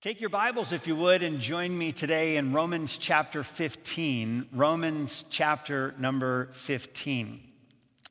Take 0.00 0.20
your 0.20 0.30
Bibles, 0.30 0.70
if 0.70 0.86
you 0.86 0.94
would, 0.94 1.24
and 1.24 1.40
join 1.40 1.76
me 1.76 1.90
today 1.90 2.36
in 2.36 2.52
Romans 2.52 2.98
chapter 2.98 3.42
15. 3.42 4.46
Romans 4.52 5.24
chapter 5.28 5.92
number 5.98 6.50
15. 6.52 7.40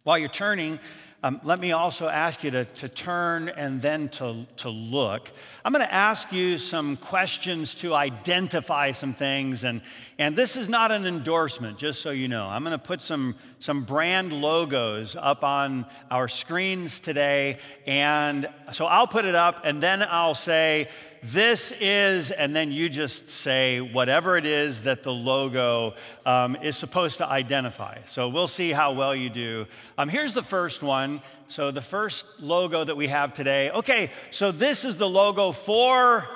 While 0.04 0.18
you're 0.18 0.28
turning, 0.28 0.79
um, 1.23 1.39
let 1.46 1.62
me 1.62 1.71
also 1.71 2.10
ask 2.10 2.44
you 2.44 2.52
to, 2.52 2.65
to 2.65 2.89
turn 2.89 3.47
and 3.47 3.81
then 3.81 4.10
to, 4.10 4.46
to 4.58 4.70
look. 4.70 5.31
I'm 5.63 5.71
going 5.71 5.86
to 5.86 5.94
ask 5.94 6.29
you 6.34 6.58
some 6.58 6.97
questions 6.97 7.73
to 7.76 7.94
identify 7.94 8.92
some 8.92 9.14
things, 9.14 9.64
and, 9.64 9.82
and 10.20 10.36
this 10.36 10.57
is 10.57 10.68
not 10.68 10.91
an 10.91 11.05
endorsement, 11.05 11.77
just 11.77 12.02
so 12.02 12.09
you 12.09 12.27
know. 12.27 12.47
I'm 12.47 12.63
going 12.63 12.71
to 12.71 12.84
put 12.84 13.02
some, 13.02 13.36
some 13.59 13.84
brand 13.84 14.34
logos 14.34 15.16
up 15.16 15.43
on 15.43 15.86
our 16.09 16.27
screens 16.27 16.99
today, 16.99 17.59
and 17.86 18.49
so 18.71 18.85
I'll 18.85 19.07
put 19.07 19.25
it 19.25 19.35
up, 19.35 19.61
and 19.63 19.81
then 19.81 20.02
I'll 20.02 20.34
say, 20.34 20.89
this 21.21 21.71
is, 21.80 22.31
and 22.31 22.55
then 22.55 22.71
you 22.71 22.89
just 22.89 23.30
say 23.30 23.80
whatever 23.80 24.38
it 24.38 24.45
is 24.45 24.84
that 24.84 25.03
the 25.03 25.13
logo 25.13 25.94
um, 26.25 26.55
is 26.58 26.77
supposed 26.77 27.17
to 27.17 27.27
identify. 27.27 27.99
So 28.05 28.30
we'll 28.30 28.47
see 28.47 28.72
how 28.72 28.94
well 28.94 29.16
you 29.16 29.30
do. 29.30 29.67
Um, 29.97 30.09
here's 30.09 30.34
the 30.34 30.44
first 30.44 30.81
one. 30.81 31.22
So 31.47 31.72
the 31.72 31.81
first 31.81 32.25
logo 32.39 32.84
that 32.84 32.95
we 32.97 33.08
have 33.08 33.34
today. 33.34 33.72
Okay, 33.72 34.11
so 34.31 34.52
this 34.52 34.84
is 34.84 34.97
the 34.97 35.08
logo 35.08 35.52
for 35.52 36.27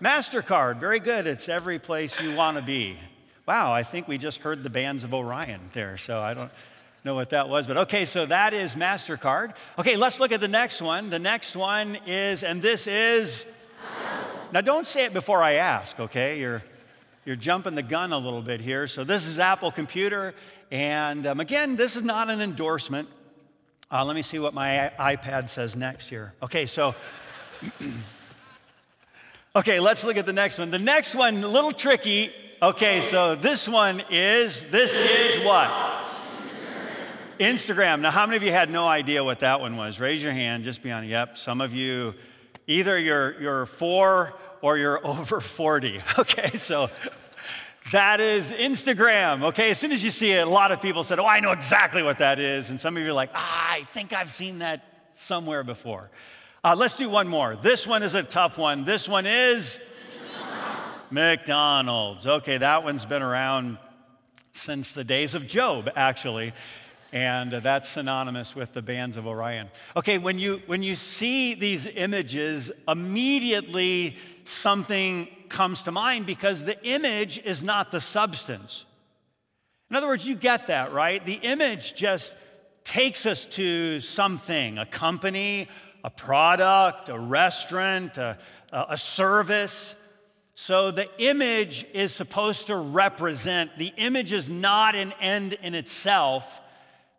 MasterCard. 0.00 0.78
Very 0.78 1.00
good. 1.00 1.26
It's 1.26 1.48
every 1.48 1.78
place 1.78 2.20
you 2.20 2.34
want 2.34 2.58
to 2.58 2.62
be. 2.62 2.98
Wow, 3.46 3.72
I 3.72 3.82
think 3.82 4.08
we 4.08 4.18
just 4.18 4.40
heard 4.40 4.62
the 4.62 4.70
bands 4.70 5.04
of 5.04 5.14
Orion 5.14 5.60
there. 5.72 5.96
So 5.96 6.20
I 6.20 6.34
don't 6.34 6.50
know 7.04 7.14
what 7.14 7.30
that 7.30 7.48
was, 7.48 7.66
but 7.66 7.76
okay, 7.78 8.04
so 8.04 8.26
that 8.26 8.52
is 8.52 8.74
MasterCard. 8.74 9.54
Okay, 9.78 9.96
let's 9.96 10.20
look 10.20 10.32
at 10.32 10.40
the 10.40 10.48
next 10.48 10.82
one. 10.82 11.08
The 11.08 11.18
next 11.18 11.56
one 11.56 11.96
is, 12.06 12.42
and 12.42 12.60
this 12.60 12.86
is, 12.86 13.44
now 14.52 14.60
don't 14.60 14.86
say 14.86 15.04
it 15.04 15.14
before 15.14 15.42
I 15.42 15.54
ask, 15.54 15.98
okay? 15.98 16.40
You're, 16.40 16.62
you're 17.24 17.36
jumping 17.36 17.74
the 17.74 17.82
gun 17.82 18.12
a 18.12 18.18
little 18.18 18.42
bit 18.42 18.60
here. 18.60 18.86
So 18.88 19.04
this 19.04 19.26
is 19.26 19.38
Apple 19.38 19.70
Computer, 19.70 20.34
and 20.70 21.26
um, 21.26 21.40
again, 21.40 21.76
this 21.76 21.96
is 21.96 22.02
not 22.02 22.28
an 22.28 22.42
endorsement. 22.42 23.08
Uh, 23.90 24.04
let 24.04 24.16
me 24.16 24.22
see 24.22 24.40
what 24.40 24.52
my 24.52 24.90
iPad 24.98 25.48
says 25.48 25.74
next 25.74 26.10
here. 26.10 26.34
Okay, 26.42 26.66
so. 26.66 26.94
okay, 29.56 29.80
let's 29.80 30.04
look 30.04 30.18
at 30.18 30.26
the 30.26 30.32
next 30.34 30.58
one. 30.58 30.70
The 30.70 30.78
next 30.78 31.14
one, 31.14 31.42
a 31.42 31.48
little 31.48 31.72
tricky. 31.72 32.30
Okay, 32.60 33.00
so 33.00 33.34
this 33.34 33.66
one 33.66 34.02
is, 34.10 34.62
this 34.70 34.94
is 34.94 35.44
what? 35.44 35.70
Instagram. 37.40 38.00
Now, 38.00 38.10
how 38.10 38.26
many 38.26 38.36
of 38.36 38.42
you 38.42 38.52
had 38.52 38.70
no 38.70 38.86
idea 38.86 39.24
what 39.24 39.40
that 39.40 39.60
one 39.60 39.76
was? 39.76 39.98
Raise 39.98 40.22
your 40.22 40.32
hand, 40.32 40.64
just 40.64 40.82
be 40.82 40.92
honest. 40.92 41.10
Yep, 41.10 41.38
some 41.38 41.60
of 41.60 41.74
you, 41.74 42.14
either 42.66 42.98
you're, 42.98 43.40
you're 43.40 43.66
four 43.66 44.34
or 44.60 44.76
you're 44.76 45.04
over 45.06 45.40
40. 45.40 46.02
Okay, 46.18 46.50
so 46.56 46.90
that 47.92 48.20
is 48.20 48.52
Instagram. 48.52 49.42
Okay, 49.44 49.70
as 49.70 49.78
soon 49.78 49.92
as 49.92 50.04
you 50.04 50.10
see 50.10 50.32
it, 50.32 50.46
a 50.46 50.50
lot 50.50 50.70
of 50.70 50.82
people 50.82 51.02
said, 51.02 51.18
Oh, 51.18 51.26
I 51.26 51.40
know 51.40 51.52
exactly 51.52 52.02
what 52.02 52.18
that 52.18 52.38
is. 52.38 52.68
And 52.70 52.80
some 52.80 52.96
of 52.96 53.02
you 53.02 53.08
are 53.08 53.14
like, 53.14 53.30
ah, 53.34 53.72
I 53.72 53.84
think 53.94 54.12
I've 54.12 54.30
seen 54.30 54.58
that 54.58 55.10
somewhere 55.14 55.62
before. 55.62 56.10
Uh, 56.66 56.74
let's 56.74 56.96
do 56.96 57.08
one 57.08 57.28
more. 57.28 57.54
This 57.54 57.86
one 57.86 58.02
is 58.02 58.16
a 58.16 58.24
tough 58.24 58.58
one. 58.58 58.84
This 58.84 59.08
one 59.08 59.24
is 59.24 59.78
McDonald's. 61.12 62.26
Okay, 62.26 62.58
that 62.58 62.82
one's 62.82 63.04
been 63.04 63.22
around 63.22 63.78
since 64.52 64.90
the 64.90 65.04
days 65.04 65.36
of 65.36 65.46
Job, 65.46 65.88
actually 65.94 66.52
and 67.12 67.52
that's 67.52 67.88
synonymous 67.88 68.56
with 68.56 68.72
the 68.72 68.82
bands 68.82 69.16
of 69.16 69.28
Orion. 69.28 69.68
Okay, 69.94 70.18
when 70.18 70.40
you, 70.40 70.60
when 70.66 70.82
you 70.82 70.96
see 70.96 71.54
these 71.54 71.86
images, 71.86 72.72
immediately 72.88 74.16
something 74.42 75.28
comes 75.48 75.82
to 75.82 75.92
mind 75.92 76.26
because 76.26 76.64
the 76.64 76.84
image 76.84 77.38
is 77.38 77.62
not 77.62 77.92
the 77.92 78.00
substance. 78.00 78.86
In 79.88 79.94
other 79.94 80.08
words, 80.08 80.26
you 80.26 80.34
get 80.34 80.66
that, 80.66 80.92
right? 80.92 81.24
The 81.24 81.34
image 81.34 81.94
just 81.94 82.34
takes 82.82 83.24
us 83.24 83.46
to 83.46 84.00
something 84.00 84.78
a 84.78 84.86
company, 84.86 85.68
a 86.06 86.10
product, 86.10 87.10
a 87.10 87.18
restaurant, 87.18 88.16
a, 88.16 88.38
a 88.72 88.96
service. 88.96 89.94
So 90.54 90.90
the 90.90 91.10
image 91.18 91.84
is 91.92 92.14
supposed 92.14 92.68
to 92.68 92.76
represent, 92.76 93.76
the 93.76 93.92
image 93.98 94.32
is 94.32 94.48
not 94.48 94.94
an 94.94 95.12
end 95.20 95.52
in 95.62 95.74
itself 95.74 96.62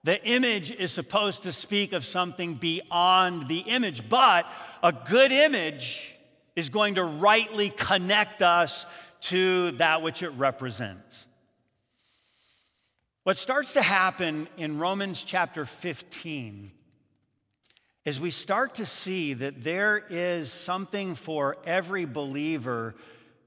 the 0.08 0.24
image 0.26 0.72
is 0.72 0.94
supposed 0.94 1.44
to 1.44 1.52
speak 1.52 1.92
of 1.92 2.06
something 2.06 2.54
beyond 2.54 3.50
the 3.50 3.60
image, 3.60 4.08
but 4.08 4.46
a 4.82 4.94
good 4.94 5.34
image 5.34 6.16
is 6.56 6.70
going 6.70 6.96
to 6.96 7.04
rightly 7.04 7.72
connect 7.72 8.42
us 8.42 8.86
to 9.20 9.72
that 9.72 10.02
which 10.02 10.24
it 10.24 10.30
represents. 10.30 11.26
What 13.24 13.38
starts 13.38 13.74
to 13.74 13.82
happen 13.82 14.48
in 14.56 14.80
Romans 14.80 15.26
chapter 15.26 15.66
15 15.66 16.72
is 18.08 18.22
we 18.22 18.32
start 18.32 18.76
to 18.76 18.86
see 18.86 19.34
that 19.34 19.62
there 19.62 20.02
is 20.10 20.50
something 20.50 21.14
for 21.14 21.58
every 21.66 22.06
believer 22.06 22.96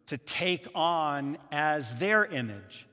to 0.05 0.19
take 0.19 0.67
on 0.75 1.39
as 1.51 1.99
their 1.99 2.27
image. 2.27 2.87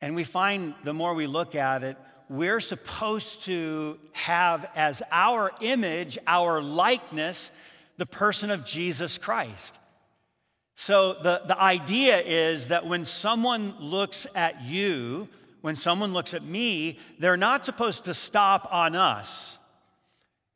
And 0.00 0.16
we 0.16 0.24
find 0.24 0.74
the 0.82 0.92
more 0.92 1.14
we 1.14 1.28
look 1.28 1.54
at 1.54 1.84
it, 1.84 1.96
we're 2.28 2.58
supposed 2.58 3.42
to 3.42 3.96
have 4.10 4.68
as 4.74 5.04
our 5.12 5.52
image, 5.60 6.18
our 6.26 6.60
likeness, 6.60 7.52
the 7.96 8.06
person 8.06 8.50
of 8.50 8.64
Jesus 8.66 9.18
Christ. 9.18 9.78
So 10.74 11.12
the, 11.22 11.42
the 11.46 11.62
idea 11.62 12.18
is 12.18 12.66
that 12.68 12.84
when 12.84 13.04
someone 13.04 13.76
looks 13.78 14.26
at 14.34 14.64
you, 14.64 15.28
when 15.60 15.76
someone 15.76 16.12
looks 16.12 16.34
at 16.34 16.42
me, 16.42 16.98
they're 17.20 17.36
not 17.36 17.64
supposed 17.64 18.06
to 18.06 18.14
stop 18.14 18.68
on 18.72 18.96
us. 18.96 19.55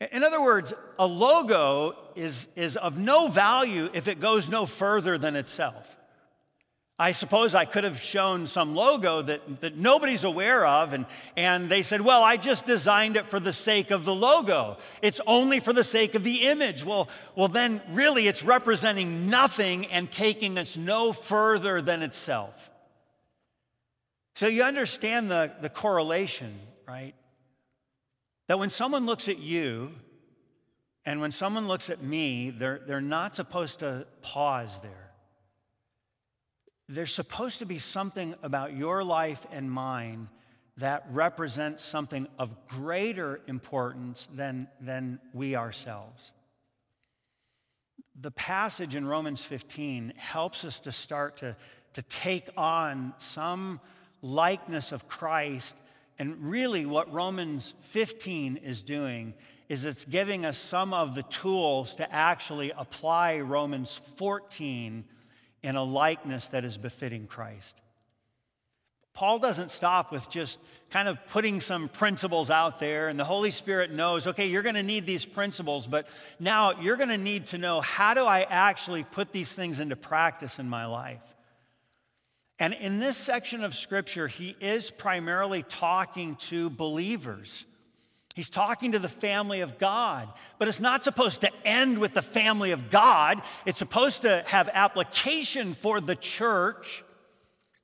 In 0.01 0.25
other 0.25 0.43
words, 0.43 0.73
a 0.99 1.07
logo 1.07 1.95
is, 2.15 2.49
is 2.57 2.77
of 2.77 2.97
no 2.97 3.29
value 3.29 3.91
if 3.93 4.09
it 4.09 4.19
goes 4.19 4.49
no 4.49 4.65
further 4.65 5.19
than 5.19 5.37
itself. 5.37 5.97
I 6.99 7.13
suppose 7.13 7.55
I 7.55 7.65
could 7.65 7.85
have 7.85 7.99
shown 7.99 8.47
some 8.47 8.75
logo 8.75 9.23
that, 9.23 9.61
that 9.61 9.77
nobody's 9.77 10.23
aware 10.23 10.67
of, 10.67 10.93
and, 10.93 11.07
and 11.35 11.71
they 11.71 11.81
said, 11.81 12.03
Well, 12.03 12.23
I 12.23 12.37
just 12.37 12.67
designed 12.67 13.17
it 13.17 13.27
for 13.27 13.41
the 13.41 13.55
sake 13.55 13.91
of 13.91 14.05
the 14.05 14.15
logo. 14.15 14.77
It's 15.01 15.19
only 15.27 15.61
for 15.61 15.73
the 15.73 15.83
sake 15.83 16.15
of 16.15 16.25
the 16.25 16.43
image. 16.43 16.85
Well, 16.85 17.09
well 17.35 17.49
then, 17.49 17.81
really, 17.93 18.27
it's 18.27 18.45
representing 18.45 19.31
nothing 19.31 19.87
and 19.87 20.11
taking 20.11 20.59
us 20.59 20.77
no 20.77 21.15
further 21.15 21.81
than 21.81 22.03
itself. 22.03 22.69
So 24.35 24.47
you 24.47 24.63
understand 24.63 25.31
the, 25.31 25.53
the 25.63 25.71
correlation, 25.71 26.59
right? 26.87 27.15
That 28.51 28.59
when 28.59 28.69
someone 28.69 29.07
looks 29.07 29.29
at 29.29 29.39
you 29.39 29.93
and 31.07 31.21
when 31.21 31.31
someone 31.31 31.69
looks 31.69 31.89
at 31.89 32.03
me, 32.03 32.51
they're, 32.51 32.81
they're 32.85 33.01
not 33.01 33.37
supposed 33.37 33.79
to 33.79 34.09
pause 34.23 34.81
there 34.81 35.11
there's 36.91 37.15
supposed 37.15 37.61
to 37.61 37.67
be 37.67 37.79
something 37.79 38.35
about 38.43 38.77
your 38.77 39.05
life 39.05 39.47
and 39.53 39.71
mine 39.71 40.29
that 40.77 41.07
represents 41.13 41.85
something 41.85 42.27
of 42.37 42.67
greater 42.67 43.41
importance 43.47 44.29
than, 44.35 44.67
than 44.81 45.21
we 45.33 45.55
ourselves. 45.55 46.33
The 48.21 48.33
passage 48.33 48.97
in 48.97 49.07
Romans 49.07 49.41
15 49.41 50.15
helps 50.17 50.65
us 50.65 50.81
to 50.81 50.91
start 50.91 51.37
to, 51.39 51.55
to 51.93 52.03
take 52.03 52.49
on 52.57 53.15
some 53.19 53.81
likeness 54.21 54.91
of 54.91 55.07
Christ. 55.07 55.77
And 56.21 56.51
really, 56.51 56.85
what 56.85 57.11
Romans 57.11 57.73
15 57.81 58.59
is 58.59 58.83
doing 58.83 59.33
is 59.71 59.87
it's 59.87 60.05
giving 60.05 60.45
us 60.45 60.59
some 60.59 60.93
of 60.93 61.15
the 61.15 61.23
tools 61.23 61.95
to 61.95 62.15
actually 62.15 62.73
apply 62.77 63.41
Romans 63.41 63.99
14 64.17 65.05
in 65.63 65.77
a 65.77 65.83
likeness 65.83 66.49
that 66.49 66.63
is 66.63 66.77
befitting 66.77 67.27
Christ. 67.27 67.81
Paul 69.15 69.39
doesn't 69.39 69.71
stop 69.71 70.13
with 70.13 70.29
just 70.29 70.59
kind 70.91 71.09
of 71.09 71.19
putting 71.29 71.59
some 71.59 71.89
principles 71.89 72.51
out 72.51 72.81
there, 72.81 73.09
and 73.09 73.19
the 73.19 73.25
Holy 73.25 73.51
Spirit 73.51 73.91
knows, 73.91 74.27
okay, 74.27 74.47
you're 74.47 74.63
going 74.63 74.75
to 74.75 74.83
need 74.83 75.07
these 75.07 75.25
principles, 75.25 75.87
but 75.87 76.07
now 76.39 76.83
you're 76.83 76.97
going 76.97 77.09
to 77.09 77.17
need 77.17 77.47
to 77.47 77.57
know 77.57 77.81
how 77.81 78.13
do 78.13 78.27
I 78.27 78.43
actually 78.43 79.05
put 79.05 79.33
these 79.33 79.55
things 79.55 79.81
into 79.81 79.97
practice 79.97 80.59
in 80.59 80.69
my 80.69 80.85
life? 80.85 81.23
And 82.61 82.75
in 82.75 82.99
this 82.99 83.17
section 83.17 83.65
of 83.65 83.75
Scripture, 83.75 84.29
he 84.29 84.55
is 84.61 84.91
primarily 84.91 85.63
talking 85.63 86.37
to 86.37 86.69
believers. 86.69 87.65
He's 88.35 88.51
talking 88.51 88.93
to 88.93 88.99
the 88.99 89.09
family 89.09 89.63
of 89.63 89.79
God, 89.79 90.29
but 90.59 90.69
it's 90.69 90.79
not 90.79 91.03
supposed 91.03 91.41
to 91.41 91.51
end 91.65 91.99
with 91.99 92.13
the 92.13 92.23
family 92.23 92.73
of 92.73 92.91
God. 92.91 93.41
It's 93.65 93.79
supposed 93.79 94.23
to 94.23 94.45
have 94.47 94.69
application 94.73 95.73
for 95.73 96.03
the 96.03 96.15
church, 96.15 97.03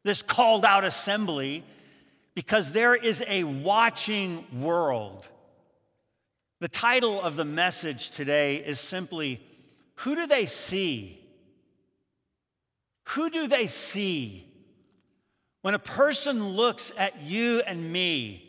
this 0.05 0.20
called 0.20 0.67
out 0.67 0.84
assembly, 0.84 1.64
because 2.34 2.70
there 2.70 2.94
is 2.94 3.25
a 3.26 3.44
watching 3.44 4.46
world. 4.61 5.26
The 6.61 6.69
title 6.69 7.20
of 7.20 7.37
the 7.37 7.46
message 7.46 8.11
today 8.11 8.56
is 8.56 8.78
simply 8.78 9.40
who 10.00 10.14
do 10.14 10.26
they 10.26 10.44
see? 10.44 11.19
Who 13.05 13.31
do 13.31 13.46
they 13.46 13.67
see? 13.67 14.46
When 15.62 15.74
a 15.74 15.78
person 15.78 16.50
looks 16.50 16.92
at 16.96 17.22
you 17.22 17.62
and 17.66 17.92
me, 17.92 18.46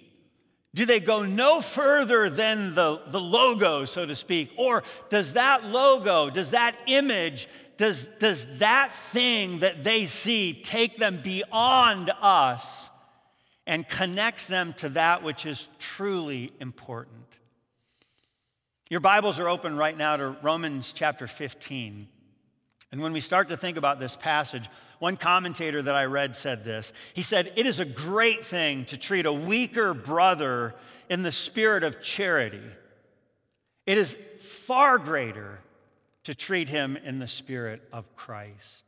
do 0.75 0.85
they 0.85 0.99
go 0.99 1.23
no 1.23 1.61
further 1.61 2.29
than 2.29 2.75
the, 2.75 3.01
the 3.07 3.19
logo, 3.19 3.85
so 3.85 4.05
to 4.05 4.15
speak? 4.15 4.51
Or 4.57 4.83
does 5.09 5.33
that 5.33 5.65
logo, 5.65 6.29
does 6.29 6.51
that 6.51 6.75
image, 6.85 7.47
does, 7.77 8.09
does 8.19 8.45
that 8.59 8.91
thing 9.11 9.59
that 9.59 9.83
they 9.83 10.05
see 10.05 10.53
take 10.53 10.97
them 10.97 11.21
beyond 11.23 12.11
us 12.21 12.91
and 13.65 13.87
connects 13.87 14.45
them 14.45 14.73
to 14.73 14.89
that 14.89 15.23
which 15.23 15.47
is 15.47 15.67
truly 15.79 16.51
important? 16.59 17.23
Your 18.89 18.99
Bibles 18.99 19.39
are 19.39 19.49
open 19.49 19.75
right 19.75 19.97
now 19.97 20.15
to 20.15 20.37
Romans 20.41 20.93
chapter 20.93 21.27
15. 21.27 22.07
And 22.91 23.01
when 23.01 23.11
we 23.13 23.19
start 23.19 23.49
to 23.49 23.57
think 23.57 23.77
about 23.77 23.99
this 23.99 24.15
passage, 24.15 24.69
one 24.99 25.17
commentator 25.17 25.81
that 25.81 25.95
I 25.95 26.05
read 26.05 26.35
said 26.35 26.63
this. 26.63 26.93
He 27.13 27.21
said, 27.21 27.53
It 27.55 27.65
is 27.65 27.79
a 27.79 27.85
great 27.85 28.45
thing 28.45 28.85
to 28.85 28.97
treat 28.97 29.25
a 29.25 29.33
weaker 29.33 29.93
brother 29.93 30.75
in 31.09 31.23
the 31.23 31.31
spirit 31.31 31.83
of 31.83 32.01
charity. 32.01 32.63
It 33.85 33.97
is 33.97 34.17
far 34.39 34.97
greater 34.97 35.59
to 36.25 36.35
treat 36.35 36.67
him 36.67 36.97
in 36.97 37.19
the 37.19 37.27
spirit 37.27 37.81
of 37.93 38.15
Christ. 38.15 38.83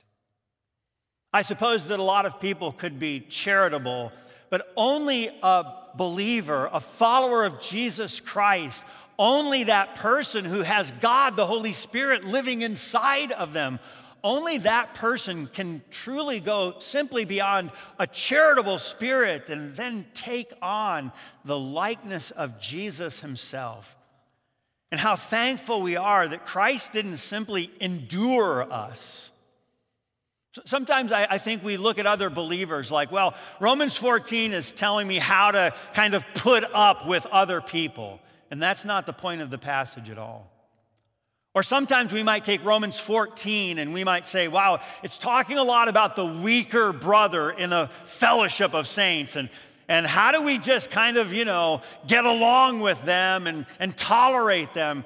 I 1.32 1.44
suppose 1.44 1.88
that 1.88 2.00
a 2.00 2.04
lot 2.04 2.26
of 2.26 2.40
people 2.40 2.72
could 2.72 3.00
be 3.00 3.20
charitable, 3.22 4.12
but 4.50 4.74
only 4.76 5.30
a 5.42 5.64
believer, 5.96 6.70
a 6.74 6.80
follower 6.80 7.46
of 7.46 7.62
Jesus 7.62 8.20
Christ, 8.20 8.84
only 9.18 9.66
that 9.66 9.96
person 9.96 10.44
who 10.44 10.62
has 10.62 10.92
God, 11.00 11.36
the 11.36 11.46
Holy 11.46 11.72
Spirit, 11.72 12.24
living 12.24 12.62
inside 12.62 13.32
of 13.32 13.54
them, 13.54 13.80
only 14.24 14.60
that 14.60 14.96
person 14.96 15.48
can 15.48 15.82
truly 15.92 16.40
go 16.40 16.76
simply 16.80 17.26
beyond 17.26 17.72
a 17.98 18.08
charitable 18.08 18.80
spirit 18.80 19.50
and 19.50 19.76
then 19.76 20.06
take 20.14 20.52
on 20.62 21.12
the 21.46 21.58
likeness 21.58 22.32
of 22.32 22.60
Jesus 22.60 23.22
himself. 23.22 23.96
And 24.92 25.00
how 25.00 25.16
thankful 25.16 25.82
we 25.82 25.96
are 25.96 26.28
that 26.28 26.46
Christ 26.46 26.94
didn't 26.94 27.18
simply 27.18 27.72
endure 27.80 28.72
us. 28.72 29.32
Sometimes 30.66 31.12
I, 31.12 31.28
I, 31.30 31.38
think 31.38 31.64
we 31.64 31.78
look 31.78 32.00
at 32.00 32.08
other 32.08 32.30
believers 32.32 32.90
like, 32.90 33.12
well, 33.12 33.36
Romans 33.60 33.96
14 33.96 34.52
is 34.52 34.74
telling 34.74 35.08
me 35.08 35.20
how 35.20 35.52
to 35.52 35.74
kind 35.94 36.16
of 36.16 36.26
put 36.34 36.64
up 36.74 37.08
with 37.08 37.28
other 37.28 37.62
people. 37.62 38.20
And 38.50 38.62
that's 38.62 38.84
not 38.84 39.06
the 39.06 39.14
point 39.14 39.42
of 39.42 39.52
the 39.52 39.60
passage 39.60 40.10
at 40.10 40.18
all. 40.18 40.52
Or 41.56 41.64
sometimes 41.64 42.14
we 42.14 42.22
might 42.22 42.44
take 42.46 42.64
Romans 42.64 43.00
14 43.00 43.80
and 43.80 43.94
we 43.94 44.04
might 44.04 44.28
say, 44.28 44.48
wow, 44.48 44.82
it's 45.02 45.18
talking 45.18 45.58
a 45.58 45.64
lot 45.64 45.88
about 45.88 46.16
the 46.16 46.26
weaker 46.26 46.94
brother 46.94 47.50
in 47.50 47.74
a 47.74 47.90
fellowship 48.06 48.76
of 48.76 48.88
saints. 48.88 49.36
And, 49.36 49.50
and 49.88 50.06
how 50.06 50.32
do 50.32 50.44
we 50.44 50.60
just 50.60 50.92
kind 50.92 51.18
of, 51.18 51.34
you 51.34 51.46
know, 51.46 51.82
get 52.06 52.26
along 52.26 52.82
with 52.82 53.04
them 53.04 53.48
and, 53.48 53.66
and 53.80 53.98
tolerate 53.98 54.76
them? 54.76 55.04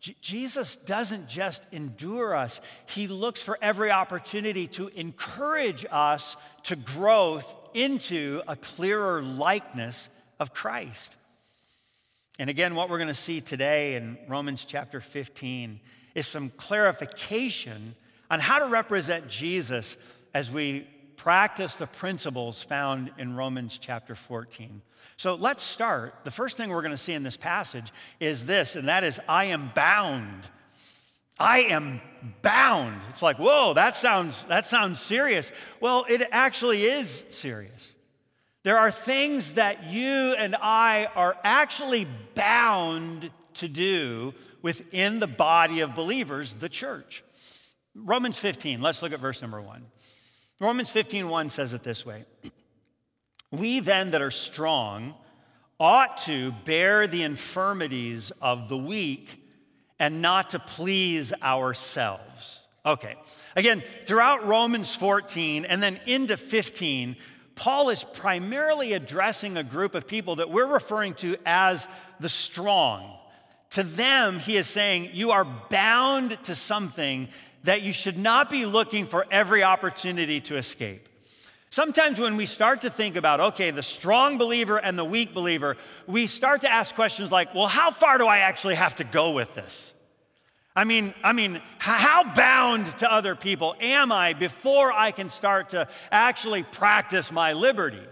J- 0.00 0.14
Jesus 0.20 0.76
doesn't 0.76 1.28
just 1.28 1.66
endure 1.72 2.36
us, 2.36 2.60
He 2.86 3.08
looks 3.08 3.40
for 3.40 3.58
every 3.62 3.90
opportunity 3.90 4.66
to 4.68 4.88
encourage 4.88 5.86
us 5.90 6.36
to 6.64 6.76
growth 6.76 7.54
into 7.72 8.42
a 8.46 8.56
clearer 8.56 9.22
likeness 9.22 10.10
of 10.38 10.52
Christ. 10.52 11.16
And 12.38 12.48
again, 12.48 12.74
what 12.74 12.88
we're 12.88 12.98
going 12.98 13.08
to 13.08 13.14
see 13.14 13.40
today 13.40 13.94
in 13.94 14.18
Romans 14.26 14.64
chapter 14.64 15.00
15 15.00 15.80
is 16.14 16.26
some 16.26 16.50
clarification 16.56 17.94
on 18.30 18.40
how 18.40 18.58
to 18.58 18.66
represent 18.66 19.28
Jesus 19.28 19.96
as 20.32 20.50
we 20.50 20.86
practice 21.16 21.74
the 21.74 21.86
principles 21.86 22.62
found 22.62 23.10
in 23.18 23.36
Romans 23.36 23.78
chapter 23.78 24.14
14. 24.14 24.80
So 25.16 25.34
let's 25.34 25.62
start. 25.62 26.14
The 26.24 26.30
first 26.30 26.56
thing 26.56 26.70
we're 26.70 26.82
going 26.82 26.90
to 26.92 26.96
see 26.96 27.12
in 27.12 27.22
this 27.22 27.36
passage 27.36 27.92
is 28.18 28.46
this, 28.46 28.76
and 28.76 28.88
that 28.88 29.04
is 29.04 29.20
I 29.28 29.44
am 29.46 29.70
bound. 29.74 30.44
I 31.38 31.60
am 31.60 32.00
bound. 32.40 33.02
It's 33.10 33.22
like, 33.22 33.38
whoa, 33.38 33.74
that 33.74 33.94
sounds, 33.94 34.44
that 34.44 34.64
sounds 34.64 35.00
serious. 35.00 35.52
Well, 35.80 36.06
it 36.08 36.26
actually 36.32 36.84
is 36.84 37.24
serious. 37.30 37.91
There 38.64 38.78
are 38.78 38.90
things 38.90 39.54
that 39.54 39.90
you 39.90 40.34
and 40.38 40.54
I 40.54 41.08
are 41.16 41.36
actually 41.42 42.06
bound 42.34 43.30
to 43.54 43.68
do 43.68 44.34
within 44.62 45.18
the 45.18 45.26
body 45.26 45.80
of 45.80 45.94
believers, 45.94 46.54
the 46.54 46.68
church. 46.68 47.24
Romans 47.94 48.38
15, 48.38 48.80
let's 48.80 49.02
look 49.02 49.12
at 49.12 49.20
verse 49.20 49.42
number 49.42 49.60
one. 49.60 49.86
Romans 50.60 50.90
15, 50.90 51.28
1 51.28 51.48
says 51.48 51.72
it 51.72 51.82
this 51.82 52.06
way 52.06 52.24
We 53.50 53.80
then 53.80 54.12
that 54.12 54.22
are 54.22 54.30
strong 54.30 55.14
ought 55.80 56.18
to 56.18 56.52
bear 56.64 57.08
the 57.08 57.24
infirmities 57.24 58.30
of 58.40 58.68
the 58.68 58.78
weak 58.78 59.44
and 59.98 60.22
not 60.22 60.50
to 60.50 60.60
please 60.60 61.32
ourselves. 61.42 62.60
Okay, 62.86 63.16
again, 63.56 63.82
throughout 64.06 64.46
Romans 64.46 64.94
14 64.94 65.64
and 65.64 65.82
then 65.82 65.98
into 66.06 66.36
15, 66.36 67.16
Paul 67.54 67.90
is 67.90 68.04
primarily 68.04 68.92
addressing 68.92 69.56
a 69.56 69.64
group 69.64 69.94
of 69.94 70.06
people 70.06 70.36
that 70.36 70.50
we're 70.50 70.66
referring 70.66 71.14
to 71.14 71.36
as 71.44 71.86
the 72.20 72.28
strong. 72.28 73.16
To 73.70 73.82
them, 73.82 74.38
he 74.38 74.56
is 74.56 74.66
saying, 74.66 75.10
You 75.12 75.30
are 75.30 75.44
bound 75.44 76.38
to 76.44 76.54
something 76.54 77.28
that 77.64 77.82
you 77.82 77.92
should 77.92 78.18
not 78.18 78.50
be 78.50 78.66
looking 78.66 79.06
for 79.06 79.26
every 79.30 79.62
opportunity 79.62 80.40
to 80.40 80.56
escape. 80.56 81.08
Sometimes 81.70 82.18
when 82.18 82.36
we 82.36 82.44
start 82.44 82.82
to 82.82 82.90
think 82.90 83.16
about, 83.16 83.40
okay, 83.40 83.70
the 83.70 83.82
strong 83.82 84.36
believer 84.36 84.76
and 84.76 84.98
the 84.98 85.04
weak 85.04 85.32
believer, 85.32 85.78
we 86.06 86.26
start 86.26 86.60
to 86.62 86.70
ask 86.70 86.94
questions 86.94 87.30
like, 87.30 87.54
well, 87.54 87.66
how 87.66 87.90
far 87.90 88.18
do 88.18 88.26
I 88.26 88.38
actually 88.38 88.74
have 88.74 88.96
to 88.96 89.04
go 89.04 89.30
with 89.30 89.54
this? 89.54 89.94
I 90.74 90.84
mean, 90.84 91.12
I 91.22 91.32
mean, 91.32 91.60
how 91.78 92.24
bound 92.34 92.86
to 92.98 93.12
other 93.12 93.34
people 93.34 93.76
am 93.80 94.10
I 94.10 94.32
before 94.32 94.90
I 94.92 95.10
can 95.10 95.28
start 95.28 95.70
to 95.70 95.86
actually 96.10 96.62
practice 96.62 97.30
my 97.30 97.52
liberty? 97.52 98.02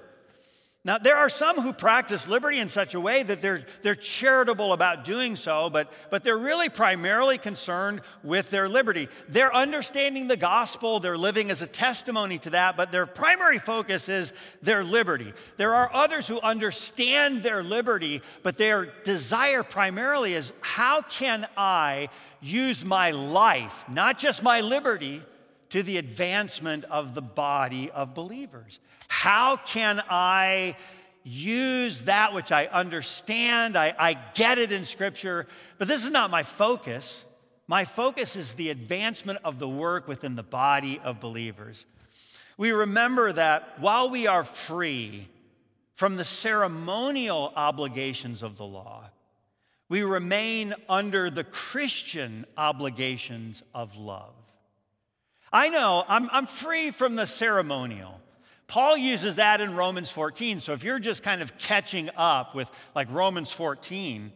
Now, 0.83 0.97
there 0.97 1.17
are 1.17 1.29
some 1.29 1.61
who 1.61 1.75
practice 1.75 2.27
liberty 2.27 2.59
in 2.59 2.71
such 2.71 2.95
a 2.95 3.01
way 3.01 3.23
that 3.23 3.43
they're, 3.43 3.67
they're 3.83 3.95
charitable 3.95 4.73
about 4.73 5.05
doing 5.05 5.37
so, 5.37 5.69
but, 5.69 5.93
but 6.11 6.25
they're 6.25 6.39
really 6.39 6.71
primarily 6.71 7.37
concerned 7.37 8.01
with 8.23 8.49
their 8.49 8.67
liberty. 8.67 9.09
They're 9.29 9.55
understanding 9.55 10.27
the 10.27 10.39
gospel, 10.39 10.99
they're 10.99 11.19
living 11.19 11.51
as 11.51 11.61
a 11.61 11.67
testimony 11.67 12.39
to 12.39 12.51
that, 12.51 12.79
but 12.79 12.93
their 12.93 13.05
primary 13.05 13.59
focus 13.59 14.09
is 14.09 14.33
their 14.63 14.83
liberty. 14.83 15.35
There 15.59 15.75
are 15.75 15.91
others 15.93 16.27
who 16.27 16.41
understand 16.41 17.43
their 17.43 17.63
liberty, 17.63 18.23
but 18.43 18.57
their 18.57 18.87
desire 19.05 19.63
primarily 19.63 20.33
is 20.33 20.51
how 20.63 21.03
can 21.03 21.47
I 21.59 22.09
use 22.41 22.87
my 22.87 23.11
life, 23.11 23.85
not 23.87 24.19
just 24.19 24.43
my 24.43 24.63
liberty, 24.63 25.23
to 25.69 25.83
the 25.83 25.99
advancement 25.99 26.85
of 26.85 27.15
the 27.15 27.21
body 27.21 27.91
of 27.91 28.15
believers? 28.15 28.81
How 29.11 29.57
can 29.57 30.01
I 30.09 30.77
use 31.25 32.03
that 32.03 32.33
which 32.33 32.53
I 32.53 32.67
understand? 32.67 33.77
I, 33.77 33.93
I 33.99 34.15
get 34.35 34.59
it 34.59 34.71
in 34.71 34.85
Scripture, 34.85 35.49
but 35.79 35.89
this 35.89 36.05
is 36.05 36.13
not 36.13 36.31
my 36.31 36.45
focus. 36.45 37.25
My 37.67 37.85
focus 37.85 38.37
is 38.37 38.55
the 38.55 38.71
advancement 38.71 39.41
of 39.45 39.59
the 39.59 39.69
work 39.69 40.07
within 40.07 40.37
the 40.37 40.45
body 40.45 41.01
of 41.03 41.19
believers. 41.19 41.87
We 42.57 42.71
remember 42.71 43.33
that 43.33 43.81
while 43.81 44.11
we 44.11 44.29
are 44.29 44.45
free 44.45 45.27
from 45.97 46.17
the 46.17 46.25
ceremonial 46.25 47.53
obligations 47.57 48.45
of 48.45 48.57
the 48.57 48.65
law, 48.65 49.11
we 49.89 50.05
remain 50.05 50.73
under 50.89 51.31
the 51.31 51.45
Christian 51.45 52.47
obligations 52.57 53.65
of 53.75 53.97
love. 53.97 54.35
I 55.53 55.69
know 55.69 56.05
I'm, 56.07 56.31
I'm 56.31 56.47
free 56.47 56.93
from 56.93 57.17
the 57.17 57.27
ceremonial. 57.27 58.21
Paul 58.71 58.97
uses 58.97 59.35
that 59.35 59.61
in 59.61 59.75
Romans 59.75 60.11
14. 60.11 60.61
So 60.61 60.75
if 60.75 60.85
you're 60.85 61.01
just 61.01 61.25
kind 61.25 61.43
of 61.43 61.59
catching 61.59 62.09
up 62.17 62.55
with 62.55 62.71
like 62.95 63.11
Romans 63.11 63.51
14, 63.51 64.31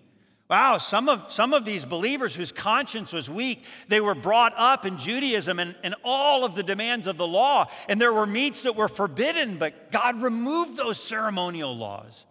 wow, 0.51 0.79
some 0.79 1.09
of, 1.09 1.33
some 1.33 1.55
of 1.55 1.65
these 1.65 1.85
believers 1.85 2.35
whose 2.35 2.51
conscience 2.51 3.13
was 3.13 3.31
weak, 3.31 3.63
they 3.87 4.01
were 4.01 4.17
brought 4.17 4.53
up 4.57 4.85
in 4.87 4.99
Judaism 4.99 5.61
and, 5.61 5.77
and 5.85 5.95
all 6.03 6.45
of 6.45 6.57
the 6.57 6.65
demands 6.65 7.07
of 7.07 7.17
the 7.17 7.27
law. 7.27 7.71
And 7.89 8.01
there 8.01 8.13
were 8.13 8.27
meats 8.27 8.65
that 8.65 8.75
were 8.75 8.89
forbidden, 8.89 9.57
but 9.57 9.93
God 9.93 10.21
removed 10.21 10.77
those 10.77 11.01
ceremonial 11.01 11.77
laws. 11.77 12.27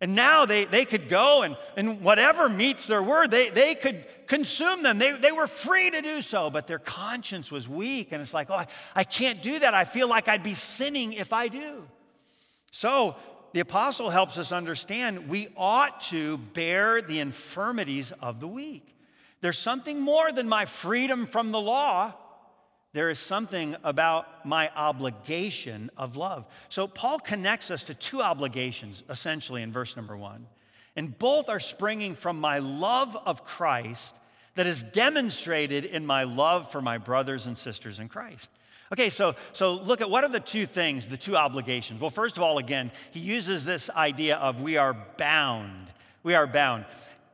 And 0.00 0.16
now 0.16 0.46
they, 0.46 0.64
they 0.64 0.84
could 0.84 1.08
go 1.08 1.42
and, 1.42 1.56
and 1.76 2.00
whatever 2.02 2.48
meats 2.48 2.88
there 2.88 3.04
were, 3.04 3.28
they, 3.28 3.50
they 3.50 3.76
could 3.76 4.04
consume 4.26 4.82
them. 4.82 4.98
They, 4.98 5.12
they 5.12 5.32
were 5.32 5.46
free 5.46 5.90
to 5.90 6.02
do 6.02 6.22
so, 6.22 6.50
but 6.50 6.66
their 6.66 6.78
conscience 6.78 7.50
was 7.50 7.68
weak. 7.68 8.12
And 8.12 8.20
it's 8.20 8.34
like, 8.34 8.50
oh, 8.50 8.54
I, 8.54 8.66
I 8.94 9.04
can't 9.04 9.42
do 9.42 9.58
that. 9.58 9.74
I 9.74 9.84
feel 9.84 10.08
like 10.08 10.28
I'd 10.28 10.42
be 10.42 10.54
sinning 10.54 11.12
if 11.12 11.32
I 11.32 11.48
do. 11.48 11.84
So 12.70 13.16
the 13.52 13.60
apostle 13.60 14.10
helps 14.10 14.36
us 14.36 14.50
understand 14.50 15.28
we 15.28 15.48
ought 15.56 16.00
to 16.02 16.38
bear 16.38 17.00
the 17.00 17.20
infirmities 17.20 18.12
of 18.20 18.40
the 18.40 18.48
weak. 18.48 18.96
There's 19.40 19.58
something 19.58 20.00
more 20.00 20.32
than 20.32 20.48
my 20.48 20.64
freedom 20.64 21.26
from 21.26 21.52
the 21.52 21.60
law. 21.60 22.14
There 22.94 23.10
is 23.10 23.18
something 23.18 23.76
about 23.84 24.46
my 24.46 24.70
obligation 24.74 25.90
of 25.96 26.16
love. 26.16 26.46
So, 26.68 26.86
Paul 26.86 27.18
connects 27.18 27.70
us 27.70 27.84
to 27.84 27.94
two 27.94 28.22
obligations, 28.22 29.02
essentially, 29.10 29.62
in 29.62 29.72
verse 29.72 29.96
number 29.96 30.16
one. 30.16 30.46
And 30.96 31.18
both 31.18 31.48
are 31.48 31.60
springing 31.60 32.14
from 32.14 32.40
my 32.40 32.58
love 32.58 33.16
of 33.26 33.44
Christ 33.44 34.16
that 34.54 34.66
is 34.66 34.82
demonstrated 34.82 35.84
in 35.84 36.06
my 36.06 36.24
love 36.24 36.70
for 36.70 36.80
my 36.80 36.98
brothers 36.98 37.46
and 37.46 37.58
sisters 37.58 37.98
in 37.98 38.08
Christ. 38.08 38.50
Okay, 38.92 39.10
so, 39.10 39.34
so 39.52 39.74
look 39.74 40.00
at 40.00 40.08
what 40.08 40.22
are 40.22 40.30
the 40.30 40.38
two 40.38 40.66
things, 40.66 41.06
the 41.06 41.16
two 41.16 41.36
obligations? 41.36 42.00
Well, 42.00 42.10
first 42.10 42.36
of 42.36 42.42
all, 42.42 42.58
again, 42.58 42.92
he 43.10 43.20
uses 43.20 43.64
this 43.64 43.90
idea 43.90 44.36
of 44.36 44.60
we 44.60 44.76
are 44.76 44.94
bound. 45.16 45.88
We 46.22 46.34
are 46.34 46.46
bound. 46.46 46.84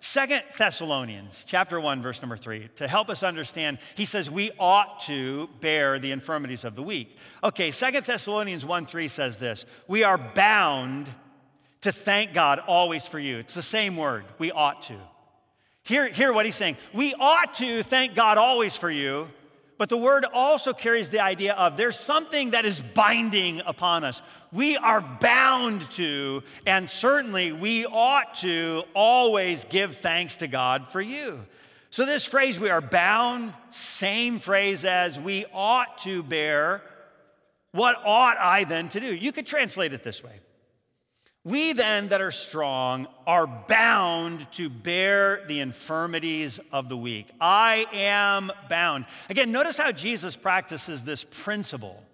Second 0.02 0.43
Thessalonians 0.57 1.45
chapter 1.47 1.79
1 1.79 2.00
verse 2.00 2.23
number 2.23 2.38
3 2.38 2.71
to 2.76 2.88
help 2.88 3.11
us 3.11 3.23
understand 3.23 3.76
he 3.97 4.07
says 4.07 4.31
we 4.31 4.50
ought 4.59 5.00
to 5.00 5.50
bear 5.61 5.99
the 5.99 6.11
infirmities 6.11 6.64
of 6.64 6.75
the 6.75 6.83
weak. 6.83 7.19
Okay, 7.45 7.71
Second 7.71 8.07
Thessalonians 8.07 8.64
1 8.64 8.87
3 8.87 9.09
says 9.09 9.37
this, 9.37 9.67
we 9.87 10.02
are 10.02 10.17
bound 10.17 11.07
to 11.82 11.92
thank 11.92 12.34
God 12.34 12.60
always 12.66 13.06
for 13.06 13.18
you. 13.18 13.38
It's 13.38 13.54
the 13.54 13.62
same 13.62 13.96
word, 13.96 14.25
we 14.38 14.50
ought 14.50 14.82
to. 14.82 14.96
Hear, 15.82 16.08
hear 16.08 16.32
what 16.32 16.44
he's 16.44 16.54
saying. 16.54 16.76
We 16.92 17.14
ought 17.14 17.54
to 17.54 17.82
thank 17.82 18.14
God 18.14 18.38
always 18.38 18.76
for 18.76 18.90
you, 18.90 19.28
but 19.78 19.88
the 19.88 19.96
word 19.96 20.26
also 20.26 20.75
carries 20.75 21.08
the 21.08 21.20
idea 21.20 21.54
of 21.54 21.76
there's 21.76 21.99
something 21.99 22.50
that 22.50 22.66
is 22.66 22.82
binding 22.82 23.62
upon 23.64 24.04
us. 24.04 24.20
We 24.52 24.76
are 24.76 25.00
bound 25.00 25.90
to, 25.92 26.42
and 26.66 26.88
certainly 26.88 27.52
we 27.52 27.87
ought 27.87 28.34
to 28.37 28.84
always 28.94 29.64
give 29.64 29.96
thanks 29.96 30.37
to 30.38 30.49
God 30.49 30.90
for 30.90 31.00
you. 31.00 31.46
So, 31.92 32.04
this 32.04 32.25
phrase, 32.25 32.60
we 32.60 32.70
are 32.70 32.80
bound, 32.80 33.52
same 33.70 34.38
phrase 34.38 34.84
as 34.84 35.18
we 35.18 35.44
ought 35.52 35.99
to 35.99 36.22
bear. 36.22 36.82
What 37.72 37.96
ought 38.04 38.37
I 38.38 38.62
then 38.64 38.88
to 38.90 39.00
do? 39.00 39.12
You 39.12 39.32
could 39.32 39.46
translate 39.46 39.92
it 39.92 40.04
this 40.04 40.22
way 40.22 40.40
we 41.44 41.73
then 41.73 42.09
that 42.09 42.20
are 42.20 42.30
strong 42.30 43.06
are 43.26 43.47
bound 43.47 44.50
to 44.52 44.68
bear 44.68 45.42
the 45.49 45.61
infirmities 45.61 46.61
of 46.70 46.88
the 46.88 46.97
weak. 46.97 47.28
I 47.40 47.87
am 47.92 48.52
bound. 48.68 49.06
Again, 49.30 49.50
notice 49.50 49.78
how 49.78 49.90
Jesus 49.90 50.37
practices 50.37 51.02
this 51.02 51.25
principle. 51.25 52.04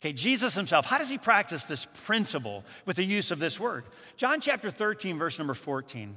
Okay, 0.00 0.12
Jesus 0.12 0.54
himself, 0.54 0.86
how 0.86 0.98
does 0.98 1.10
he 1.10 1.18
practice 1.18 1.64
this 1.64 1.86
principle 2.04 2.64
with 2.86 2.96
the 2.96 3.04
use 3.04 3.32
of 3.32 3.40
this 3.40 3.58
word? 3.58 3.84
John 4.16 4.40
chapter 4.40 4.70
13, 4.70 5.18
verse 5.18 5.38
number 5.38 5.54
14. 5.54 6.14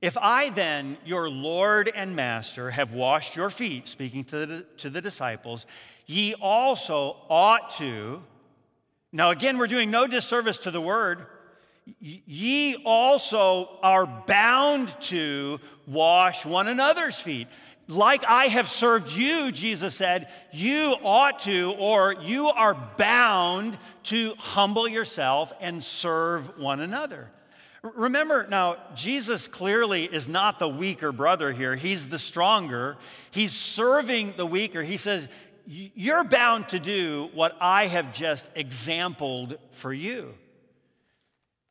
If 0.00 0.16
I 0.18 0.50
then, 0.50 0.98
your 1.04 1.28
Lord 1.30 1.90
and 1.94 2.14
Master, 2.14 2.70
have 2.70 2.92
washed 2.92 3.36
your 3.36 3.50
feet, 3.50 3.86
speaking 3.86 4.24
to 4.24 4.46
the, 4.46 4.66
to 4.78 4.90
the 4.90 5.00
disciples, 5.00 5.66
ye 6.06 6.34
also 6.34 7.16
ought 7.28 7.70
to. 7.78 8.22
Now, 9.12 9.30
again, 9.30 9.58
we're 9.58 9.68
doing 9.68 9.90
no 9.90 10.06
disservice 10.06 10.58
to 10.58 10.72
the 10.72 10.80
word 10.80 11.26
ye 12.00 12.76
also 12.84 13.78
are 13.82 14.06
bound 14.06 14.94
to 15.00 15.58
wash 15.86 16.44
one 16.44 16.68
another's 16.68 17.18
feet. 17.18 17.48
Like 17.88 18.24
I 18.24 18.46
have 18.46 18.68
served 18.68 19.12
you, 19.12 19.50
Jesus 19.50 19.94
said, 19.94 20.28
you 20.52 20.94
ought 21.02 21.40
to, 21.40 21.74
or 21.78 22.14
you 22.22 22.48
are 22.48 22.74
bound 22.96 23.76
to 24.04 24.34
humble 24.38 24.86
yourself 24.86 25.52
and 25.60 25.82
serve 25.82 26.58
one 26.58 26.80
another. 26.80 27.30
Remember, 27.82 28.46
now, 28.48 28.76
Jesus 28.94 29.48
clearly 29.48 30.04
is 30.04 30.28
not 30.28 30.60
the 30.60 30.68
weaker 30.68 31.10
brother 31.10 31.50
here. 31.50 31.74
He's 31.74 32.08
the 32.08 32.18
stronger. 32.18 32.96
He's 33.32 33.50
serving 33.50 34.34
the 34.36 34.46
weaker. 34.46 34.84
He 34.84 34.96
says, 34.96 35.26
You're 35.66 36.22
bound 36.22 36.68
to 36.68 36.78
do 36.78 37.28
what 37.34 37.56
I 37.60 37.88
have 37.88 38.12
just 38.12 38.52
exampled 38.54 39.58
for 39.72 39.92
you. 39.92 40.34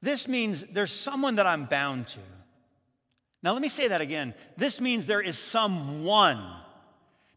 This 0.01 0.27
means 0.27 0.63
there's 0.72 0.91
someone 0.91 1.36
that 1.36 1.46
I'm 1.46 1.65
bound 1.65 2.08
to. 2.08 2.20
Now, 3.43 3.53
let 3.53 3.62
me 3.62 3.70
say 3.70 3.88
that 3.88 4.01
again. 4.01 4.34
This 4.58 4.79
means 4.79 5.08
there 5.08 5.22
is 5.22 5.38
someone. 5.38 6.41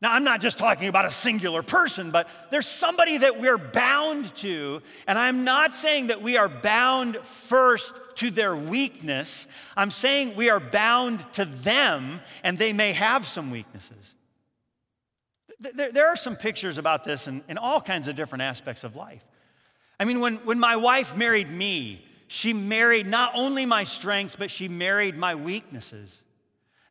Now, 0.02 0.12
I'm 0.12 0.24
not 0.24 0.42
just 0.42 0.58
talking 0.58 0.88
about 0.88 1.06
a 1.06 1.10
singular 1.10 1.62
person, 1.62 2.10
but 2.10 2.28
there's 2.50 2.66
somebody 2.66 3.18
that 3.18 3.40
we're 3.40 3.56
bound 3.56 4.34
to. 4.36 4.82
And 5.06 5.18
I'm 5.18 5.44
not 5.44 5.74
saying 5.74 6.08
that 6.08 6.20
we 6.20 6.36
are 6.36 6.48
bound 6.48 7.16
first 7.22 7.98
to 8.16 8.30
their 8.30 8.54
weakness. 8.54 9.46
I'm 9.76 9.90
saying 9.90 10.36
we 10.36 10.50
are 10.50 10.60
bound 10.60 11.24
to 11.34 11.46
them, 11.46 12.20
and 12.42 12.58
they 12.58 12.74
may 12.74 12.92
have 12.92 13.26
some 13.26 13.50
weaknesses. 13.50 14.14
There, 15.58 16.08
are 16.08 16.16
some 16.16 16.36
pictures 16.36 16.76
about 16.76 17.04
this 17.04 17.26
in, 17.26 17.42
in 17.48 17.56
all 17.56 17.80
kinds 17.80 18.06
of 18.06 18.16
different 18.16 18.42
aspects 18.42 18.84
of 18.84 18.96
life. 18.96 19.24
I 19.98 20.04
mean, 20.04 20.20
when, 20.20 20.36
when 20.38 20.58
my 20.58 20.76
wife 20.76 21.16
married 21.16 21.50
me, 21.50 22.04
she 22.26 22.52
married 22.52 23.06
not 23.06 23.32
only 23.34 23.66
my 23.66 23.84
strengths, 23.84 24.36
but 24.36 24.50
she 24.50 24.68
married 24.68 25.16
my 25.16 25.34
weaknesses. 25.34 26.20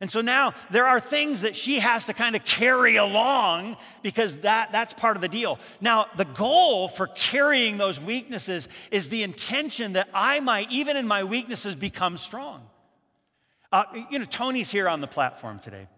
And 0.00 0.10
so 0.10 0.20
now 0.20 0.54
there 0.70 0.86
are 0.86 1.00
things 1.00 1.42
that 1.42 1.56
she 1.56 1.78
has 1.78 2.06
to 2.06 2.12
kind 2.12 2.36
of 2.36 2.44
carry 2.44 2.96
along 2.96 3.76
because 4.02 4.36
that, 4.38 4.70
that's 4.72 4.92
part 4.92 5.16
of 5.16 5.22
the 5.22 5.28
deal. 5.28 5.58
Now, 5.80 6.08
the 6.16 6.26
goal 6.26 6.88
for 6.88 7.06
carrying 7.06 7.78
those 7.78 8.00
weaknesses 8.00 8.68
is 8.90 9.08
the 9.08 9.22
intention 9.22 9.94
that 9.94 10.08
I 10.12 10.40
might, 10.40 10.70
even 10.70 10.96
in 10.96 11.06
my 11.06 11.24
weaknesses, 11.24 11.74
become 11.74 12.18
strong. 12.18 12.68
Uh, 13.72 13.84
you 14.10 14.18
know, 14.18 14.24
Tony's 14.26 14.70
here 14.70 14.88
on 14.88 15.00
the 15.00 15.06
platform 15.06 15.58
today. 15.58 15.88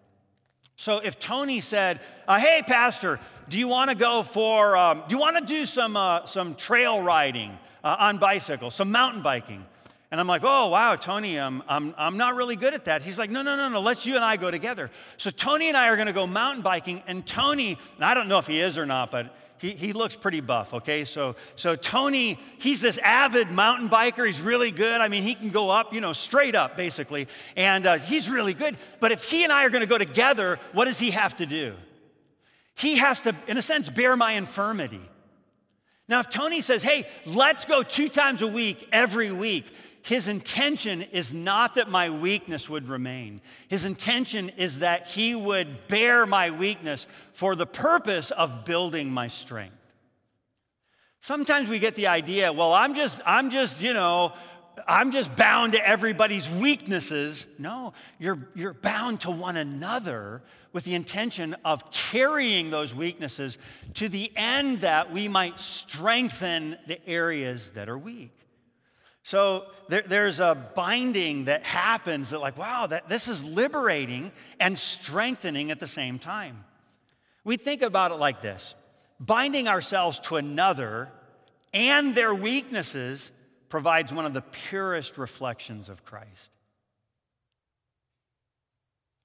So 0.76 0.98
if 0.98 1.18
Tony 1.18 1.60
said, 1.60 2.00
uh, 2.28 2.38
"Hey, 2.38 2.62
Pastor, 2.66 3.18
do 3.48 3.58
you 3.58 3.66
want 3.66 3.90
to 3.90 3.96
go 3.96 4.22
for? 4.22 4.76
Um, 4.76 5.02
do 5.08 5.14
you 5.14 5.20
want 5.20 5.36
to 5.36 5.44
do 5.44 5.64
some 5.64 5.96
uh, 5.96 6.26
some 6.26 6.54
trail 6.54 7.02
riding 7.02 7.58
uh, 7.86 7.96
on 7.98 8.18
bicycle, 8.18 8.70
some 8.70 8.90
mountain 8.90 9.22
biking?" 9.22 9.64
And 10.10 10.20
I'm 10.20 10.26
like, 10.26 10.42
"Oh, 10.44 10.68
wow, 10.68 10.96
Tony, 10.96 11.38
um, 11.38 11.62
I'm 11.68 11.94
I'm 11.96 12.16
not 12.16 12.34
really 12.34 12.56
good 12.56 12.74
at 12.74 12.84
that." 12.86 13.02
He's 13.02 13.18
like, 13.18 13.30
"No, 13.30 13.42
no, 13.42 13.56
no, 13.56 13.68
no. 13.68 13.80
Let's 13.80 14.04
you 14.06 14.16
and 14.16 14.24
I 14.24 14.36
go 14.36 14.50
together." 14.50 14.90
So 15.16 15.30
Tony 15.30 15.68
and 15.68 15.76
I 15.76 15.88
are 15.88 15.96
to 16.04 16.12
go 16.12 16.26
mountain 16.26 16.62
biking, 16.62 17.02
and 17.06 17.26
Tony, 17.26 17.78
and 17.96 18.04
I 18.04 18.14
don't 18.14 18.28
know 18.28 18.38
if 18.38 18.46
he 18.46 18.60
is 18.60 18.78
or 18.78 18.86
not, 18.86 19.10
but 19.10 19.34
he, 19.58 19.72
he 19.72 19.92
looks 19.92 20.14
pretty 20.14 20.40
buff, 20.40 20.74
okay? 20.74 21.04
So, 21.04 21.34
so 21.56 21.76
Tony, 21.76 22.38
he's 22.58 22.80
this 22.80 22.98
avid 22.98 23.50
mountain 23.50 23.88
biker. 23.88 24.26
He's 24.26 24.40
really 24.40 24.70
good. 24.70 25.00
I 25.00 25.08
mean, 25.08 25.22
he 25.22 25.34
can 25.34 25.48
go 25.48 25.70
up, 25.70 25.94
you 25.94 26.00
know, 26.00 26.12
straight 26.12 26.54
up, 26.54 26.76
basically. 26.76 27.26
And 27.56 27.86
uh, 27.86 27.98
he's 27.98 28.28
really 28.28 28.52
good. 28.52 28.76
But 29.00 29.12
if 29.12 29.24
he 29.24 29.44
and 29.44 29.52
I 29.52 29.64
are 29.64 29.70
to 29.70 29.86
go 29.86 29.98
together, 29.98 30.58
what 30.72 30.84
does 30.84 30.98
he 30.98 31.10
have 31.12 31.36
to 31.36 31.46
do? 31.46 31.74
He 32.74 32.96
has 32.96 33.22
to, 33.22 33.34
in 33.46 33.56
a 33.56 33.62
sense, 33.62 33.88
bear 33.88 34.16
my 34.16 34.32
infirmity. 34.32 35.00
Now, 36.08 36.20
if 36.20 36.30
Tony 36.30 36.60
says, 36.60 36.82
hey, 36.82 37.06
let's 37.24 37.64
go 37.64 37.82
two 37.82 38.08
times 38.08 38.42
a 38.42 38.46
week, 38.46 38.88
every 38.92 39.32
week, 39.32 39.66
his 40.02 40.28
intention 40.28 41.02
is 41.02 41.34
not 41.34 41.74
that 41.74 41.90
my 41.90 42.10
weakness 42.10 42.68
would 42.68 42.88
remain. 42.88 43.40
His 43.66 43.84
intention 43.84 44.50
is 44.50 44.78
that 44.78 45.08
he 45.08 45.34
would 45.34 45.88
bear 45.88 46.26
my 46.26 46.52
weakness 46.52 47.08
for 47.32 47.56
the 47.56 47.66
purpose 47.66 48.30
of 48.30 48.64
building 48.64 49.10
my 49.10 49.26
strength. 49.26 49.74
Sometimes 51.20 51.68
we 51.68 51.80
get 51.80 51.96
the 51.96 52.06
idea, 52.06 52.52
well, 52.52 52.72
I'm 52.72 52.94
just, 52.94 53.20
I'm 53.26 53.50
just, 53.50 53.82
you 53.82 53.94
know, 53.94 54.32
I'm 54.86 55.10
just 55.10 55.34
bound 55.34 55.72
to 55.72 55.84
everybody's 55.84 56.48
weaknesses. 56.48 57.48
No, 57.58 57.92
you're, 58.20 58.48
you're 58.54 58.74
bound 58.74 59.22
to 59.22 59.32
one 59.32 59.56
another 59.56 60.42
with 60.72 60.84
the 60.84 60.94
intention 60.94 61.56
of 61.64 61.90
carrying 61.90 62.70
those 62.70 62.94
weaknesses 62.94 63.58
to 63.94 64.08
the 64.08 64.30
end 64.36 64.80
that 64.80 65.12
we 65.12 65.28
might 65.28 65.58
strengthen 65.58 66.76
the 66.86 67.06
areas 67.08 67.70
that 67.70 67.88
are 67.88 67.98
weak. 67.98 68.32
So 69.22 69.64
there, 69.88 70.04
there's 70.06 70.38
a 70.38 70.56
binding 70.76 71.46
that 71.46 71.64
happens 71.64 72.30
that, 72.30 72.40
like, 72.40 72.56
wow, 72.56 72.86
that, 72.86 73.08
this 73.08 73.26
is 73.26 73.42
liberating 73.42 74.30
and 74.60 74.78
strengthening 74.78 75.72
at 75.72 75.80
the 75.80 75.88
same 75.88 76.20
time. 76.20 76.64
We 77.42 77.56
think 77.56 77.82
about 77.82 78.12
it 78.12 78.16
like 78.16 78.40
this 78.40 78.74
binding 79.18 79.66
ourselves 79.66 80.20
to 80.20 80.36
another 80.36 81.10
and 81.72 82.14
their 82.14 82.34
weaknesses 82.34 83.30
provides 83.68 84.12
one 84.12 84.26
of 84.26 84.32
the 84.32 84.42
purest 84.42 85.18
reflections 85.18 85.88
of 85.88 86.04
Christ. 86.04 86.50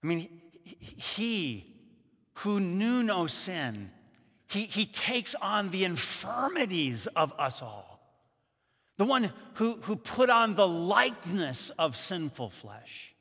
I 0.03 0.07
mean, 0.07 0.40
he 0.79 1.73
who 2.35 2.59
knew 2.59 3.03
no 3.03 3.27
sin, 3.27 3.91
he, 4.47 4.63
he 4.63 4.85
takes 4.85 5.35
on 5.35 5.69
the 5.69 5.83
infirmities 5.83 7.07
of 7.07 7.33
us 7.37 7.61
all 7.61 7.91
the 9.01 9.07
one 9.07 9.33
who, 9.55 9.79
who 9.81 9.95
put 9.95 10.29
on 10.29 10.53
the 10.53 10.67
likeness 10.67 11.71
of 11.79 11.97
sinful 11.97 12.51
flesh, 12.51 13.15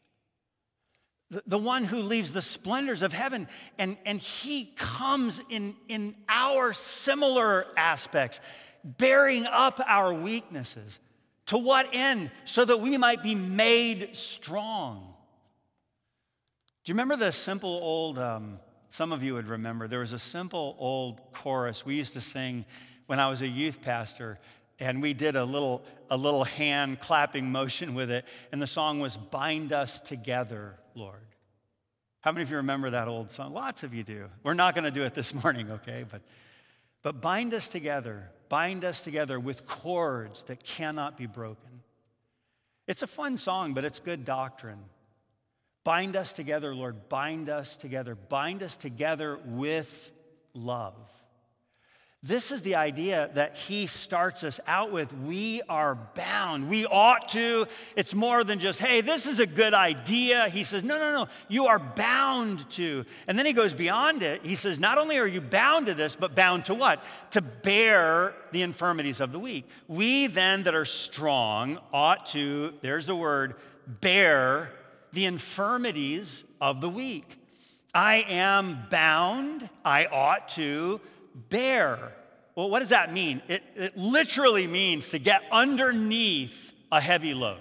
the, 1.31 1.43
the 1.47 1.57
one 1.57 1.85
who 1.85 2.03
leaves 2.03 2.33
the 2.33 2.43
splendors 2.43 3.01
of 3.01 3.15
heaven, 3.15 3.49
and, 3.79 3.97
and 4.05 4.21
he 4.21 4.75
comes 4.77 5.41
in, 5.49 5.75
in 5.89 6.15
our 6.29 6.75
similar 6.75 7.67
aspects, 7.79 8.41
bearing 8.85 9.47
up 9.47 9.81
our 9.87 10.13
weaknesses. 10.13 11.01
To 11.47 11.57
what 11.57 11.89
end? 11.95 12.31
So 12.45 12.63
that 12.67 12.81
we 12.81 12.99
might 12.99 13.23
be 13.23 13.35
made 13.35 14.15
strong. 14.15 15.10
Do 16.83 16.91
you 16.91 16.95
remember 16.95 17.17
the 17.17 17.31
simple 17.31 17.79
old, 17.83 18.19
um, 18.19 18.59
some 18.91 19.13
of 19.13 19.23
you 19.23 19.35
would 19.35 19.49
remember, 19.49 19.87
there 19.87 20.01
was 20.01 20.15
a 20.15 20.19
simple 20.19 20.77
old 20.79 21.21
chorus 21.33 21.85
we 21.85 21.95
used 21.95 22.15
to 22.15 22.23
sing 22.23 22.65
when 23.07 23.21
I 23.21 23.29
was 23.29 23.43
a 23.43 23.49
youth 23.49 23.83
pastor, 23.83 24.39
and 24.79 25.03
we 25.03 25.13
did 25.13 25.37
a 25.37 25.45
little, 25.45 25.83
a 26.09 26.17
little 26.17 26.45
hand 26.45 27.01
clapping 27.01 27.53
motion 27.53 27.95
with 27.95 28.11
it, 28.11 28.25
and 28.51 28.63
the 28.63 28.67
song 28.67 28.99
was 28.99 29.19
Bind 29.19 29.75
Us 29.75 30.01
Together, 30.01 30.77
Lord. 30.95 31.21
How 32.23 32.33
many 32.33 32.45
of 32.45 32.51
you 32.51 32.57
remember 32.57 32.91
that 32.91 33.09
old 33.09 33.31
song? 33.31 33.53
Lots 33.53 33.83
of 33.83 33.93
you 33.93 34.03
do. 34.03 34.29
We're 34.43 34.55
not 34.55 34.75
going 34.75 34.85
to 34.85 34.91
do 34.91 35.03
it 35.05 35.15
this 35.15 35.35
morning, 35.43 35.71
okay? 35.71 36.07
But, 36.11 36.23
but 37.03 37.21
bind 37.21 37.53
us 37.53 37.69
together, 37.69 38.31
bind 38.49 38.87
us 38.87 39.03
together 39.03 39.39
with 39.39 39.67
cords 39.67 40.45
that 40.45 40.65
cannot 40.65 41.19
be 41.19 41.27
broken. 41.27 41.83
It's 42.87 43.03
a 43.03 43.07
fun 43.07 43.37
song, 43.37 43.75
but 43.75 43.85
it's 43.85 44.01
good 44.01 44.25
doctrine. 44.25 44.81
Bind 45.85 46.17
us 46.17 46.33
together, 46.33 46.75
Lord. 46.75 47.09
Bind 47.09 47.49
us 47.49 47.77
together. 47.77 48.15
Bind 48.15 48.63
us 48.63 48.77
together 48.77 49.39
with 49.47 50.11
love. 50.55 50.95
This 52.23 52.51
is 52.51 52.61
the 52.61 52.75
idea 52.75 53.31
that 53.33 53.55
he 53.55 53.87
starts 53.87 54.45
us 54.45 54.61
out 54.67 54.93
with. 54.93 55.11
We 55.11 55.63
are 55.71 55.95
bound. 55.95 56.69
We 56.69 56.85
ought 56.85 57.31
to. 57.31 57.67
It's 57.97 58.13
more 58.13 58.45
than 58.45 58.59
just, 58.59 58.79
hey, 58.79 59.01
this 59.01 59.27
is 59.27 59.41
a 59.41 59.47
good 59.47 59.73
idea. 59.73 60.51
He 60.51 60.63
says, 60.63 60.85
no, 60.85 60.99
no, 60.99 61.15
no, 61.15 61.29
you 61.49 61.69
are 61.69 61.79
bound 61.79 62.69
to. 62.73 63.07
And 63.27 63.39
then 63.39 63.47
he 63.47 63.55
goes 63.55 63.73
beyond 63.73 64.23
it. 64.23 64.45
He 64.45 64.55
says, 64.55 64.79
not 64.79 64.99
only 64.99 65.17
are 65.17 65.27
you 65.27 65.41
bound 65.41 65.87
to 65.87 65.95
this, 65.95 66.15
but 66.15 66.35
bound 66.35 66.67
to 66.67 66.75
what? 66.75 67.03
To 67.31 67.41
bear 67.41 68.35
the 68.53 68.61
infirmities 68.61 69.21
of 69.21 69.33
the 69.33 69.39
weak. 69.39 69.67
We 69.89 70.27
then 70.27 70.65
that 70.65 70.75
are 70.75 70.85
strong 70.85 71.79
ought 71.91 72.27
to, 72.27 72.75
there's 72.83 73.07
the 73.07 73.17
word, 73.17 73.55
bear 73.87 74.73
the 75.13 75.27
infirmities 75.27 76.45
of 76.61 76.81
the 76.81 76.89
weak. 76.89 77.37
I 77.93 78.25
am 78.29 78.87
bound, 78.91 79.69
I 79.85 80.07
ought 80.07 80.49
to 80.51 81.01
bear. 81.49 82.13
Well, 82.55 82.71
what 82.71 82.81
does 82.81 82.91
that 82.91 83.13
mean? 83.13 83.43
It, 83.49 83.63
it 83.75 83.97
literally 83.97 84.67
means 84.67 85.11
to 85.11 85.19
get 85.19 85.43
underneath 85.51 86.73
a 86.93 87.01
heavy 87.01 87.35
load. 87.35 87.59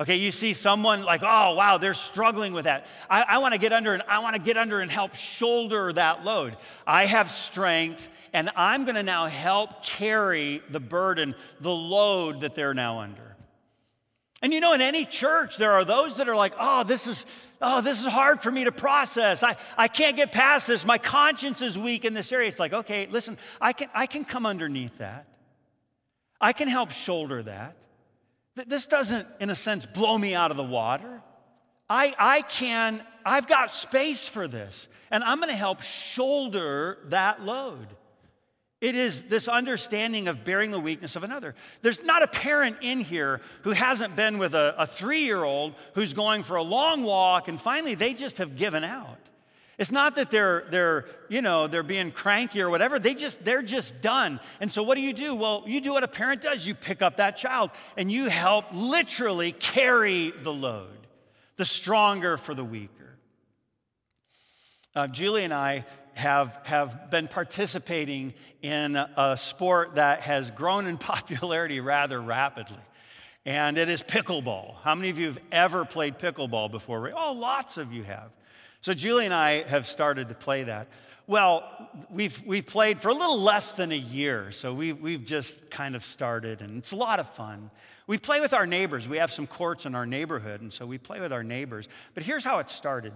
Okay, 0.00 0.16
you 0.16 0.30
see 0.30 0.52
someone 0.52 1.02
like, 1.04 1.22
oh, 1.22 1.54
wow, 1.54 1.78
they're 1.78 1.94
struggling 1.94 2.52
with 2.52 2.64
that. 2.64 2.86
I, 3.08 3.22
I 3.22 3.38
want 3.38 3.54
to 3.54 3.60
get 3.60 3.72
under 3.72 3.94
and 3.94 4.02
I 4.08 4.18
want 4.18 4.34
to 4.34 4.42
get 4.42 4.56
under 4.56 4.80
and 4.80 4.90
help 4.90 5.14
shoulder 5.14 5.92
that 5.92 6.24
load. 6.24 6.56
I 6.86 7.06
have 7.06 7.30
strength 7.30 8.08
and 8.32 8.50
I'm 8.56 8.84
going 8.84 8.94
to 8.94 9.02
now 9.02 9.26
help 9.26 9.84
carry 9.84 10.62
the 10.70 10.80
burden, 10.80 11.34
the 11.60 11.70
load 11.70 12.40
that 12.40 12.54
they're 12.54 12.74
now 12.74 12.98
under. 12.98 13.31
And 14.42 14.52
you 14.52 14.60
know, 14.60 14.72
in 14.72 14.80
any 14.80 15.04
church, 15.04 15.56
there 15.56 15.72
are 15.72 15.84
those 15.84 16.16
that 16.16 16.28
are 16.28 16.34
like, 16.34 16.52
oh, 16.58 16.82
this 16.82 17.06
is, 17.06 17.24
oh, 17.60 17.80
this 17.80 18.00
is 18.00 18.06
hard 18.06 18.42
for 18.42 18.50
me 18.50 18.64
to 18.64 18.72
process. 18.72 19.44
I, 19.44 19.56
I 19.78 19.86
can't 19.86 20.16
get 20.16 20.32
past 20.32 20.66
this. 20.66 20.84
My 20.84 20.98
conscience 20.98 21.62
is 21.62 21.78
weak 21.78 22.04
in 22.04 22.12
this 22.12 22.32
area. 22.32 22.48
It's 22.48 22.58
like, 22.58 22.72
okay, 22.72 23.06
listen, 23.08 23.38
I 23.60 23.72
can, 23.72 23.88
I 23.94 24.06
can 24.06 24.24
come 24.24 24.44
underneath 24.44 24.98
that. 24.98 25.26
I 26.40 26.52
can 26.52 26.66
help 26.66 26.90
shoulder 26.90 27.44
that. 27.44 27.76
This 28.66 28.86
doesn't, 28.86 29.28
in 29.40 29.48
a 29.48 29.54
sense, 29.54 29.86
blow 29.86 30.18
me 30.18 30.34
out 30.34 30.50
of 30.50 30.56
the 30.56 30.64
water. 30.64 31.22
I, 31.88 32.14
I 32.18 32.42
can, 32.42 33.00
I've 33.24 33.46
got 33.46 33.72
space 33.72 34.28
for 34.28 34.48
this, 34.48 34.88
and 35.10 35.22
I'm 35.22 35.38
gonna 35.40 35.52
help 35.52 35.82
shoulder 35.82 36.98
that 37.06 37.42
load. 37.42 37.86
It 38.82 38.96
is 38.96 39.22
this 39.22 39.46
understanding 39.46 40.26
of 40.26 40.42
bearing 40.42 40.72
the 40.72 40.80
weakness 40.80 41.14
of 41.14 41.22
another. 41.22 41.54
There's 41.82 42.02
not 42.02 42.24
a 42.24 42.26
parent 42.26 42.78
in 42.80 42.98
here 42.98 43.40
who 43.62 43.70
hasn't 43.70 44.16
been 44.16 44.38
with 44.38 44.56
a, 44.56 44.74
a 44.76 44.88
three 44.88 45.20
year 45.20 45.44
old 45.44 45.74
who's 45.94 46.14
going 46.14 46.42
for 46.42 46.56
a 46.56 46.62
long 46.62 47.04
walk 47.04 47.46
and 47.46 47.60
finally 47.60 47.94
they 47.94 48.12
just 48.12 48.38
have 48.38 48.56
given 48.56 48.82
out. 48.82 49.18
It's 49.78 49.92
not 49.92 50.16
that 50.16 50.32
they're, 50.32 50.64
they're, 50.68 51.04
you 51.28 51.42
know, 51.42 51.68
they're 51.68 51.84
being 51.84 52.10
cranky 52.10 52.60
or 52.60 52.70
whatever. 52.70 52.98
They 52.98 53.14
just, 53.14 53.44
they're 53.44 53.62
just 53.62 54.00
done. 54.00 54.40
And 54.60 54.70
so 54.70 54.82
what 54.82 54.96
do 54.96 55.00
you 55.00 55.12
do? 55.12 55.36
Well, 55.36 55.62
you 55.64 55.80
do 55.80 55.92
what 55.92 56.02
a 56.02 56.08
parent 56.08 56.42
does. 56.42 56.66
You 56.66 56.74
pick 56.74 57.02
up 57.02 57.18
that 57.18 57.36
child 57.36 57.70
and 57.96 58.10
you 58.10 58.28
help 58.28 58.64
literally 58.72 59.52
carry 59.52 60.32
the 60.42 60.52
load, 60.52 61.06
the 61.56 61.64
stronger 61.64 62.36
for 62.36 62.52
the 62.52 62.64
weaker. 62.64 63.16
Uh, 64.94 65.06
Julie 65.06 65.44
and 65.44 65.54
I 65.54 65.86
have, 66.14 66.58
have 66.64 67.10
been 67.10 67.28
participating 67.28 68.34
in 68.62 68.96
a 68.96 69.36
sport 69.36 69.96
that 69.96 70.20
has 70.20 70.50
grown 70.50 70.86
in 70.86 70.98
popularity 70.98 71.80
rather 71.80 72.20
rapidly. 72.20 72.78
And 73.44 73.76
it 73.76 73.88
is 73.88 74.02
pickleball. 74.02 74.76
How 74.82 74.94
many 74.94 75.10
of 75.10 75.18
you 75.18 75.26
have 75.26 75.38
ever 75.50 75.84
played 75.84 76.18
pickleball 76.18 76.70
before? 76.70 77.12
Oh, 77.14 77.32
lots 77.32 77.76
of 77.76 77.92
you 77.92 78.04
have. 78.04 78.30
So 78.80 78.94
Julie 78.94 79.24
and 79.24 79.34
I 79.34 79.62
have 79.62 79.86
started 79.86 80.28
to 80.28 80.34
play 80.34 80.64
that. 80.64 80.88
Well, 81.26 81.64
we've, 82.10 82.40
we've 82.44 82.66
played 82.66 83.00
for 83.00 83.08
a 83.08 83.14
little 83.14 83.40
less 83.40 83.72
than 83.72 83.92
a 83.92 83.96
year, 83.96 84.50
so 84.50 84.74
we've, 84.74 85.00
we've 85.00 85.24
just 85.24 85.70
kind 85.70 85.94
of 85.94 86.04
started, 86.04 86.60
and 86.60 86.78
it's 86.78 86.92
a 86.92 86.96
lot 86.96 87.20
of 87.20 87.30
fun. 87.30 87.70
We 88.06 88.18
play 88.18 88.40
with 88.40 88.52
our 88.52 88.66
neighbors. 88.66 89.08
We 89.08 89.18
have 89.18 89.32
some 89.32 89.46
courts 89.46 89.86
in 89.86 89.94
our 89.94 90.04
neighborhood, 90.04 90.60
and 90.60 90.72
so 90.72 90.84
we 90.84 90.98
play 90.98 91.20
with 91.20 91.32
our 91.32 91.44
neighbors. 91.44 91.88
But 92.14 92.24
here's 92.24 92.44
how 92.44 92.58
it 92.58 92.68
started. 92.70 93.12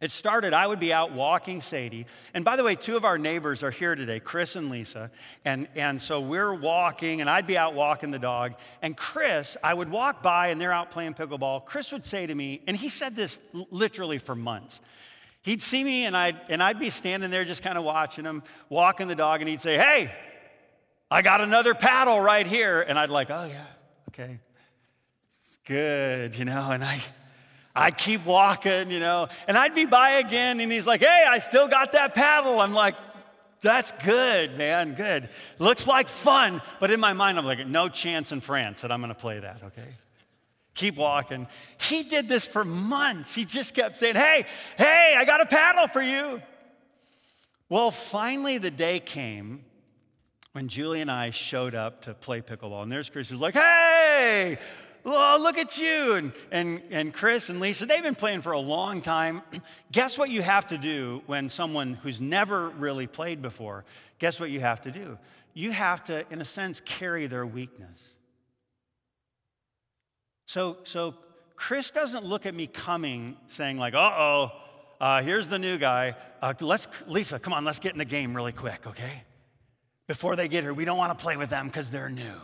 It 0.00 0.12
started, 0.12 0.52
I 0.52 0.66
would 0.66 0.78
be 0.78 0.92
out 0.92 1.12
walking 1.12 1.60
Sadie. 1.60 2.06
And 2.32 2.44
by 2.44 2.54
the 2.54 2.62
way, 2.62 2.76
two 2.76 2.96
of 2.96 3.04
our 3.04 3.18
neighbors 3.18 3.64
are 3.64 3.70
here 3.70 3.96
today, 3.96 4.20
Chris 4.20 4.54
and 4.54 4.70
Lisa. 4.70 5.10
And, 5.44 5.66
and 5.74 6.00
so 6.00 6.20
we're 6.20 6.54
walking, 6.54 7.20
and 7.20 7.28
I'd 7.28 7.48
be 7.48 7.58
out 7.58 7.74
walking 7.74 8.12
the 8.12 8.18
dog. 8.18 8.54
And 8.80 8.96
Chris, 8.96 9.56
I 9.62 9.74
would 9.74 9.90
walk 9.90 10.22
by, 10.22 10.48
and 10.48 10.60
they're 10.60 10.72
out 10.72 10.92
playing 10.92 11.14
pickleball. 11.14 11.64
Chris 11.64 11.90
would 11.90 12.06
say 12.06 12.26
to 12.26 12.34
me, 12.34 12.62
and 12.68 12.76
he 12.76 12.88
said 12.88 13.16
this 13.16 13.40
literally 13.70 14.18
for 14.18 14.36
months. 14.36 14.80
He'd 15.42 15.62
see 15.62 15.82
me, 15.82 16.06
and 16.06 16.16
I'd, 16.16 16.40
and 16.48 16.62
I'd 16.62 16.78
be 16.78 16.90
standing 16.90 17.30
there 17.30 17.44
just 17.44 17.62
kind 17.62 17.76
of 17.76 17.82
watching 17.82 18.24
him, 18.24 18.42
walking 18.68 19.08
the 19.08 19.14
dog, 19.16 19.40
and 19.40 19.48
he'd 19.48 19.60
say, 19.60 19.76
Hey, 19.76 20.12
I 21.10 21.22
got 21.22 21.40
another 21.40 21.74
paddle 21.74 22.20
right 22.20 22.46
here. 22.46 22.82
And 22.82 22.98
I'd 22.98 23.10
like, 23.10 23.30
Oh, 23.30 23.46
yeah, 23.46 23.64
okay. 24.10 24.38
Good, 25.64 26.36
you 26.36 26.44
know, 26.44 26.70
and 26.70 26.84
I, 26.84 27.02
I'd 27.74 27.96
keep 27.96 28.24
walking, 28.24 28.90
you 28.90 29.00
know, 29.00 29.28
and 29.46 29.56
I'd 29.56 29.74
be 29.74 29.84
by 29.84 30.10
again, 30.12 30.60
and 30.60 30.72
he's 30.72 30.86
like, 30.86 31.00
hey, 31.00 31.24
I 31.28 31.38
still 31.38 31.68
got 31.68 31.92
that 31.92 32.14
paddle. 32.14 32.60
I'm 32.60 32.72
like, 32.72 32.96
that's 33.60 33.92
good, 34.04 34.56
man, 34.56 34.94
good. 34.94 35.28
Looks 35.58 35.86
like 35.86 36.08
fun, 36.08 36.62
but 36.80 36.90
in 36.90 37.00
my 37.00 37.12
mind, 37.12 37.38
I'm 37.38 37.44
like, 37.44 37.66
no 37.66 37.88
chance 37.88 38.32
in 38.32 38.40
France 38.40 38.80
that 38.80 38.92
I'm 38.92 39.00
gonna 39.00 39.14
play 39.14 39.38
that, 39.40 39.62
okay? 39.64 39.94
Keep 40.74 40.96
walking. 40.96 41.48
He 41.80 42.04
did 42.04 42.28
this 42.28 42.46
for 42.46 42.64
months. 42.64 43.34
He 43.34 43.44
just 43.44 43.74
kept 43.74 43.98
saying, 43.98 44.14
hey, 44.14 44.44
hey, 44.76 45.16
I 45.16 45.24
got 45.24 45.40
a 45.40 45.46
paddle 45.46 45.88
for 45.88 46.02
you. 46.02 46.40
Well, 47.68 47.90
finally, 47.90 48.58
the 48.58 48.70
day 48.70 49.00
came 49.00 49.64
when 50.52 50.68
Julie 50.68 51.00
and 51.00 51.10
I 51.10 51.30
showed 51.30 51.74
up 51.74 52.02
to 52.02 52.14
play 52.14 52.40
pickleball, 52.40 52.82
and 52.82 52.90
there's 52.90 53.10
Chris 53.10 53.28
who's 53.28 53.40
like, 53.40 53.54
hey, 53.54 54.58
Oh, 55.04 55.38
look 55.40 55.58
at 55.58 55.78
you. 55.78 56.14
And, 56.14 56.32
and, 56.50 56.82
and 56.90 57.14
Chris 57.14 57.48
and 57.48 57.60
Lisa, 57.60 57.86
they've 57.86 58.02
been 58.02 58.14
playing 58.14 58.42
for 58.42 58.52
a 58.52 58.60
long 58.60 59.00
time. 59.00 59.42
Guess 59.92 60.18
what 60.18 60.30
you 60.30 60.42
have 60.42 60.68
to 60.68 60.78
do 60.78 61.22
when 61.26 61.48
someone 61.50 61.94
who's 61.94 62.20
never 62.20 62.68
really 62.70 63.06
played 63.06 63.40
before, 63.40 63.84
guess 64.18 64.38
what 64.38 64.50
you 64.50 64.60
have 64.60 64.82
to 64.82 64.90
do? 64.90 65.16
You 65.54 65.70
have 65.70 66.04
to, 66.04 66.24
in 66.30 66.40
a 66.40 66.44
sense, 66.44 66.80
carry 66.84 67.26
their 67.26 67.46
weakness. 67.46 67.98
So, 70.46 70.78
so 70.84 71.14
Chris 71.56 71.90
doesn't 71.90 72.24
look 72.24 72.46
at 72.46 72.54
me 72.54 72.66
coming 72.66 73.36
saying, 73.46 73.78
like, 73.78 73.94
uh 73.94 74.12
oh, 74.16 74.52
uh, 75.00 75.22
here's 75.22 75.48
the 75.48 75.58
new 75.58 75.78
guy. 75.78 76.16
Uh, 76.42 76.54
let's, 76.60 76.88
Lisa, 77.06 77.38
come 77.38 77.52
on, 77.52 77.64
let's 77.64 77.80
get 77.80 77.92
in 77.92 77.98
the 77.98 78.04
game 78.04 78.34
really 78.34 78.52
quick, 78.52 78.86
okay? 78.86 79.22
Before 80.06 80.36
they 80.36 80.48
get 80.48 80.64
here, 80.64 80.72
we 80.72 80.84
don't 80.84 80.98
want 80.98 81.16
to 81.16 81.22
play 81.22 81.36
with 81.36 81.50
them 81.50 81.66
because 81.66 81.90
they're 81.90 82.08
new. 82.08 82.34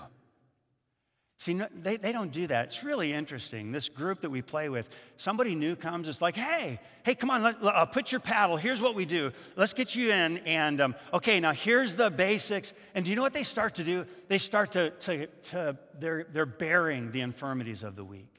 See, 1.39 1.55
no, 1.55 1.67
they, 1.75 1.97
they 1.97 2.13
don't 2.13 2.31
do 2.33 2.47
that. 2.47 2.67
It's 2.69 2.85
really 2.85 3.13
interesting. 3.13 3.73
This 3.73 3.89
group 3.89 4.21
that 4.21 4.31
we 4.31 4.41
play 4.41 4.69
with, 4.69 4.89
somebody 5.17 5.55
new 5.55 5.77
comes, 5.77 6.09
it's 6.09 6.23
like, 6.23 6.37
hey, 6.37 6.81
hey, 7.03 7.15
come 7.15 7.29
on, 7.29 7.43
let, 7.43 7.63
uh, 7.63 7.85
put 7.87 8.13
your 8.13 8.21
paddle. 8.21 8.57
Here's 8.57 8.81
what 8.81 8.95
we 8.95 9.05
do. 9.05 9.33
Let's 9.57 9.75
get 9.75 9.95
you 9.95 10.13
in. 10.13 10.39
And 10.39 10.81
um, 10.81 10.95
okay, 11.13 11.41
now 11.41 11.53
here's 11.53 11.97
the 11.97 12.09
basics. 12.11 12.73
And 12.95 13.05
do 13.05 13.11
you 13.11 13.17
know 13.17 13.23
what 13.23 13.35
they 13.35 13.43
start 13.43 13.75
to 13.77 13.85
do? 13.85 14.07
They 14.29 14.39
start 14.39 14.73
to, 14.73 14.91
to, 14.91 15.27
to 15.27 15.77
they're, 15.99 16.27
they're 16.33 16.47
bearing 16.47 17.11
the 17.11 17.21
infirmities 17.21 17.83
of 17.83 17.97
the 17.97 18.05
weak. 18.05 18.31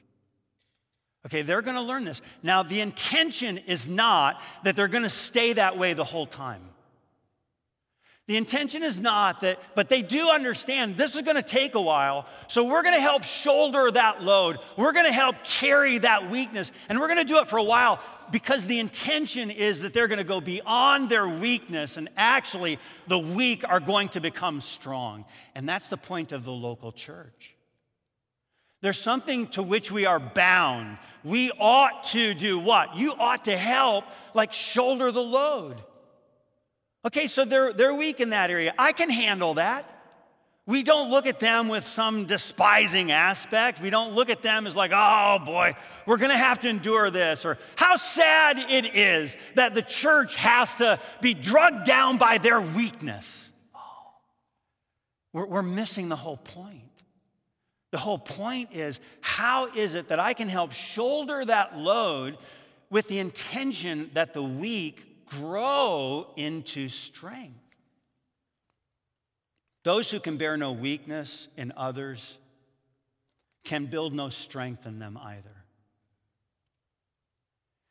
Okay, 1.26 1.42
they're 1.42 1.62
going 1.62 1.76
to 1.76 1.82
learn 1.82 2.04
this. 2.04 2.22
Now, 2.42 2.62
the 2.62 2.80
intention 2.80 3.58
is 3.58 3.88
not 3.88 4.40
that 4.62 4.76
they're 4.76 4.88
going 4.88 5.02
to 5.02 5.08
stay 5.08 5.52
that 5.54 5.76
way 5.76 5.92
the 5.92 6.04
whole 6.04 6.26
time. 6.26 6.62
The 8.26 8.36
intention 8.36 8.82
is 8.82 9.00
not 9.00 9.40
that, 9.42 9.60
but 9.76 9.88
they 9.88 10.02
do 10.02 10.30
understand 10.30 10.96
this 10.96 11.14
is 11.14 11.22
going 11.22 11.36
to 11.36 11.42
take 11.42 11.76
a 11.76 11.80
while. 11.80 12.26
So 12.48 12.64
we're 12.64 12.82
going 12.82 12.96
to 12.96 13.00
help 13.00 13.22
shoulder 13.22 13.88
that 13.92 14.22
load. 14.22 14.58
We're 14.76 14.92
going 14.92 15.06
to 15.06 15.12
help 15.12 15.36
carry 15.44 15.98
that 15.98 16.28
weakness. 16.28 16.72
And 16.88 16.98
we're 16.98 17.06
going 17.06 17.24
to 17.24 17.32
do 17.32 17.38
it 17.38 17.48
for 17.48 17.56
a 17.56 17.62
while 17.62 18.00
because 18.32 18.66
the 18.66 18.80
intention 18.80 19.52
is 19.52 19.80
that 19.80 19.94
they're 19.94 20.08
going 20.08 20.18
to 20.18 20.24
go 20.24 20.40
beyond 20.40 21.08
their 21.08 21.28
weakness 21.28 21.96
and 21.96 22.08
actually 22.16 22.80
the 23.06 23.18
weak 23.18 23.62
are 23.68 23.78
going 23.78 24.08
to 24.10 24.20
become 24.20 24.60
strong. 24.60 25.24
And 25.54 25.68
that's 25.68 25.86
the 25.86 25.96
point 25.96 26.32
of 26.32 26.44
the 26.44 26.50
local 26.50 26.90
church. 26.90 27.54
There's 28.82 29.00
something 29.00 29.46
to 29.48 29.62
which 29.62 29.92
we 29.92 30.04
are 30.04 30.18
bound. 30.18 30.98
We 31.22 31.52
ought 31.60 32.04
to 32.08 32.34
do 32.34 32.58
what? 32.58 32.96
You 32.96 33.12
ought 33.12 33.44
to 33.44 33.56
help, 33.56 34.04
like 34.34 34.52
shoulder 34.52 35.12
the 35.12 35.22
load. 35.22 35.80
Okay, 37.06 37.28
so 37.28 37.44
they're, 37.44 37.72
they're 37.72 37.94
weak 37.94 38.20
in 38.20 38.30
that 38.30 38.50
area. 38.50 38.74
I 38.76 38.90
can 38.90 39.08
handle 39.08 39.54
that. 39.54 39.92
We 40.66 40.82
don't 40.82 41.08
look 41.08 41.28
at 41.28 41.38
them 41.38 41.68
with 41.68 41.86
some 41.86 42.24
despising 42.26 43.12
aspect. 43.12 43.80
We 43.80 43.90
don't 43.90 44.14
look 44.14 44.28
at 44.28 44.42
them 44.42 44.66
as 44.66 44.74
like, 44.74 44.90
oh 44.92 45.38
boy, 45.46 45.76
we're 46.06 46.16
gonna 46.16 46.36
have 46.36 46.58
to 46.60 46.68
endure 46.68 47.08
this. 47.10 47.44
Or 47.44 47.58
how 47.76 47.94
sad 47.94 48.58
it 48.58 48.96
is 48.96 49.36
that 49.54 49.74
the 49.74 49.82
church 49.82 50.34
has 50.34 50.74
to 50.76 50.98
be 51.20 51.34
drugged 51.34 51.86
down 51.86 52.18
by 52.18 52.38
their 52.38 52.60
weakness. 52.60 53.48
Oh, 53.72 53.78
we're, 55.32 55.46
we're 55.46 55.62
missing 55.62 56.08
the 56.08 56.16
whole 56.16 56.38
point. 56.38 56.82
The 57.92 57.98
whole 57.98 58.18
point 58.18 58.70
is 58.72 58.98
how 59.20 59.66
is 59.68 59.94
it 59.94 60.08
that 60.08 60.18
I 60.18 60.34
can 60.34 60.48
help 60.48 60.72
shoulder 60.72 61.44
that 61.44 61.78
load 61.78 62.36
with 62.90 63.06
the 63.06 63.20
intention 63.20 64.10
that 64.14 64.34
the 64.34 64.42
weak 64.42 65.15
grow 65.26 66.32
into 66.36 66.88
strength? 66.88 67.58
Those 69.82 70.10
who 70.10 70.18
can 70.18 70.36
bear 70.36 70.56
no 70.56 70.72
weakness 70.72 71.48
in 71.56 71.72
others 71.76 72.38
can 73.64 73.86
build 73.86 74.14
no 74.14 74.30
strength 74.30 74.86
in 74.86 74.98
them 74.98 75.18
either. 75.20 75.56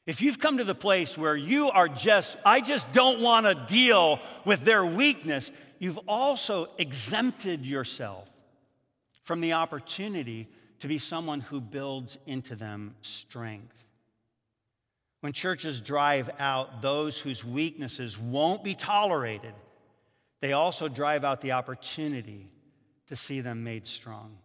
If 0.05 0.21
you've 0.21 0.39
come 0.39 0.57
to 0.57 0.63
the 0.63 0.75
place 0.75 1.17
where 1.17 1.35
you 1.35 1.69
are 1.71 1.87
just, 1.87 2.37
I 2.45 2.61
just 2.61 2.91
don't 2.91 3.21
want 3.21 3.45
to 3.45 3.73
deal 3.73 4.19
with 4.45 4.61
their 4.61 4.85
weakness, 4.85 5.51
you've 5.79 5.99
also 6.07 6.69
exempted 6.77 7.65
yourself 7.65 8.27
from 9.23 9.41
the 9.41 9.53
opportunity 9.53 10.47
to 10.79 10.87
be 10.87 10.97
someone 10.97 11.41
who 11.41 11.59
builds 11.59 12.17
into 12.27 12.55
them 12.55 12.95
strength. 13.01 13.84
When 15.25 15.33
churches 15.33 15.81
drive 15.81 16.29
out 16.37 16.83
those 16.83 17.17
whose 17.17 17.43
weaknesses 17.43 18.15
won't 18.15 18.63
be 18.63 18.75
tolerated, 18.75 19.55
they 20.39 20.53
also 20.53 20.87
drive 20.87 21.23
out 21.23 21.41
the 21.41 21.53
opportunity 21.53 22.47
to 23.07 23.15
see 23.15 23.41
them 23.41 23.63
made 23.63 23.87
strong. 23.87 24.37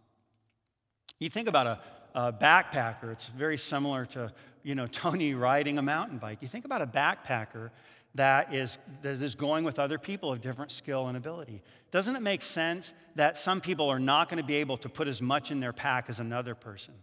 You 1.19 1.29
think 1.29 1.47
about 1.47 1.67
a, 1.67 1.79
a 2.15 2.33
backpacker, 2.33 3.11
it's 3.11 3.27
very 3.27 3.59
similar 3.59 4.07
to, 4.07 4.33
you 4.63 4.73
know, 4.73 4.87
Tony 4.91 5.35
riding 5.35 5.77
a 5.77 5.83
mountain 5.83 6.17
bike. 6.17 6.39
You 6.41 6.47
think 6.47 6.65
about 6.65 6.81
a 6.81 6.87
backpacker 6.87 7.69
that 8.15 8.51
is, 8.51 8.79
that 9.03 9.21
is 9.21 9.35
going 9.35 9.63
with 9.63 9.77
other 9.77 9.99
people 9.99 10.33
of 10.33 10.41
different 10.41 10.71
skill 10.71 11.09
and 11.09 11.15
ability. 11.15 11.61
Doesn't 11.91 12.15
it 12.15 12.23
make 12.23 12.41
sense 12.41 12.91
that 13.13 13.37
some 13.37 13.61
people 13.61 13.87
are 13.87 13.99
not 13.99 14.29
going 14.29 14.41
to 14.41 14.47
be 14.47 14.55
able 14.55 14.77
to 14.77 14.89
put 14.89 15.07
as 15.07 15.21
much 15.21 15.51
in 15.51 15.59
their 15.59 15.73
pack 15.73 16.05
as 16.09 16.19
another 16.19 16.55
person? 16.55 16.95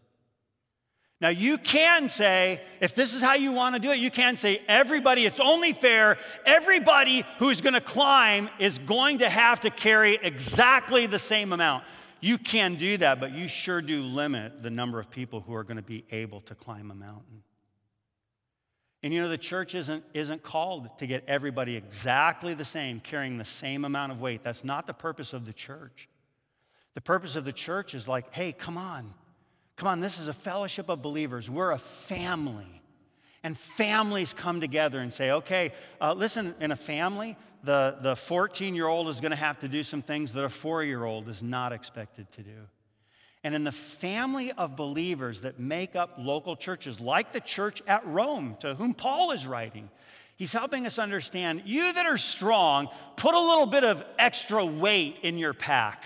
Now, 1.21 1.31
you 1.31 1.59
can 1.59 2.09
say, 2.09 2.63
if 2.81 2.95
this 2.95 3.13
is 3.13 3.21
how 3.21 3.35
you 3.35 3.51
want 3.51 3.75
to 3.75 3.81
do 3.81 3.91
it, 3.91 3.99
you 3.99 4.11
can 4.11 4.37
say, 4.37 4.63
everybody, 4.69 5.27
it's 5.27 5.41
only 5.41 5.73
fair, 5.73 6.17
everybody 6.47 7.25
who's 7.41 7.61
going 7.61 7.75
to 7.75 7.81
climb 7.81 8.49
is 8.61 8.79
going 8.79 9.19
to 9.19 9.29
have 9.29 9.61
to 9.61 9.71
carry 9.71 10.19
exactly 10.23 11.07
the 11.07 11.19
same 11.19 11.53
amount. 11.53 11.83
You 12.21 12.39
can 12.39 12.77
do 12.77 12.97
that, 12.99 13.19
but 13.19 13.33
you 13.33 13.49
sure 13.49 13.83
do 13.83 14.03
limit 14.03 14.63
the 14.63 14.71
number 14.71 15.01
of 15.01 15.11
people 15.11 15.41
who 15.41 15.55
are 15.55 15.65
going 15.65 15.77
to 15.77 15.83
be 15.83 16.05
able 16.13 16.41
to 16.43 16.55
climb 16.55 16.93
a 16.93 16.95
mountain. 16.95 17.43
And 19.03 19.13
you 19.13 19.21
know, 19.21 19.29
the 19.29 19.39
church 19.39 19.75
isn't, 19.75 20.05
isn't 20.15 20.43
called 20.43 20.99
to 20.99 21.07
get 21.07 21.25
everybody 21.27 21.77
exactly 21.77 22.55
the 22.55 22.65
same, 22.65 23.01
carrying 23.01 23.39
the 23.39 23.45
same 23.45 23.85
amount 23.85 24.13
of 24.13 24.21
weight. 24.21 24.45
That's 24.45 24.65
not 24.65 24.87
the 24.87 24.95
purpose 24.95 25.33
of 25.33 25.47
the 25.47 25.53
church. 25.53 26.09
The 26.95 27.01
purpose 27.01 27.35
of 27.37 27.45
the 27.45 27.53
church 27.53 27.95
is 27.95 28.07
like, 28.07 28.33
hey, 28.35 28.53
come 28.53 28.77
on. 28.77 29.15
Come 29.79 29.87
on, 29.87 30.01
this 30.01 30.19
is 30.19 30.27
a 30.27 30.33
fellowship 30.33 30.89
of 30.89 31.03
believers. 31.03 31.49
We're 31.49 31.71
a 31.71 31.79
family. 31.79 32.83
And 33.45 33.57
families 33.57 34.33
come 34.33 34.61
together 34.61 34.99
and 34.99 35.15
say, 35.15 35.31
okay, 35.31 35.73
uh, 36.01 36.15
listen, 36.15 36.57
in 36.61 36.73
a 36.73 36.77
family, 36.77 37.37
the, 37.63 37.97
the 38.01 38.17
14 38.17 38.75
year 38.75 38.89
old 38.89 39.09
is 39.09 39.21
going 39.21 39.31
to 39.31 39.37
have 39.37 39.61
to 39.61 39.69
do 39.69 39.85
some 39.85 40.03
things 40.03 40.33
that 40.33 40.43
a 40.43 40.49
four 40.49 40.83
year 40.83 41.05
old 41.05 41.29
is 41.29 41.45
not 41.45 41.73
expected 41.73 42.31
to 42.33 42.43
do. 42.43 42.67
And 43.45 43.55
in 43.55 43.63
the 43.63 43.71
family 43.71 44.51
of 44.51 44.75
believers 44.75 45.43
that 45.43 45.61
make 45.61 45.95
up 45.95 46.15
local 46.19 46.57
churches, 46.57 46.99
like 46.99 47.33
the 47.33 47.41
church 47.41 47.81
at 47.87 48.05
Rome, 48.05 48.57
to 48.59 48.75
whom 48.75 48.95
Paul 48.95 49.31
is 49.31 49.47
writing, 49.47 49.91
he's 50.35 50.53
helping 50.53 50.87
us 50.87 50.99
understand 50.99 51.63
you 51.65 51.93
that 51.93 52.05
are 52.05 52.19
strong, 52.19 52.89
put 53.15 53.37
a 53.37 53.41
little 53.41 53.67
bit 53.67 53.85
of 53.85 54.05
extra 54.19 54.67
weight 54.67 55.21
in 55.23 55.39
your 55.39 55.55
pack 55.55 56.05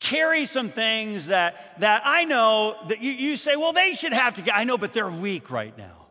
carry 0.00 0.46
some 0.46 0.70
things 0.70 1.26
that, 1.26 1.78
that 1.80 2.02
I 2.04 2.24
know 2.24 2.76
that 2.88 3.02
you, 3.02 3.12
you 3.12 3.36
say, 3.36 3.56
well, 3.56 3.72
they 3.72 3.94
should 3.94 4.12
have 4.12 4.34
to, 4.34 4.42
get, 4.42 4.56
I 4.56 4.64
know, 4.64 4.78
but 4.78 4.92
they're 4.92 5.10
weak 5.10 5.50
right 5.50 5.76
now. 5.76 6.06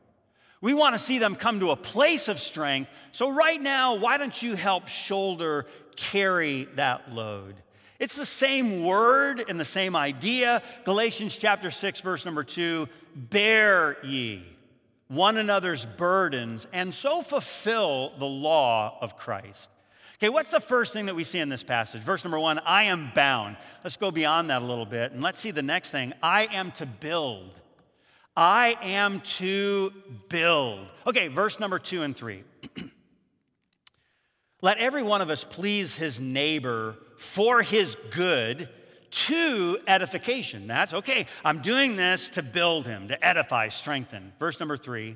We 0.62 0.74
want 0.74 0.94
to 0.94 1.00
see 1.00 1.20
them 1.20 1.36
come 1.36 1.60
to 1.62 1.72
a 1.72 1.76
place 1.76 2.28
of 2.28 2.40
strength. 2.40 2.90
So, 3.12 3.30
right 3.30 3.62
now, 3.62 3.96
why 3.96 4.18
don't 4.18 4.42
you 4.42 4.56
help 4.56 4.88
shoulder 4.88 5.66
carry 5.96 6.66
that 6.76 7.14
load? 7.14 7.56
It's 7.98 8.16
the 8.16 8.26
same 8.26 8.84
word 8.84 9.44
and 9.48 9.60
the 9.60 9.66
same 9.66 9.96
idea. 9.96 10.62
Galatians 10.86 11.38
chapter 11.38 11.72
6, 11.72 12.02
verse 12.02 12.26
number 12.26 12.44
2 12.44 12.88
bear 13.16 13.98
ye 14.04 14.46
one 15.10 15.38
another's 15.38 15.86
burdens 15.86 16.68
and 16.72 16.94
so 16.94 17.22
fulfill 17.22 18.14
the 18.20 18.26
law 18.26 18.98
of 19.02 19.18
Christ. 19.18 19.70
Okay, 20.20 20.28
what's 20.28 20.52
the 20.52 20.60
first 20.60 20.92
thing 20.92 21.06
that 21.06 21.16
we 21.16 21.24
see 21.24 21.40
in 21.40 21.48
this 21.48 21.64
passage? 21.64 22.02
Verse 22.02 22.26
number 22.26 22.38
one, 22.38 22.60
I 22.60 22.84
am 22.84 23.10
bound. 23.16 23.56
Let's 23.86 23.96
go 23.96 24.12
beyond 24.12 24.50
that 24.50 24.62
a 24.62 24.66
little 24.66 24.86
bit 24.86 25.14
and 25.14 25.24
let's 25.24 25.40
see 25.40 25.52
the 25.52 25.62
next 25.62 25.92
thing. 25.92 26.12
I 26.22 26.48
am 26.52 26.74
to 26.74 26.86
build. 26.86 27.52
I 28.36 28.78
am 28.82 29.22
to 29.38 29.94
build. 30.28 30.88
Okay, 31.08 31.30
verse 31.30 31.58
number 31.58 31.80
two 31.80 32.02
and 32.02 32.18
three. 32.18 32.44
Let 34.62 34.78
every 34.80 35.04
one 35.04 35.22
of 35.22 35.30
us 35.30 35.46
please 35.46 35.96
his 35.96 36.20
neighbor 36.20 36.98
for 37.18 37.62
his 37.62 37.96
good 38.12 38.68
to 39.12 39.80
edification. 39.88 40.68
That's 40.68 40.94
okay. 40.94 41.28
I'm 41.46 41.62
doing 41.62 41.96
this 41.96 42.28
to 42.30 42.44
build 42.44 42.86
him, 42.86 43.08
to 43.08 43.26
edify, 43.26 43.70
strengthen. 43.70 44.34
Verse 44.38 44.60
number 44.60 44.76
three. 44.76 45.16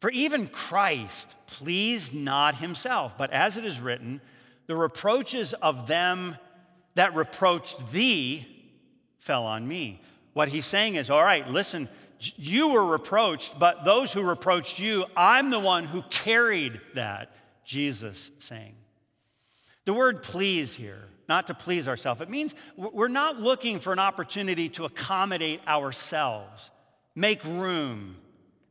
For 0.00 0.10
even 0.10 0.46
Christ 0.46 1.34
pleased 1.46 2.14
not 2.14 2.56
himself, 2.56 3.18
but 3.18 3.30
as 3.32 3.56
it 3.56 3.64
is 3.64 3.80
written, 3.80 4.20
the 4.66 4.76
reproaches 4.76 5.54
of 5.54 5.86
them 5.86 6.36
that 6.94 7.14
reproached 7.14 7.90
thee 7.90 8.46
fell 9.18 9.44
on 9.44 9.66
me. 9.66 10.00
What 10.34 10.48
he's 10.48 10.66
saying 10.66 10.94
is, 10.94 11.10
all 11.10 11.22
right, 11.22 11.48
listen, 11.48 11.88
you 12.20 12.70
were 12.70 12.84
reproached, 12.84 13.58
but 13.58 13.84
those 13.84 14.12
who 14.12 14.22
reproached 14.22 14.78
you, 14.78 15.04
I'm 15.16 15.50
the 15.50 15.58
one 15.58 15.84
who 15.84 16.02
carried 16.10 16.80
that, 16.94 17.32
Jesus 17.64 18.30
saying. 18.38 18.74
The 19.84 19.94
word 19.94 20.22
please 20.22 20.74
here, 20.74 21.04
not 21.28 21.46
to 21.48 21.54
please 21.54 21.88
ourselves, 21.88 22.20
it 22.20 22.30
means 22.30 22.54
we're 22.76 23.08
not 23.08 23.40
looking 23.40 23.80
for 23.80 23.92
an 23.92 23.98
opportunity 23.98 24.68
to 24.70 24.84
accommodate 24.84 25.60
ourselves, 25.66 26.70
make 27.14 27.42
room, 27.44 28.16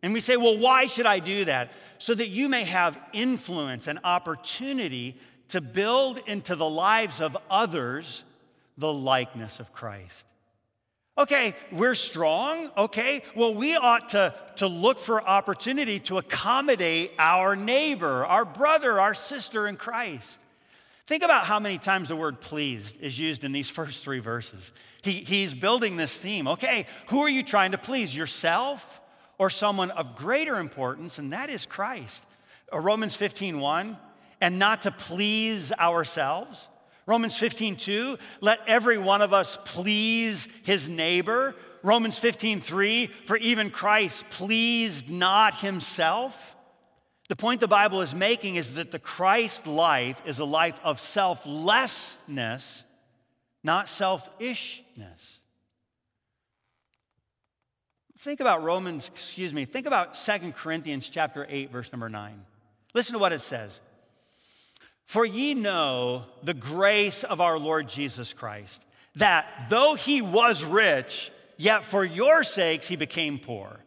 and 0.08 0.14
we 0.14 0.22
say, 0.22 0.38
well, 0.38 0.58
why 0.58 0.86
should 0.86 1.06
I 1.06 1.20
do 1.20 1.44
that? 1.44 1.70
So 1.98 2.14
that 2.14 2.30
you 2.30 2.48
may 2.48 2.64
have 2.64 2.98
influence 3.12 3.88
and 3.88 4.00
opportunity 4.06 5.18
to 5.50 5.60
build 5.60 6.22
into 6.28 6.56
the 6.56 6.70
lives 6.70 7.20
of 7.20 7.36
others 7.52 8.24
the 8.78 8.94
likeness 8.94 9.60
of 9.60 9.74
Christ. 9.74 10.26
Okay, 11.18 11.54
we're 11.74 11.94
strong. 11.94 12.72
Okay, 12.78 13.22
well, 13.36 13.54
we 13.54 13.76
ought 13.76 14.08
to, 14.10 14.34
to 14.56 14.68
look 14.68 14.98
for 14.98 15.22
opportunity 15.22 16.00
to 16.00 16.20
accommodate 16.20 17.12
our 17.20 17.58
neighbor, 17.58 18.26
our 18.26 18.46
brother, 18.46 19.02
our 19.02 19.14
sister 19.14 19.68
in 19.68 19.76
Christ. 19.76 20.40
Think 21.06 21.22
about 21.22 21.44
how 21.44 21.60
many 21.60 21.80
times 21.80 22.08
the 22.08 22.16
word 22.16 22.40
pleased 22.40 23.02
is 23.02 23.20
used 23.20 23.44
in 23.44 23.52
these 23.52 23.70
first 23.80 24.06
three 24.06 24.20
verses. 24.20 24.72
He, 25.02 25.26
he's 25.26 25.54
building 25.54 25.98
this 25.98 26.16
theme. 26.16 26.48
Okay, 26.48 26.88
who 27.08 27.20
are 27.24 27.30
you 27.30 27.44
trying 27.44 27.74
to 27.74 27.78
please? 27.78 28.16
Yourself? 28.16 29.02
Or 29.38 29.50
someone 29.50 29.92
of 29.92 30.16
greater 30.16 30.58
importance, 30.58 31.20
and 31.20 31.34
that 31.34 31.50
is 31.50 31.66
Christ. 31.66 32.26
Uh, 32.72 32.80
Romans 32.80 33.16
15, 33.16 33.60
1, 33.60 33.98
and 34.42 34.60
not 34.60 34.84
to 34.84 34.92
please 34.92 35.72
ourselves. 35.74 36.68
Romans 37.06 37.38
15, 37.38 37.78
2, 37.78 38.18
let 38.42 38.60
every 38.68 38.98
one 38.98 39.22
of 39.22 39.34
us 39.34 39.58
please 39.64 40.48
his 40.64 40.90
neighbor. 40.90 41.56
Romans 41.82 42.20
15, 42.20 42.62
3, 42.62 43.08
for 43.26 43.38
even 43.38 43.72
Christ 43.72 44.30
pleased 44.30 45.10
not 45.10 45.60
himself. 45.60 46.56
The 47.30 47.36
point 47.36 47.60
the 47.60 47.68
Bible 47.68 48.02
is 48.02 48.14
making 48.14 48.56
is 48.56 48.72
that 48.72 48.92
the 48.92 49.00
Christ 49.00 49.68
life 49.68 50.22
is 50.26 50.40
a 50.40 50.46
life 50.46 50.80
of 50.84 51.00
selflessness, 51.00 52.84
not 53.64 53.90
selfishness. 53.90 55.37
Think 58.28 58.42
about 58.42 58.62
Romans, 58.62 59.10
excuse 59.16 59.54
me, 59.54 59.64
think 59.64 59.88
about 59.88 60.14
Second 60.18 60.54
Corinthians 60.54 61.08
chapter 61.08 61.48
8, 61.50 61.72
verse 61.72 61.94
number 61.94 62.10
9. 62.10 62.44
Listen 62.94 63.14
to 63.14 63.20
what 63.20 63.32
it 63.32 63.40
says. 63.40 63.80
For 65.06 65.26
ye 65.26 65.54
know 65.54 66.26
the 66.44 66.54
grace 66.54 67.24
of 67.24 67.40
our 67.40 67.58
Lord 67.58 67.88
Jesus 67.88 68.34
Christ, 68.34 68.84
that 69.16 69.46
though 69.70 69.96
he 69.96 70.22
was 70.22 70.62
rich, 70.66 71.32
Yet 71.56 71.86
for 71.86 72.04
your 72.04 72.44
sakes 72.44 72.90
he 72.90 72.98
became 72.98 73.40
poor, 73.40 73.80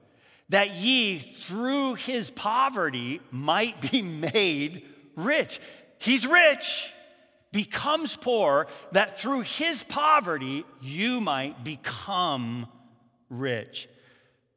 that 0.48 0.70
ye 0.70 1.18
through 1.18 1.96
his 1.96 2.30
poverty 2.30 3.20
might 3.30 3.92
be 3.92 4.00
made 4.32 4.86
rich. 5.16 5.60
He's 5.98 6.26
rich, 6.26 6.90
becomes 7.52 8.16
poor, 8.16 8.68
that 8.92 9.20
through 9.20 9.42
his 9.42 9.82
poverty 9.82 10.64
you 10.80 11.20
might 11.20 11.62
become 11.62 12.68
rich. 13.28 13.86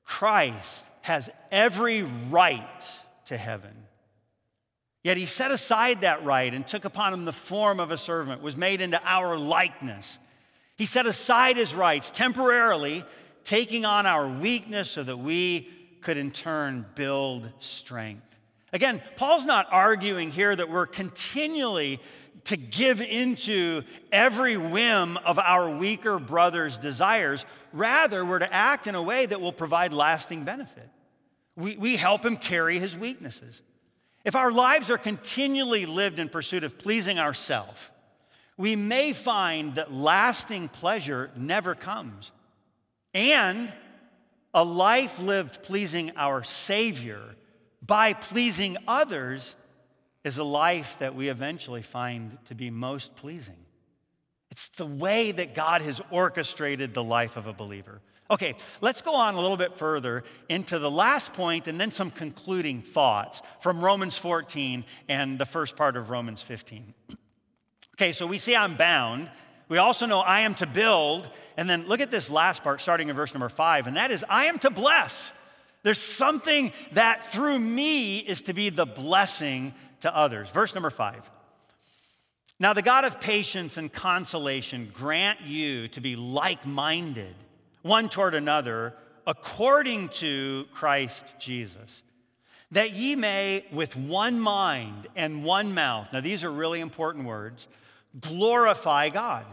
Christ 0.03 0.85
has 1.01 1.29
every 1.51 2.03
right 2.29 2.99
to 3.25 3.37
heaven. 3.37 3.71
Yet 5.03 5.17
he 5.17 5.25
set 5.25 5.51
aside 5.51 6.01
that 6.01 6.23
right 6.23 6.53
and 6.53 6.65
took 6.65 6.85
upon 6.85 7.13
him 7.13 7.25
the 7.25 7.33
form 7.33 7.79
of 7.79 7.91
a 7.91 7.97
servant, 7.97 8.41
was 8.41 8.55
made 8.55 8.79
into 8.79 9.01
our 9.03 9.37
likeness. 9.37 10.17
He 10.77 10.85
set 10.85 11.05
aside 11.05 11.57
his 11.57 11.73
rights 11.73 12.09
temporarily, 12.09 13.03
taking 13.43 13.83
on 13.85 14.05
our 14.05 14.27
weakness 14.27 14.89
so 14.89 15.03
that 15.03 15.17
we 15.17 15.69
could 16.01 16.17
in 16.17 16.31
turn 16.31 16.85
build 16.95 17.49
strength. 17.59 18.39
Again, 18.71 19.01
Paul's 19.17 19.45
not 19.45 19.67
arguing 19.71 20.31
here 20.31 20.55
that 20.55 20.69
we're 20.69 20.87
continually 20.87 21.99
to 22.45 22.57
give 22.57 23.01
into 23.01 23.83
every 24.11 24.57
whim 24.57 25.17
of 25.17 25.39
our 25.39 25.69
weaker 25.69 26.19
brother's 26.19 26.77
desires. 26.77 27.45
Rather, 27.71 28.25
we're 28.25 28.39
to 28.39 28.53
act 28.53 28.87
in 28.87 28.95
a 28.95 29.01
way 29.01 29.25
that 29.25 29.39
will 29.39 29.53
provide 29.53 29.93
lasting 29.93 30.43
benefit. 30.43 30.89
We, 31.55 31.77
we 31.77 31.95
help 31.95 32.25
him 32.25 32.37
carry 32.37 32.79
his 32.79 32.97
weaknesses. 32.97 33.61
If 34.25 34.35
our 34.35 34.51
lives 34.51 34.89
are 34.89 34.97
continually 34.97 35.85
lived 35.85 36.19
in 36.19 36.29
pursuit 36.29 36.63
of 36.63 36.77
pleasing 36.77 37.19
ourselves, 37.19 37.79
we 38.57 38.75
may 38.75 39.13
find 39.13 39.75
that 39.75 39.93
lasting 39.93 40.69
pleasure 40.69 41.31
never 41.35 41.75
comes. 41.75 42.31
And 43.13 43.71
a 44.53 44.63
life 44.63 45.19
lived 45.19 45.63
pleasing 45.63 46.11
our 46.15 46.43
Savior 46.43 47.21
by 47.85 48.13
pleasing 48.13 48.77
others 48.87 49.55
is 50.23 50.37
a 50.37 50.43
life 50.43 50.97
that 50.99 51.15
we 51.15 51.29
eventually 51.29 51.81
find 51.81 52.37
to 52.45 52.55
be 52.55 52.69
most 52.69 53.15
pleasing. 53.15 53.57
It's 54.51 54.69
the 54.69 54.85
way 54.85 55.31
that 55.31 55.55
God 55.55 55.81
has 55.81 55.99
orchestrated 56.11 56.93
the 56.93 57.03
life 57.03 57.37
of 57.37 57.47
a 57.47 57.53
believer. 57.53 58.01
Okay, 58.31 58.55
let's 58.81 59.01
go 59.01 59.15
on 59.15 59.35
a 59.35 59.41
little 59.41 59.57
bit 59.57 59.77
further 59.77 60.23
into 60.47 60.79
the 60.79 60.89
last 60.89 61.33
point 61.33 61.67
and 61.67 61.79
then 61.79 61.91
some 61.91 62.09
concluding 62.09 62.81
thoughts 62.81 63.41
from 63.59 63.83
Romans 63.83 64.17
14 64.17 64.85
and 65.09 65.37
the 65.37 65.45
first 65.45 65.75
part 65.75 65.97
of 65.97 66.09
Romans 66.09 66.41
15. 66.41 66.93
Okay, 67.95 68.11
so 68.11 68.25
we 68.25 68.39
see 68.39 68.55
I'm 68.55 68.75
bound. 68.75 69.29
We 69.69 69.77
also 69.77 70.07
know 70.07 70.19
I 70.19 70.39
am 70.41 70.55
to 70.55 70.65
build. 70.65 71.29
And 71.57 71.69
then 71.69 71.87
look 71.87 71.99
at 71.99 72.09
this 72.09 72.29
last 72.29 72.63
part, 72.63 72.81
starting 72.81 73.09
in 73.09 73.15
verse 73.15 73.35
number 73.35 73.49
five, 73.49 73.85
and 73.85 73.97
that 73.97 74.09
is 74.09 74.25
I 74.27 74.45
am 74.45 74.57
to 74.59 74.71
bless. 74.71 75.31
There's 75.83 75.99
something 75.99 76.71
that 76.93 77.25
through 77.25 77.59
me 77.59 78.17
is 78.17 78.41
to 78.43 78.53
be 78.53 78.69
the 78.69 78.85
blessing 78.85 79.73
to 80.03 80.15
others. 80.15 80.49
Verse 80.49 80.73
number 80.75 80.89
five. 80.89 81.29
Now, 82.59 82.73
the 82.73 82.81
God 82.81 83.03
of 83.03 83.19
patience 83.19 83.77
and 83.77 83.91
consolation 83.91 84.91
grant 84.93 85.41
you 85.41 85.87
to 85.89 85.99
be 85.99 86.15
like 86.15 86.65
minded, 86.65 87.35
one 87.81 88.07
toward 88.07 88.35
another, 88.35 88.93
according 89.25 90.09
to 90.09 90.65
Christ 90.73 91.25
Jesus, 91.39 92.03
that 92.71 92.91
ye 92.91 93.15
may, 93.15 93.65
with 93.71 93.95
one 93.95 94.39
mind 94.39 95.07
and 95.15 95.43
one 95.43 95.73
mouth, 95.73 96.13
now 96.13 96.21
these 96.21 96.43
are 96.43 96.51
really 96.51 96.79
important 96.79 97.25
words, 97.25 97.67
glorify 98.19 99.09
God, 99.09 99.45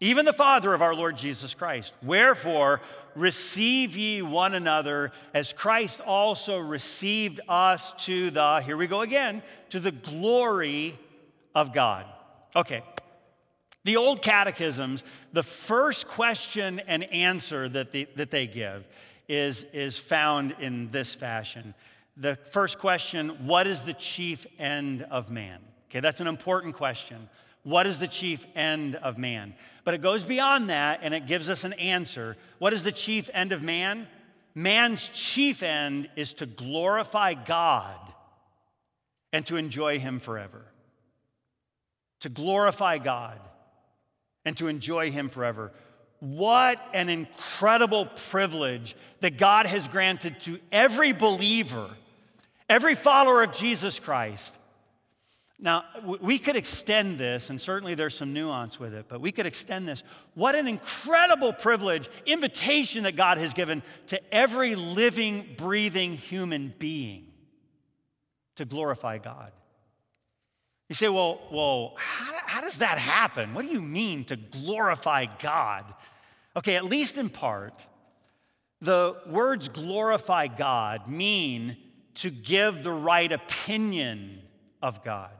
even 0.00 0.24
the 0.24 0.32
Father 0.32 0.74
of 0.74 0.82
our 0.82 0.94
Lord 0.94 1.16
Jesus 1.16 1.54
Christ. 1.54 1.92
Wherefore, 2.02 2.80
receive 3.16 3.96
ye 3.96 4.22
one 4.22 4.54
another 4.54 5.12
as 5.34 5.52
Christ 5.52 6.00
also 6.00 6.58
received 6.58 7.40
us 7.48 7.92
to 8.04 8.30
the, 8.30 8.60
here 8.60 8.76
we 8.76 8.86
go 8.86 9.00
again, 9.00 9.42
to 9.70 9.80
the 9.80 9.90
glory 9.90 10.96
of 11.54 11.72
God. 11.72 12.06
Okay. 12.54 12.82
The 13.84 13.96
old 13.96 14.22
catechisms, 14.22 15.02
the 15.32 15.42
first 15.42 16.06
question 16.06 16.80
and 16.86 17.04
answer 17.12 17.68
that, 17.68 17.92
the, 17.92 18.06
that 18.16 18.30
they 18.30 18.46
give 18.46 18.86
is, 19.28 19.64
is 19.72 19.96
found 19.98 20.54
in 20.60 20.90
this 20.90 21.14
fashion. 21.14 21.74
The 22.16 22.36
first 22.50 22.78
question, 22.78 23.46
what 23.46 23.66
is 23.66 23.82
the 23.82 23.94
chief 23.94 24.46
end 24.58 25.02
of 25.04 25.30
man? 25.30 25.60
Okay, 25.90 26.00
that's 26.00 26.20
an 26.20 26.26
important 26.26 26.74
question. 26.74 27.28
What 27.62 27.86
is 27.86 27.98
the 27.98 28.08
chief 28.08 28.46
end 28.54 28.96
of 28.96 29.18
man? 29.18 29.54
But 29.88 29.94
it 29.94 30.02
goes 30.02 30.22
beyond 30.22 30.68
that 30.68 31.00
and 31.02 31.14
it 31.14 31.26
gives 31.26 31.48
us 31.48 31.64
an 31.64 31.72
answer. 31.72 32.36
What 32.58 32.74
is 32.74 32.82
the 32.82 32.92
chief 32.92 33.30
end 33.32 33.52
of 33.52 33.62
man? 33.62 34.06
Man's 34.54 35.08
chief 35.14 35.62
end 35.62 36.10
is 36.14 36.34
to 36.34 36.44
glorify 36.44 37.32
God 37.32 37.96
and 39.32 39.46
to 39.46 39.56
enjoy 39.56 39.98
Him 39.98 40.18
forever. 40.18 40.60
To 42.20 42.28
glorify 42.28 42.98
God 42.98 43.40
and 44.44 44.54
to 44.58 44.68
enjoy 44.68 45.10
Him 45.10 45.30
forever. 45.30 45.72
What 46.20 46.86
an 46.92 47.08
incredible 47.08 48.04
privilege 48.04 48.94
that 49.20 49.38
God 49.38 49.64
has 49.64 49.88
granted 49.88 50.38
to 50.40 50.58
every 50.70 51.12
believer, 51.12 51.88
every 52.68 52.94
follower 52.94 53.42
of 53.42 53.54
Jesus 53.54 53.98
Christ 53.98 54.54
now, 55.60 55.84
we 56.04 56.38
could 56.38 56.54
extend 56.54 57.18
this, 57.18 57.50
and 57.50 57.60
certainly 57.60 57.96
there's 57.96 58.16
some 58.16 58.32
nuance 58.32 58.78
with 58.78 58.94
it, 58.94 59.06
but 59.08 59.20
we 59.20 59.32
could 59.32 59.46
extend 59.46 59.88
this. 59.88 60.04
What 60.34 60.54
an 60.54 60.68
incredible 60.68 61.52
privilege, 61.52 62.08
invitation 62.26 63.02
that 63.02 63.16
God 63.16 63.38
has 63.38 63.54
given 63.54 63.82
to 64.06 64.34
every 64.34 64.76
living, 64.76 65.56
breathing 65.58 66.12
human 66.12 66.72
being 66.78 67.32
to 68.54 68.64
glorify 68.64 69.18
God. 69.18 69.50
You 70.88 70.94
say, 70.94 71.08
well, 71.08 71.40
well 71.50 71.94
how, 71.96 72.36
how 72.46 72.60
does 72.60 72.78
that 72.78 72.98
happen? 72.98 73.52
What 73.52 73.66
do 73.66 73.72
you 73.72 73.82
mean 73.82 74.24
to 74.26 74.36
glorify 74.36 75.26
God? 75.40 75.92
Okay, 76.56 76.76
at 76.76 76.84
least 76.84 77.18
in 77.18 77.30
part, 77.30 77.84
the 78.80 79.16
words 79.26 79.68
glorify 79.68 80.46
God 80.46 81.08
mean 81.08 81.76
to 82.14 82.30
give 82.30 82.84
the 82.84 82.92
right 82.92 83.30
opinion 83.32 84.42
of 84.80 85.02
God 85.02 85.32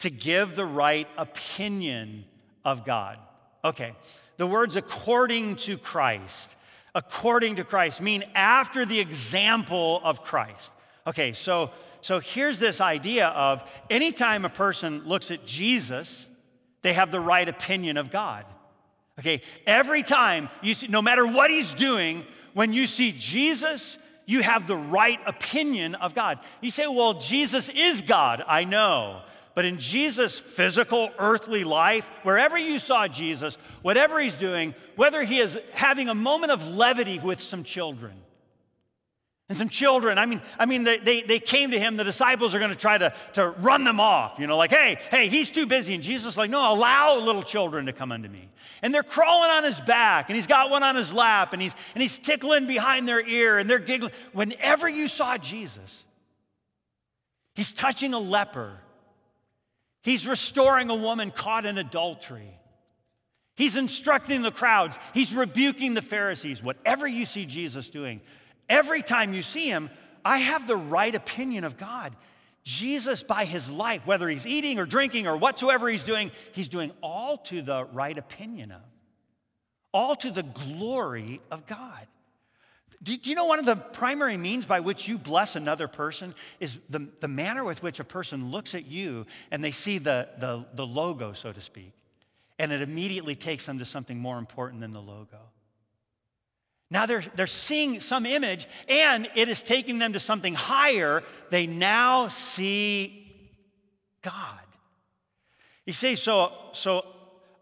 to 0.00 0.10
give 0.10 0.56
the 0.56 0.66
right 0.66 1.08
opinion 1.16 2.24
of 2.64 2.84
God. 2.84 3.18
Okay, 3.64 3.94
the 4.36 4.46
words 4.46 4.76
according 4.76 5.56
to 5.56 5.78
Christ, 5.78 6.56
according 6.94 7.56
to 7.56 7.64
Christ 7.64 8.00
mean 8.00 8.24
after 8.34 8.84
the 8.84 8.98
example 8.98 10.00
of 10.02 10.22
Christ. 10.22 10.72
Okay, 11.06 11.32
so 11.32 11.70
so 12.02 12.18
here's 12.18 12.58
this 12.58 12.80
idea 12.80 13.28
of 13.28 13.62
anytime 13.88 14.44
a 14.44 14.50
person 14.50 15.04
looks 15.04 15.30
at 15.30 15.46
Jesus, 15.46 16.28
they 16.82 16.94
have 16.94 17.10
the 17.10 17.20
right 17.20 17.48
opinion 17.48 17.96
of 17.96 18.10
God. 18.10 18.46
Okay, 19.18 19.42
every 19.66 20.02
time 20.02 20.48
you 20.62 20.72
see, 20.72 20.88
no 20.88 21.02
matter 21.02 21.26
what 21.26 21.50
he's 21.50 21.74
doing, 21.74 22.24
when 22.54 22.72
you 22.72 22.86
see 22.86 23.12
Jesus, 23.12 23.98
you 24.24 24.42
have 24.42 24.66
the 24.66 24.76
right 24.76 25.20
opinion 25.26 25.94
of 25.96 26.14
God. 26.14 26.38
You 26.60 26.70
say, 26.70 26.86
well, 26.86 27.14
Jesus 27.14 27.68
is 27.68 28.00
God. 28.00 28.42
I 28.46 28.64
know. 28.64 29.22
But 29.54 29.64
in 29.64 29.78
Jesus' 29.78 30.38
physical, 30.38 31.10
earthly 31.18 31.64
life, 31.64 32.08
wherever 32.22 32.56
you 32.56 32.78
saw 32.78 33.08
Jesus, 33.08 33.58
whatever 33.82 34.20
he's 34.20 34.38
doing, 34.38 34.74
whether 34.96 35.22
he 35.22 35.38
is 35.38 35.58
having 35.72 36.08
a 36.08 36.14
moment 36.14 36.52
of 36.52 36.68
levity 36.68 37.18
with 37.18 37.40
some 37.40 37.64
children, 37.64 38.12
and 39.48 39.58
some 39.58 39.68
children, 39.68 40.16
I 40.16 40.26
mean, 40.26 40.40
I 40.60 40.66
mean, 40.66 40.84
they, 40.84 40.98
they, 40.98 41.22
they 41.22 41.40
came 41.40 41.72
to 41.72 41.78
him, 41.78 41.96
the 41.96 42.04
disciples 42.04 42.54
are 42.54 42.60
to 42.60 42.76
try 42.76 42.96
to, 42.96 43.12
to 43.32 43.50
run 43.50 43.82
them 43.82 43.98
off, 43.98 44.38
you 44.38 44.46
know, 44.46 44.56
like, 44.56 44.70
hey, 44.70 44.96
hey, 45.10 45.28
he's 45.28 45.50
too 45.50 45.66
busy. 45.66 45.94
And 45.94 46.04
Jesus 46.04 46.34
is 46.34 46.38
like, 46.38 46.50
no, 46.50 46.72
allow 46.72 47.18
little 47.18 47.42
children 47.42 47.86
to 47.86 47.92
come 47.92 48.12
unto 48.12 48.28
me. 48.28 48.48
And 48.80 48.94
they're 48.94 49.02
crawling 49.02 49.50
on 49.50 49.64
his 49.64 49.80
back, 49.80 50.28
and 50.28 50.36
he's 50.36 50.46
got 50.46 50.70
one 50.70 50.84
on 50.84 50.94
his 50.94 51.12
lap, 51.12 51.52
and 51.52 51.60
he's, 51.60 51.74
and 51.96 52.00
he's 52.00 52.16
tickling 52.16 52.68
behind 52.68 53.08
their 53.08 53.26
ear, 53.26 53.58
and 53.58 53.68
they're 53.68 53.80
giggling. 53.80 54.12
Whenever 54.32 54.88
you 54.88 55.08
saw 55.08 55.36
Jesus, 55.36 56.04
he's 57.56 57.72
touching 57.72 58.14
a 58.14 58.20
leper 58.20 58.78
He's 60.02 60.26
restoring 60.26 60.90
a 60.90 60.94
woman 60.94 61.30
caught 61.30 61.66
in 61.66 61.78
adultery. 61.78 62.58
He's 63.56 63.76
instructing 63.76 64.42
the 64.42 64.50
crowds. 64.50 64.98
He's 65.12 65.34
rebuking 65.34 65.94
the 65.94 66.02
Pharisees. 66.02 66.62
Whatever 66.62 67.06
you 67.06 67.26
see 67.26 67.44
Jesus 67.44 67.90
doing, 67.90 68.20
every 68.68 69.02
time 69.02 69.34
you 69.34 69.42
see 69.42 69.68
him, 69.68 69.90
I 70.24 70.38
have 70.38 70.66
the 70.66 70.76
right 70.76 71.14
opinion 71.14 71.64
of 71.64 71.76
God. 71.76 72.16
Jesus, 72.62 73.22
by 73.22 73.44
his 73.44 73.70
life, 73.70 74.06
whether 74.06 74.28
he's 74.28 74.46
eating 74.46 74.78
or 74.78 74.86
drinking 74.86 75.26
or 75.26 75.36
whatsoever 75.36 75.88
he's 75.88 76.04
doing, 76.04 76.30
he's 76.52 76.68
doing 76.68 76.92
all 77.02 77.38
to 77.38 77.62
the 77.62 77.84
right 77.92 78.16
opinion 78.16 78.70
of, 78.72 78.82
all 79.92 80.14
to 80.16 80.30
the 80.30 80.42
glory 80.42 81.40
of 81.50 81.66
God. 81.66 82.06
Do, 83.02 83.16
you 83.22 83.34
know 83.34 83.46
one 83.46 83.58
of 83.58 83.64
the 83.64 83.76
primary 83.76 84.36
means 84.36 84.66
by 84.66 84.80
which 84.80 85.08
you 85.08 85.16
bless 85.16 85.56
another 85.56 85.88
person 85.88 86.34
is 86.58 86.76
the, 86.90 87.08
the 87.20 87.28
manner 87.28 87.64
with 87.64 87.82
which 87.82 87.98
a 87.98 88.04
person 88.04 88.50
looks 88.50 88.74
at 88.74 88.86
you 88.86 89.26
and 89.50 89.64
they 89.64 89.70
see 89.70 89.96
the, 89.98 90.28
the, 90.38 90.66
the 90.74 90.86
logo, 90.86 91.32
so 91.32 91.50
to 91.50 91.60
speak, 91.60 91.92
and 92.58 92.72
it 92.72 92.82
immediately 92.82 93.34
takes 93.34 93.64
them 93.64 93.78
to 93.78 93.86
something 93.86 94.18
more 94.18 94.38
important 94.38 94.82
than 94.82 94.92
the 94.92 95.00
logo. 95.00 95.38
Now 96.90 97.06
they're, 97.06 97.22
they're 97.36 97.46
seeing 97.46 98.00
some 98.00 98.26
image, 98.26 98.66
and 98.88 99.30
it 99.34 99.48
is 99.48 99.62
taking 99.62 99.98
them 99.98 100.12
to 100.12 100.20
something 100.20 100.54
higher. 100.54 101.22
They 101.50 101.66
now 101.66 102.28
see 102.28 103.32
God. 104.22 104.58
You 105.86 105.92
see, 105.92 106.16
so, 106.16 106.52
so, 106.72 107.06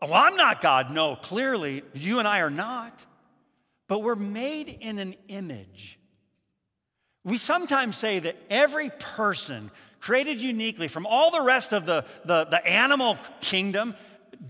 well, 0.03 0.15
I'm 0.15 0.37
not 0.37 0.61
God. 0.61 0.91
No, 0.91 1.15
clearly, 1.15 1.83
you 1.95 2.19
and 2.19 2.27
I 2.27 2.41
are 2.41 2.51
not. 2.51 3.05
But 3.89 4.03
we're 4.03 4.15
made 4.15 4.69
in 4.69 4.99
an 4.99 5.15
image. 5.29 5.99
We 7.25 7.39
sometimes 7.39 7.97
say 7.97 8.21
that 8.21 8.37
every 8.49 8.91
person 8.91 9.71
created 10.01 10.41
uniquely 10.41 10.89
from 10.89 11.07
all 11.07 11.31
the 11.31 11.43
rest 11.43 11.73
of 11.73 11.85
the, 11.85 12.05
the, 12.25 12.45
the 12.45 12.65
animal 12.67 13.19
kingdom 13.41 13.95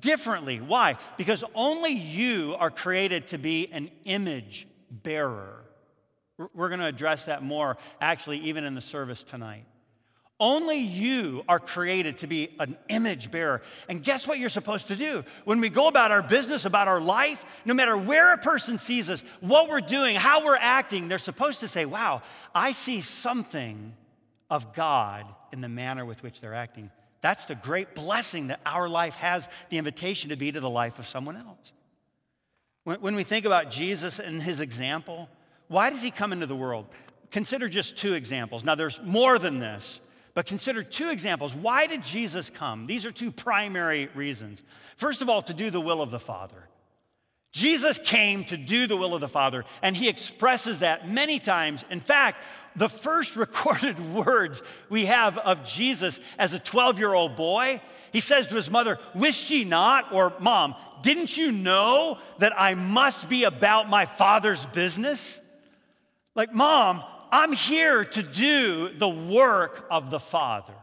differently. 0.01 0.61
Why? 0.61 0.98
Because 1.16 1.42
only 1.55 1.92
you 1.92 2.57
are 2.59 2.70
created 2.70 3.29
to 3.29 3.38
be 3.38 3.68
an 3.72 3.90
image 4.05 4.68
bearer. 4.90 5.64
We're 6.55 6.68
going 6.68 6.81
to 6.81 6.87
address 6.87 7.24
that 7.24 7.42
more, 7.42 7.79
actually, 8.01 8.38
even 8.40 8.64
in 8.64 8.74
the 8.74 8.81
service 8.81 9.24
tonight. 9.24 9.64
Only 10.40 10.79
you 10.79 11.42
are 11.48 11.59
created 11.59 12.18
to 12.18 12.29
be 12.29 12.51
an 12.61 12.77
image 12.88 13.31
bearer. 13.31 13.61
And 13.88 14.05
guess 14.05 14.27
what 14.27 14.38
you're 14.38 14.48
supposed 14.48 14.87
to 14.88 14.96
do? 14.96 15.24
When 15.44 15.61
we 15.61 15.68
go 15.68 15.88
about 15.88 16.12
our 16.12 16.22
business, 16.22 16.64
about 16.64 16.87
our 16.87 17.01
life, 17.01 17.44
no 17.64 17.74
matter 17.74 17.96
where 17.96 18.33
a 18.33 18.38
person 18.38 18.79
sees 18.79 19.11
us, 19.11 19.24
what 19.40 19.68
we're 19.68 19.81
doing, 19.81 20.14
how 20.14 20.44
we're 20.44 20.57
acting, 20.57 21.09
they're 21.09 21.18
supposed 21.18 21.61
to 21.61 21.68
say, 21.68 21.87
Wow, 21.87 22.22
I 22.55 22.70
see 22.70 23.01
something 23.01 23.94
of 24.48 24.74
God 24.74 25.27
in 25.53 25.61
the 25.61 25.68
manner 25.68 26.05
with 26.05 26.22
which 26.22 26.40
they're 26.40 26.55
acting. 26.55 26.90
That's 27.20 27.44
the 27.44 27.57
great 27.57 27.96
blessing 27.96 28.46
that 28.48 28.61
our 28.64 28.88
life 28.88 29.16
has 29.16 29.48
the 29.70 29.79
invitation 29.79 30.31
to 30.31 30.37
be 30.37 30.53
to 30.53 30.61
the 30.61 30.70
life 30.70 31.01
of 31.01 31.09
someone 31.09 31.37
else. 31.37 31.72
When, 32.85 33.01
when 33.01 33.14
we 33.16 33.24
think 33.24 33.44
about 33.44 33.72
Jesus 33.72 34.20
and 34.20 34.40
his 34.40 34.61
example, 34.61 35.29
why 35.66 35.90
does 35.90 36.01
he 36.01 36.12
come 36.12 36.33
into 36.33 36.46
the 36.46 36.57
world? 36.57 36.87
Consider 37.33 37.68
just 37.68 37.96
two 37.96 38.14
examples. 38.14 38.64
Now, 38.64 38.77
there's 38.77 39.01
more 39.03 39.38
than 39.38 39.59
this, 39.59 40.01
but 40.38 40.46
consider 40.46 40.85
two 40.85 41.11
examples. 41.11 41.53
Why 41.53 41.88
did 41.88 42.05
Jesus 42.05 42.48
come? 42.48 42.87
These 42.87 43.05
are 43.05 43.11
two 43.11 43.33
primary 43.33 44.09
reasons. 44.14 44.62
First 44.96 45.20
of 45.20 45.29
all, 45.29 45.42
to 45.42 45.53
do 45.53 45.68
the 45.68 45.81
will 45.81 46.01
of 46.01 46.12
the 46.12 46.20
Father. 46.20 46.68
Jesus 47.51 47.98
came 47.98 48.44
to 48.44 48.57
do 48.57 48.87
the 48.87 48.96
will 48.96 49.16
of 49.16 49.20
the 49.20 49.27
Father, 49.27 49.64
and 49.83 49.96
he 49.96 50.09
expresses 50.09 50.79
that 50.79 51.09
many 51.09 51.40
times. 51.40 51.85
In 51.90 51.98
fact, 51.98 52.44
the 52.77 52.88
first 52.88 53.35
recorded 53.46 53.98
words 54.14 54.62
we 54.88 55.07
have 55.07 55.38
of 55.38 55.64
Jesus 55.64 56.20
as 56.38 56.53
a 56.55 56.61
12 56.61 57.01
year 57.01 57.14
old 57.14 57.35
boy, 57.35 57.81
he 58.12 58.20
says 58.20 58.46
to 58.46 58.55
his 58.55 58.70
mother, 58.70 59.01
Wish 59.16 59.51
ye 59.51 59.64
not, 59.64 60.12
or 60.12 60.33
Mom, 60.38 60.77
didn't 61.03 61.37
you 61.37 61.51
know 61.51 62.16
that 62.38 62.53
I 62.57 62.74
must 62.74 63.29
be 63.29 63.42
about 63.42 63.88
my 63.88 64.07
father's 64.07 64.64
business? 64.66 65.40
Like, 66.37 66.55
Mom, 66.55 67.03
I'm 67.30 67.52
here 67.52 68.04
to 68.04 68.22
do 68.22 68.88
the 68.90 69.08
work 69.08 69.86
of 69.90 70.10
the 70.10 70.20
Father. 70.20 70.74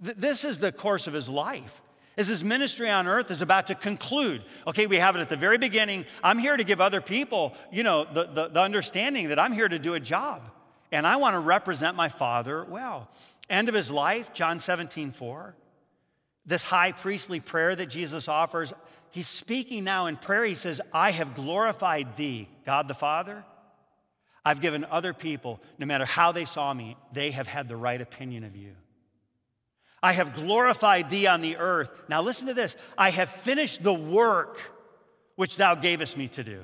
This 0.00 0.44
is 0.44 0.58
the 0.58 0.72
course 0.72 1.06
of 1.06 1.12
his 1.12 1.28
life. 1.28 1.80
As 2.16 2.28
his 2.28 2.44
ministry 2.44 2.88
on 2.88 3.08
earth 3.08 3.30
is 3.30 3.42
about 3.42 3.66
to 3.68 3.74
conclude. 3.74 4.42
Okay, 4.66 4.86
we 4.86 4.96
have 4.96 5.16
it 5.16 5.20
at 5.20 5.28
the 5.28 5.36
very 5.36 5.58
beginning. 5.58 6.06
I'm 6.22 6.38
here 6.38 6.56
to 6.56 6.62
give 6.62 6.80
other 6.80 7.00
people, 7.00 7.54
you 7.72 7.82
know, 7.82 8.04
the, 8.04 8.24
the, 8.24 8.48
the 8.48 8.60
understanding 8.60 9.28
that 9.28 9.38
I'm 9.38 9.52
here 9.52 9.68
to 9.68 9.78
do 9.78 9.94
a 9.94 10.00
job. 10.00 10.42
And 10.92 11.06
I 11.06 11.16
want 11.16 11.34
to 11.34 11.40
represent 11.40 11.96
my 11.96 12.08
father 12.08 12.64
well. 12.64 13.08
End 13.50 13.68
of 13.68 13.74
his 13.74 13.90
life, 13.90 14.32
John 14.32 14.60
17, 14.60 15.10
4 15.10 15.54
this 16.46 16.62
high 16.62 16.92
priestly 16.92 17.40
prayer 17.40 17.74
that 17.74 17.86
Jesus 17.86 18.28
offers, 18.28 18.72
he's 19.10 19.26
speaking 19.26 19.84
now 19.84 20.06
in 20.06 20.16
prayer. 20.16 20.44
He 20.44 20.54
says, 20.54 20.80
I 20.92 21.10
have 21.10 21.34
glorified 21.34 22.16
thee, 22.16 22.48
God 22.66 22.88
the 22.88 22.94
Father. 22.94 23.44
I've 24.44 24.60
given 24.60 24.84
other 24.84 25.12
people, 25.14 25.60
no 25.78 25.86
matter 25.86 26.04
how 26.04 26.32
they 26.32 26.44
saw 26.44 26.72
me, 26.74 26.96
they 27.12 27.30
have 27.30 27.46
had 27.46 27.68
the 27.68 27.76
right 27.76 28.00
opinion 28.00 28.44
of 28.44 28.54
you. 28.54 28.72
I 30.02 30.12
have 30.12 30.34
glorified 30.34 31.08
thee 31.08 31.26
on 31.26 31.40
the 31.40 31.56
earth. 31.56 31.88
Now 32.08 32.20
listen 32.20 32.48
to 32.48 32.54
this 32.54 32.76
I 32.98 33.10
have 33.10 33.30
finished 33.30 33.82
the 33.82 33.94
work 33.94 34.60
which 35.36 35.56
thou 35.56 35.74
gavest 35.74 36.16
me 36.16 36.28
to 36.28 36.44
do. 36.44 36.62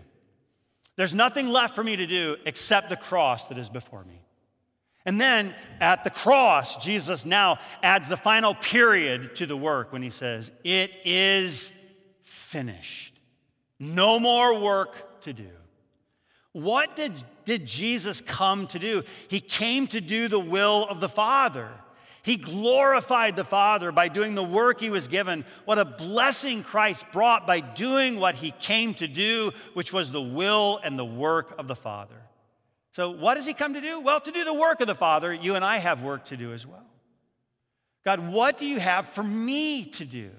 There's 0.97 1.15
nothing 1.15 1.49
left 1.49 1.75
for 1.75 1.83
me 1.83 1.97
to 1.97 2.07
do 2.07 2.37
except 2.45 2.91
the 2.91 2.97
cross 2.97 3.49
that 3.49 3.57
is 3.57 3.71
before 3.71 4.05
me. 4.05 4.21
And 5.07 5.19
then 5.19 5.55
at 5.81 6.05
the 6.05 6.11
cross, 6.11 6.77
Jesus 6.77 7.25
now 7.25 7.59
adds 7.83 8.07
the 8.09 8.19
final 8.19 8.55
period 8.55 9.35
to 9.37 9.47
the 9.47 9.57
work 9.57 9.93
when 9.93 10.03
he 10.03 10.11
says, 10.11 10.51
It 10.63 10.91
is 11.05 11.73
finished. 12.23 13.19
No 13.79 14.21
more 14.21 14.61
work 14.61 15.23
to 15.23 15.33
do. 15.33 15.49
What 16.53 16.97
did, 16.97 17.13
did 17.51 17.67
Jesus 17.67 18.21
come 18.21 18.69
to 18.69 18.79
do? 18.79 19.03
He 19.27 19.41
came 19.41 19.89
to 19.89 20.01
do 20.01 20.29
the 20.29 20.39
will 20.39 20.87
of 20.89 21.01
the 21.01 21.09
Father. 21.09 21.69
He 22.23 22.37
glorified 22.37 23.35
the 23.35 23.43
Father 23.43 23.91
by 23.91 24.07
doing 24.07 24.37
the 24.37 24.45
work 24.45 24.79
he 24.79 24.89
was 24.89 25.09
given. 25.09 25.45
What 25.65 25.77
a 25.77 25.85
blessing 25.85 26.63
Christ 26.63 27.05
brought 27.11 27.49
by 27.49 27.59
doing 27.59 28.21
what 28.21 28.37
he 28.37 28.53
came 28.53 28.95
to 28.95 29.09
do, 29.09 29.51
which 29.75 29.93
was 29.93 30.13
the 30.13 30.23
will 30.23 30.79
and 30.85 30.97
the 30.97 31.05
work 31.05 31.59
of 31.59 31.67
the 31.67 31.75
Father. 31.75 32.23
So, 32.93 33.11
what 33.11 33.35
does 33.35 33.47
he 33.47 33.53
come 33.53 33.75
to 33.75 33.81
do? 33.81 33.99
Well, 33.99 34.21
to 34.21 34.31
do 34.31 34.45
the 34.45 34.55
work 34.55 34.81
of 34.81 34.87
the 34.87 34.95
Father, 34.95 35.33
you 35.33 35.57
and 35.57 35.65
I 35.65 35.79
have 35.79 36.05
work 36.05 36.27
to 36.27 36.37
do 36.37 36.53
as 36.53 36.65
well. 36.65 36.87
God, 38.05 38.29
what 38.29 38.59
do 38.59 38.65
you 38.65 38.79
have 38.79 39.09
for 39.09 39.25
me 39.25 39.87
to 39.87 40.05
do? 40.05 40.31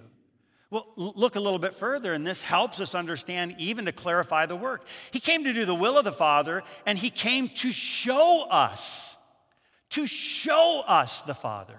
Well, 0.72 0.88
look 0.96 1.36
a 1.36 1.40
little 1.40 1.60
bit 1.60 1.76
further, 1.76 2.14
and 2.14 2.26
this 2.26 2.42
helps 2.42 2.80
us 2.80 2.96
understand 2.96 3.56
even 3.60 3.86
to 3.86 3.92
clarify 3.92 4.48
the 4.48 4.56
work. 4.56 4.86
He 5.12 5.20
came 5.20 5.44
to 5.44 5.54
do 5.54 5.66
the 5.66 5.76
will 5.76 5.98
of 5.98 6.06
the 6.06 6.12
Father, 6.12 6.64
and 6.86 6.98
he 6.98 7.12
came 7.12 7.50
to 7.50 7.72
show 7.72 8.48
us, 8.50 9.16
to 9.92 10.08
show 10.08 10.82
us 10.88 11.22
the 11.22 11.36
Father. 11.36 11.78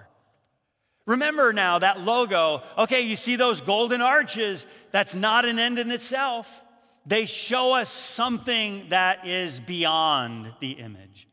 Remember 1.07 1.52
now 1.52 1.81
that 1.81 2.00
logo, 2.00 2.62
okay, 2.78 3.00
you 3.00 3.16
see 3.16 3.35
those 3.35 3.61
golden 3.61 4.00
arches, 4.00 4.66
that's 4.92 5.16
not 5.16 5.44
an 5.44 5.59
end 5.59 5.81
in 5.81 5.90
itself 5.90 6.46
they 7.07 7.26
show 7.26 7.72
us 7.72 7.88
something 7.88 8.87
that 8.90 9.26
is 9.26 9.61
beyond 9.61 10.52
the 10.61 10.72
image. 10.72 11.28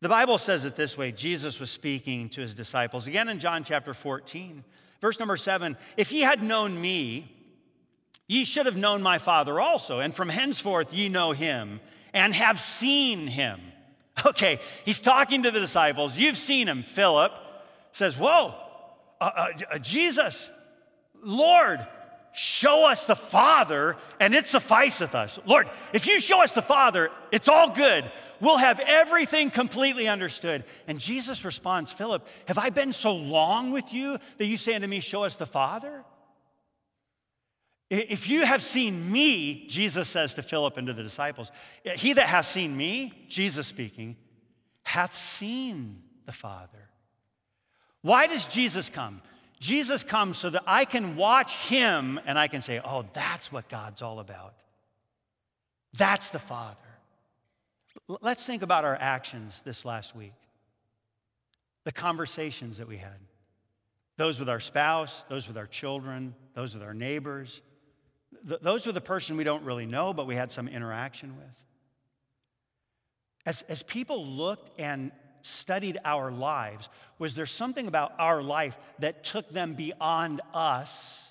The 0.00 0.08
Bible 0.08 0.38
says 0.38 0.64
it 0.64 0.76
this 0.76 0.98
way 0.98 1.12
Jesus 1.12 1.60
was 1.60 1.70
speaking 1.70 2.28
to 2.30 2.40
his 2.40 2.54
disciples 2.54 3.06
again 3.06 3.28
in 3.28 3.38
John 3.38 3.64
chapter 3.64 3.94
14, 3.94 4.64
verse 5.04 5.18
number 5.18 5.36
seven. 5.36 5.76
If 5.98 6.12
ye 6.12 6.22
had 6.22 6.42
known 6.42 6.80
me, 6.80 7.30
ye 8.26 8.46
should 8.46 8.64
have 8.64 8.74
known 8.74 9.02
my 9.02 9.18
Father 9.18 9.60
also, 9.60 10.00
and 10.00 10.16
from 10.16 10.30
henceforth 10.30 10.94
ye 10.94 11.10
know 11.10 11.32
him 11.32 11.80
and 12.14 12.32
have 12.34 12.60
seen 12.60 13.26
him. 13.26 13.60
Okay, 14.24 14.60
he's 14.84 15.00
talking 15.00 15.42
to 15.42 15.50
the 15.50 15.58
disciples. 15.58 16.16
You've 16.16 16.38
seen 16.38 16.68
him. 16.68 16.84
Philip 16.84 17.32
says, 17.90 18.16
Whoa, 18.16 18.54
uh, 19.20 19.24
uh, 19.24 19.48
uh 19.72 19.78
Jesus, 19.78 20.48
Lord, 21.20 21.84
show 22.32 22.84
us 22.84 23.06
the 23.06 23.16
Father, 23.16 23.96
and 24.20 24.32
it 24.32 24.46
sufficeth 24.46 25.16
us. 25.16 25.40
Lord, 25.46 25.68
if 25.92 26.06
you 26.06 26.20
show 26.20 26.44
us 26.44 26.52
the 26.52 26.62
Father, 26.62 27.10
it's 27.32 27.48
all 27.48 27.70
good. 27.70 28.04
We'll 28.40 28.58
have 28.58 28.80
everything 28.80 29.50
completely 29.50 30.08
understood. 30.08 30.64
And 30.86 30.98
Jesus 30.98 31.44
responds, 31.44 31.92
Philip, 31.92 32.26
have 32.46 32.58
I 32.58 32.70
been 32.70 32.92
so 32.92 33.14
long 33.14 33.70
with 33.70 33.92
you 33.92 34.18
that 34.38 34.46
you 34.46 34.56
say 34.56 34.74
unto 34.74 34.86
me, 34.86 35.00
Show 35.00 35.24
us 35.24 35.36
the 35.36 35.46
Father? 35.46 36.04
If 37.90 38.28
you 38.28 38.44
have 38.44 38.62
seen 38.62 39.12
me, 39.12 39.66
Jesus 39.68 40.08
says 40.08 40.34
to 40.34 40.42
Philip 40.42 40.76
and 40.78 40.86
to 40.86 40.92
the 40.92 41.02
disciples, 41.02 41.52
he 41.84 42.14
that 42.14 42.26
hath 42.26 42.46
seen 42.46 42.76
me, 42.76 43.26
Jesus 43.28 43.66
speaking, 43.66 44.16
hath 44.82 45.14
seen 45.14 46.02
the 46.26 46.32
Father. 46.32 46.88
Why 48.00 48.26
does 48.26 48.46
Jesus 48.46 48.88
come? 48.88 49.22
Jesus 49.60 50.02
comes 50.02 50.38
so 50.38 50.50
that 50.50 50.62
I 50.66 50.84
can 50.84 51.16
watch 51.16 51.54
him 51.54 52.20
and 52.26 52.38
I 52.38 52.48
can 52.48 52.62
say, 52.62 52.80
oh, 52.84 53.06
that's 53.12 53.52
what 53.52 53.68
God's 53.68 54.02
all 54.02 54.18
about. 54.18 54.54
That's 55.96 56.28
the 56.28 56.38
Father. 56.38 56.76
Let's 58.08 58.44
think 58.44 58.62
about 58.62 58.84
our 58.84 58.96
actions 58.96 59.62
this 59.64 59.84
last 59.84 60.14
week, 60.14 60.34
the 61.84 61.92
conversations 61.92 62.78
that 62.78 62.88
we 62.88 62.98
had. 62.98 63.18
Those 64.16 64.38
with 64.38 64.48
our 64.48 64.60
spouse, 64.60 65.22
those 65.28 65.48
with 65.48 65.56
our 65.56 65.66
children, 65.66 66.34
those 66.54 66.74
with 66.74 66.82
our 66.82 66.94
neighbors. 66.94 67.62
those 68.42 68.84
with 68.84 68.94
the 68.94 69.00
person 69.00 69.36
we 69.36 69.44
don't 69.44 69.64
really 69.64 69.86
know, 69.86 70.12
but 70.12 70.26
we 70.26 70.36
had 70.36 70.52
some 70.52 70.68
interaction 70.68 71.36
with. 71.36 71.64
As, 73.46 73.62
as 73.62 73.82
people 73.82 74.26
looked 74.26 74.78
and 74.78 75.10
studied 75.42 75.98
our 76.04 76.30
lives, 76.30 76.88
was 77.18 77.34
there 77.34 77.46
something 77.46 77.86
about 77.86 78.12
our 78.18 78.42
life 78.42 78.76
that 78.98 79.24
took 79.24 79.50
them 79.50 79.74
beyond 79.74 80.40
us? 80.52 81.22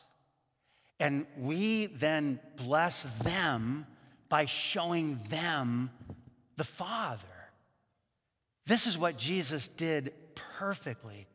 And 1.00 1.26
we 1.38 1.88
then 1.88 2.40
bless 2.58 3.04
them 3.24 3.86
by 4.30 4.46
showing 4.46 5.20
them 5.30 5.90
the 6.58 6.64
Father. 6.64 7.28
This 8.66 8.88
is 8.88 8.98
what 8.98 9.18
Jesus 9.18 9.68
did 9.68 10.14
perfectly. 10.36 11.28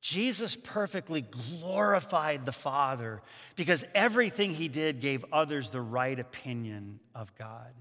Jesus 0.00 0.56
perfectly 0.56 1.20
glorified 1.20 2.46
the 2.46 2.52
Father 2.52 3.20
because 3.54 3.84
everything 3.94 4.54
he 4.54 4.68
did 4.68 5.00
gave 5.00 5.24
others 5.30 5.68
the 5.68 5.80
right 5.80 6.18
opinion 6.18 7.00
of 7.14 7.34
God. 7.36 7.72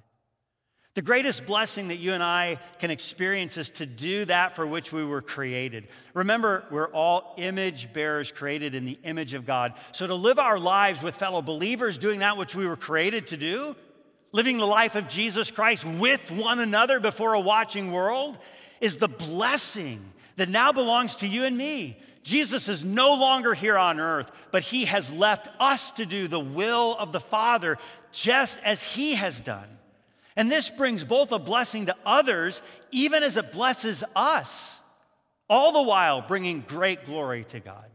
The 0.95 1.01
greatest 1.03 1.45
blessing 1.45 1.89
that 1.89 1.99
you 1.99 2.13
and 2.13 2.21
I 2.21 2.59
can 2.79 2.91
experience 2.91 3.55
is 3.55 3.69
to 3.71 3.85
do 3.85 4.25
that 4.25 4.55
for 4.55 4.67
which 4.67 4.91
we 4.91 5.05
were 5.05 5.21
created. 5.21 5.87
Remember, 6.13 6.65
we're 6.71 6.91
all 6.91 7.35
image 7.37 7.93
bearers 7.93 8.33
created 8.33 8.75
in 8.75 8.83
the 8.83 8.99
image 9.03 9.33
of 9.33 9.45
God. 9.45 9.75
So 9.93 10.07
to 10.07 10.15
live 10.15 10.39
our 10.39 10.59
lives 10.59 11.01
with 11.01 11.15
fellow 11.15 11.41
believers 11.41 11.97
doing 11.97 12.19
that 12.19 12.35
which 12.35 12.53
we 12.53 12.67
were 12.67 12.75
created 12.75 13.27
to 13.27 13.37
do, 13.37 13.77
living 14.31 14.57
the 14.57 14.65
life 14.65 14.95
of 14.95 15.07
Jesus 15.07 15.51
Christ 15.51 15.85
with 15.85 16.31
one 16.31 16.59
another 16.59 16.99
before 16.99 17.33
a 17.33 17.39
watching 17.39 17.91
world, 17.91 18.37
is 18.81 18.97
the 18.97 19.07
blessing 19.07 19.99
that 20.37 20.49
now 20.49 20.71
belongs 20.71 21.17
to 21.17 21.27
you 21.27 21.45
and 21.45 21.57
me. 21.57 21.97
Jesus 22.23 22.69
is 22.69 22.83
no 22.83 23.15
longer 23.15 23.53
here 23.53 23.77
on 23.77 23.99
earth, 23.99 24.31
but 24.51 24.63
he 24.63 24.85
has 24.85 25.11
left 25.11 25.47
us 25.59 25.91
to 25.91 26.05
do 26.05 26.27
the 26.27 26.39
will 26.39 26.95
of 26.97 27.11
the 27.11 27.19
Father 27.19 27.77
just 28.11 28.59
as 28.63 28.83
he 28.83 29.15
has 29.15 29.41
done. 29.41 29.67
And 30.35 30.51
this 30.51 30.69
brings 30.69 31.03
both 31.03 31.31
a 31.31 31.39
blessing 31.39 31.87
to 31.87 31.95
others, 32.05 32.61
even 32.91 33.23
as 33.23 33.35
it 33.35 33.51
blesses 33.51 34.03
us, 34.15 34.79
all 35.49 35.71
the 35.71 35.81
while 35.81 36.21
bringing 36.21 36.61
great 36.61 37.03
glory 37.03 37.43
to 37.45 37.59
God. 37.59 37.85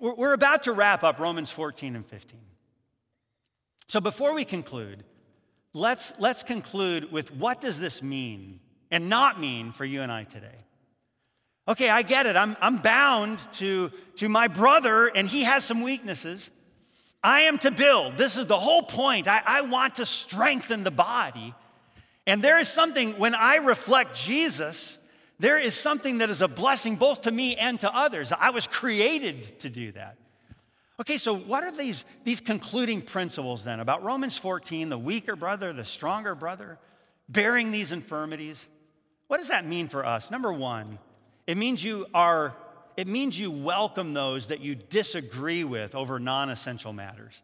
We're 0.00 0.32
about 0.32 0.64
to 0.64 0.72
wrap 0.72 1.04
up 1.04 1.18
Romans 1.18 1.50
14 1.50 1.96
and 1.96 2.06
15. 2.06 2.40
So 3.88 4.00
before 4.00 4.34
we 4.34 4.44
conclude, 4.44 5.04
let's, 5.72 6.12
let's 6.18 6.42
conclude 6.42 7.12
with 7.12 7.32
what 7.32 7.60
does 7.60 7.78
this 7.78 8.02
mean 8.02 8.60
and 8.90 9.08
not 9.08 9.40
mean 9.40 9.72
for 9.72 9.84
you 9.84 10.02
and 10.02 10.10
I 10.10 10.24
today? 10.24 10.58
Okay, 11.68 11.88
I 11.88 12.02
get 12.02 12.26
it. 12.26 12.36
I'm, 12.36 12.56
I'm 12.60 12.78
bound 12.78 13.38
to, 13.54 13.90
to 14.16 14.28
my 14.28 14.48
brother, 14.48 15.08
and 15.08 15.28
he 15.28 15.42
has 15.44 15.64
some 15.64 15.82
weaknesses. 15.82 16.50
I 17.22 17.42
am 17.42 17.58
to 17.58 17.72
build. 17.72 18.16
This 18.16 18.36
is 18.36 18.46
the 18.46 18.58
whole 18.58 18.82
point. 18.82 19.26
I, 19.26 19.42
I 19.44 19.60
want 19.62 19.96
to 19.96 20.06
strengthen 20.06 20.84
the 20.84 20.92
body. 20.92 21.54
And 22.26 22.42
there 22.42 22.58
is 22.58 22.68
something, 22.68 23.18
when 23.18 23.34
I 23.34 23.56
reflect 23.56 24.16
Jesus, 24.16 24.96
there 25.38 25.58
is 25.58 25.74
something 25.74 26.18
that 26.18 26.30
is 26.30 26.40
a 26.40 26.48
blessing 26.48 26.96
both 26.96 27.22
to 27.22 27.30
me 27.30 27.56
and 27.56 27.78
to 27.80 27.94
others. 27.94 28.32
I 28.32 28.50
was 28.50 28.66
created 28.66 29.60
to 29.60 29.70
do 29.70 29.92
that. 29.92 30.16
Okay, 30.98 31.18
so 31.18 31.34
what 31.34 31.62
are 31.62 31.72
these, 31.72 32.04
these 32.24 32.40
concluding 32.40 33.02
principles 33.02 33.64
then 33.64 33.80
about 33.80 34.02
Romans 34.02 34.38
14, 34.38 34.88
the 34.88 34.98
weaker 34.98 35.36
brother, 35.36 35.72
the 35.72 35.84
stronger 35.84 36.34
brother, 36.34 36.78
bearing 37.28 37.70
these 37.70 37.92
infirmities? 37.92 38.66
What 39.26 39.38
does 39.38 39.48
that 39.48 39.66
mean 39.66 39.88
for 39.88 40.06
us? 40.06 40.30
Number 40.30 40.52
one, 40.52 40.98
it 41.46 41.56
means 41.56 41.84
you 41.84 42.06
are 42.14 42.54
it 42.96 43.06
means 43.06 43.38
you 43.38 43.50
welcome 43.50 44.14
those 44.14 44.46
that 44.46 44.60
you 44.60 44.74
disagree 44.74 45.64
with 45.64 45.94
over 45.94 46.18
non 46.18 46.48
essential 46.48 46.94
matters. 46.94 47.42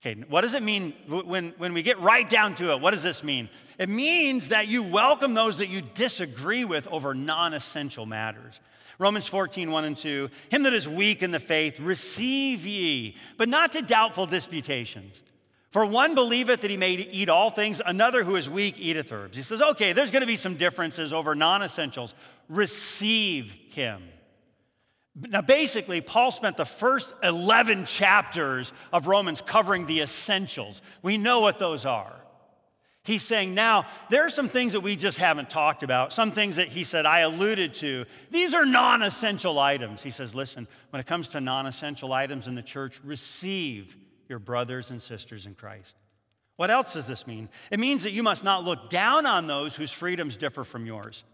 Okay, 0.00 0.20
what 0.28 0.42
does 0.42 0.54
it 0.54 0.62
mean 0.62 0.92
when, 1.08 1.54
when 1.56 1.72
we 1.72 1.82
get 1.82 1.98
right 1.98 2.28
down 2.28 2.54
to 2.56 2.72
it? 2.72 2.80
What 2.80 2.90
does 2.90 3.02
this 3.02 3.24
mean? 3.24 3.48
It 3.78 3.88
means 3.88 4.50
that 4.50 4.68
you 4.68 4.82
welcome 4.82 5.34
those 5.34 5.58
that 5.58 5.68
you 5.68 5.80
disagree 5.80 6.64
with 6.64 6.86
over 6.88 7.14
non 7.14 7.54
essential 7.54 8.06
matters. 8.06 8.60
Romans 8.98 9.26
14, 9.26 9.70
1 9.70 9.84
and 9.84 9.96
2. 9.96 10.30
Him 10.50 10.62
that 10.62 10.72
is 10.72 10.88
weak 10.88 11.22
in 11.22 11.30
the 11.30 11.40
faith, 11.40 11.80
receive 11.80 12.64
ye, 12.66 13.16
but 13.36 13.48
not 13.48 13.72
to 13.72 13.82
doubtful 13.82 14.26
disputations. 14.26 15.22
For 15.70 15.84
one 15.84 16.14
believeth 16.14 16.60
that 16.60 16.70
he 16.70 16.76
may 16.76 16.92
eat 16.92 17.28
all 17.28 17.50
things, 17.50 17.82
another 17.84 18.22
who 18.22 18.36
is 18.36 18.48
weak 18.48 18.78
eateth 18.78 19.10
herbs. 19.10 19.36
He 19.36 19.42
says, 19.42 19.60
okay, 19.60 19.92
there's 19.92 20.12
going 20.12 20.20
to 20.20 20.26
be 20.26 20.36
some 20.36 20.56
differences 20.56 21.12
over 21.12 21.34
non 21.34 21.62
essentials. 21.62 22.14
Receive 22.48 23.50
him. 23.70 24.02
Now, 25.16 25.42
basically, 25.42 26.00
Paul 26.00 26.30
spent 26.30 26.56
the 26.56 26.64
first 26.64 27.12
11 27.22 27.86
chapters 27.86 28.72
of 28.92 29.06
Romans 29.08 29.42
covering 29.42 29.86
the 29.86 30.00
essentials. 30.00 30.82
We 31.02 31.18
know 31.18 31.40
what 31.40 31.58
those 31.58 31.84
are. 31.84 32.14
He's 33.04 33.22
saying 33.22 33.54
now, 33.54 33.86
there 34.08 34.24
are 34.24 34.30
some 34.30 34.48
things 34.48 34.72
that 34.72 34.80
we 34.80 34.96
just 34.96 35.18
haven't 35.18 35.50
talked 35.50 35.82
about, 35.82 36.10
some 36.10 36.32
things 36.32 36.56
that 36.56 36.68
he 36.68 36.84
said 36.84 37.04
I 37.04 37.20
alluded 37.20 37.74
to. 37.74 38.06
These 38.30 38.54
are 38.54 38.64
non 38.64 39.02
essential 39.02 39.58
items. 39.58 40.02
He 40.02 40.10
says, 40.10 40.34
listen, 40.34 40.66
when 40.88 41.00
it 41.00 41.06
comes 41.06 41.28
to 41.28 41.40
non 41.40 41.66
essential 41.66 42.14
items 42.14 42.46
in 42.46 42.54
the 42.54 42.62
church, 42.62 43.00
receive 43.04 43.94
your 44.26 44.38
brothers 44.38 44.90
and 44.90 45.02
sisters 45.02 45.44
in 45.44 45.54
Christ. 45.54 45.98
What 46.56 46.70
else 46.70 46.94
does 46.94 47.06
this 47.06 47.26
mean? 47.26 47.50
It 47.70 47.78
means 47.78 48.04
that 48.04 48.12
you 48.12 48.22
must 48.22 48.42
not 48.42 48.64
look 48.64 48.88
down 48.88 49.26
on 49.26 49.46
those 49.46 49.76
whose 49.76 49.92
freedoms 49.92 50.38
differ 50.38 50.64
from 50.64 50.86
yours. 50.86 51.24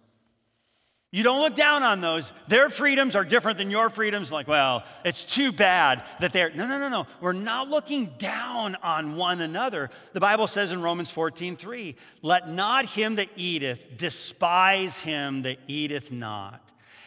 You 1.13 1.25
don't 1.25 1.41
look 1.41 1.57
down 1.57 1.83
on 1.83 2.01
those. 2.01 2.33
Their 2.47 2.71
freedoms 2.71 3.17
are 3.17 3.25
different 3.25 3.59
than 3.59 3.69
your 3.71 3.91
freedoms. 3.91 4.31
Like, 4.31 4.47
well, 4.47 4.85
it's 5.05 5.25
too 5.25 5.51
bad 5.51 6.05
that 6.21 6.33
they're. 6.33 6.51
No, 6.51 6.69
no, 6.69 6.79
no, 6.79 6.89
no. 6.89 7.07
We're 7.21 7.33
not 7.33 7.69
looking 7.69 8.07
down 8.19 8.77
on 8.77 9.17
one 9.17 9.41
another. 9.41 9.91
The 10.13 10.21
Bible 10.21 10.47
says 10.47 10.71
in 10.71 10.81
Romans 10.81 11.11
14, 11.11 11.57
3, 11.57 11.97
let 12.23 12.49
not 12.49 12.87
him 12.87 13.17
that 13.17 13.29
eateth 13.35 13.97
despise 13.97 15.01
him 15.01 15.43
that 15.43 15.59
eateth 15.67 16.13
not. 16.13 16.63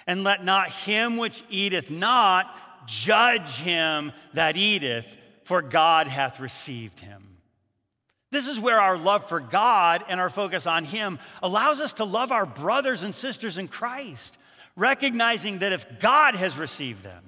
And 0.06 0.26
let 0.26 0.44
not 0.44 0.70
him 0.70 1.16
which 1.16 1.42
eateth 1.50 1.90
not 1.90 2.54
judge 2.86 3.56
him 3.56 4.12
that 4.34 4.58
eateth, 4.58 5.16
for 5.46 5.62
God 5.62 6.08
hath 6.08 6.42
received 6.42 7.00
him. 7.00 7.33
This 8.34 8.48
is 8.48 8.60
where 8.60 8.82
our 8.82 8.98
love 8.98 9.30
for 9.30 9.40
God 9.40 10.04
and 10.10 10.20
our 10.20 10.32
focus 10.32 10.66
on 10.66 10.86
Him 10.86 11.20
allows 11.44 11.80
us 11.80 11.94
to 11.94 12.04
love 12.04 12.32
our 12.32 12.48
brothers 12.48 13.04
and 13.04 13.14
sisters 13.14 13.60
in 13.60 13.68
Christ, 13.68 14.38
recognizing 14.76 15.60
that 15.60 15.72
if 15.72 16.00
God 16.00 16.36
has 16.36 16.58
received 16.58 17.04
them, 17.04 17.24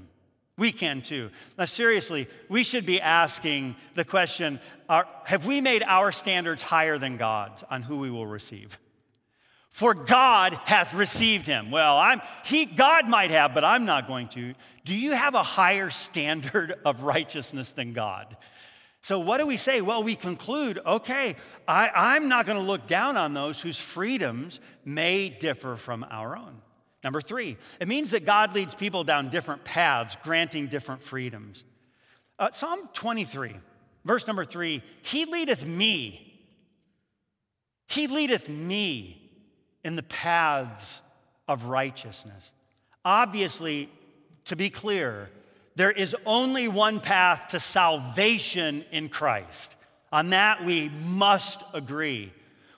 we 0.58 0.72
can 0.72 1.03
too. 1.03 1.30
Now, 1.60 1.66
seriously, 1.66 2.28
we 2.49 2.64
should 2.64 2.88
be 2.88 2.99
asking 2.99 3.76
the 3.93 4.03
question 4.03 4.60
are, 4.89 5.08
have 5.26 5.45
we 5.45 5.62
made 5.62 5.84
our 5.84 6.12
standards 6.12 6.64
higher 6.64 6.97
than 6.97 7.18
God's 7.18 7.64
on 7.70 7.84
who 7.84 7.97
we 7.97 8.10
will 8.10 8.28
receive? 8.28 8.80
For 9.70 9.93
God 9.93 10.53
hath 10.64 10.93
received 10.93 11.45
him. 11.45 11.70
Well, 11.70 11.97
I'm, 11.97 12.22
he, 12.45 12.66
God 12.66 13.10
might 13.10 13.32
have, 13.32 13.53
but 13.53 13.64
I'm 13.64 13.86
not 13.86 14.08
going 14.08 14.30
to. 14.30 14.53
Do 14.86 14.95
you 14.95 15.12
have 15.12 15.36
a 15.36 15.43
higher 15.43 15.89
standard 15.89 16.76
of 16.86 17.03
righteousness 17.03 17.74
than 17.74 17.93
God? 17.93 18.38
So, 19.06 19.20
what 19.20 19.38
do 19.39 19.45
we 19.45 19.58
say? 19.58 19.82
Well, 19.82 20.01
we 20.01 20.16
conclude 20.16 20.80
okay, 20.84 21.36
I, 21.68 22.18
am 22.18 22.28
not 22.28 22.47
going 22.47 22.58
to 22.58 22.64
look 22.64 22.88
down 22.88 23.18
on 23.18 23.36
those 23.36 23.62
whose 23.62 23.78
freedoms 23.78 24.60
may 24.84 25.30
differ 25.30 25.76
from 25.76 26.03
our 26.10 26.36
own. 26.36 26.60
Number 27.03 27.22
three, 27.22 27.56
it 27.80 27.88
means 27.88 28.10
that 28.10 28.26
God 28.26 28.56
leads 28.56 28.74
people 28.74 29.03
down 29.03 29.30
different 29.30 29.64
paths, 29.64 30.18
granting 30.24 30.66
different 30.66 31.03
freedoms. 31.03 31.64
Uh, 32.39 32.49
Psalm 32.51 32.89
23, 32.93 33.53
verse 34.06 34.26
number 34.26 34.43
three 34.43 34.82
He 35.03 35.26
leadeth 35.26 35.64
me. 35.64 36.41
He 37.88 38.08
leadeth 38.08 38.49
me 38.49 39.22
in 39.84 39.95
the 39.95 40.01
paths 40.01 41.01
of 41.47 41.66
righteousness. 41.66 42.51
Obviously, 43.06 43.88
to 44.45 44.56
be 44.56 44.72
clear, 44.72 45.30
there 45.76 45.91
is 45.91 46.15
only 46.26 46.67
one 46.67 46.99
path 46.99 47.49
to 47.49 47.59
salvation 47.59 48.86
in 48.91 49.09
Christ. 49.09 49.76
On 50.11 50.30
that, 50.30 50.63
we 50.63 50.89
must 50.89 51.63
agree. 51.73 52.32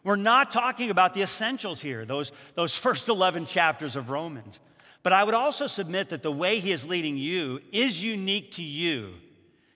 We're 0.04 0.16
not 0.16 0.52
talking 0.52 0.90
about 0.90 1.14
the 1.14 1.22
essentials 1.22 1.82
here, 1.82 2.06
those, 2.06 2.32
those 2.56 2.76
first 2.78 3.10
11 3.10 3.46
chapters 3.46 3.96
of 3.96 4.10
Romans. 4.10 4.60
But 5.04 5.14
I 5.14 5.24
would 5.24 5.36
also 5.36 5.68
submit 5.68 6.10
that 6.10 6.24
the 6.24 6.32
way 6.32 6.60
He 6.60 6.72
is 6.72 6.86
leading 6.86 7.18
you 7.18 7.62
is 7.72 8.04
unique 8.04 8.54
to 8.54 8.64
you. 8.64 9.14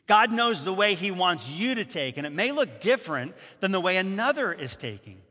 God 0.08 0.32
knows 0.32 0.64
the 0.64 0.74
way 0.74 0.94
He 0.94 1.12
wants 1.12 1.50
you 1.50 1.76
to 1.76 1.86
take, 1.86 2.18
and 2.18 2.26
it 2.26 2.34
may 2.34 2.52
look 2.52 2.82
different 2.82 3.36
than 3.60 3.72
the 3.72 3.80
way 3.80 3.98
another 3.98 4.52
is 4.52 4.76
taking. 4.76 5.22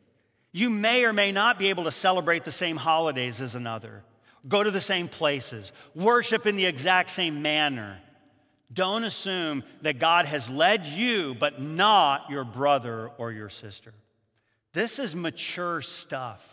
You 0.53 0.71
may 0.71 1.05
or 1.05 1.13
may 1.13 1.33
not 1.33 1.59
be 1.59 1.69
able 1.69 1.85
to 1.85 1.91
celebrate 1.91 2.45
the 2.45 2.53
same 2.53 2.77
holidays 2.77 3.41
as 3.41 3.55
another, 3.55 4.05
go 4.49 4.63
to 4.63 4.71
the 4.71 4.81
same 4.81 5.09
places, 5.09 5.73
worship 5.95 6.47
in 6.47 6.57
the 6.57 6.67
exact 6.67 7.11
same 7.11 7.43
manner. 7.43 7.99
Don't 8.73 9.05
assume 9.05 9.65
that 9.83 9.99
God 9.99 10.27
has 10.27 10.49
led 10.49 10.87
you, 10.87 11.35
but 11.39 11.61
not 11.61 12.31
your 12.31 12.45
brother 12.45 13.11
or 13.19 13.33
your 13.33 13.49
sister. 13.49 13.93
This 14.73 14.99
is 14.99 15.15
mature 15.15 15.83
stuff. 15.83 16.47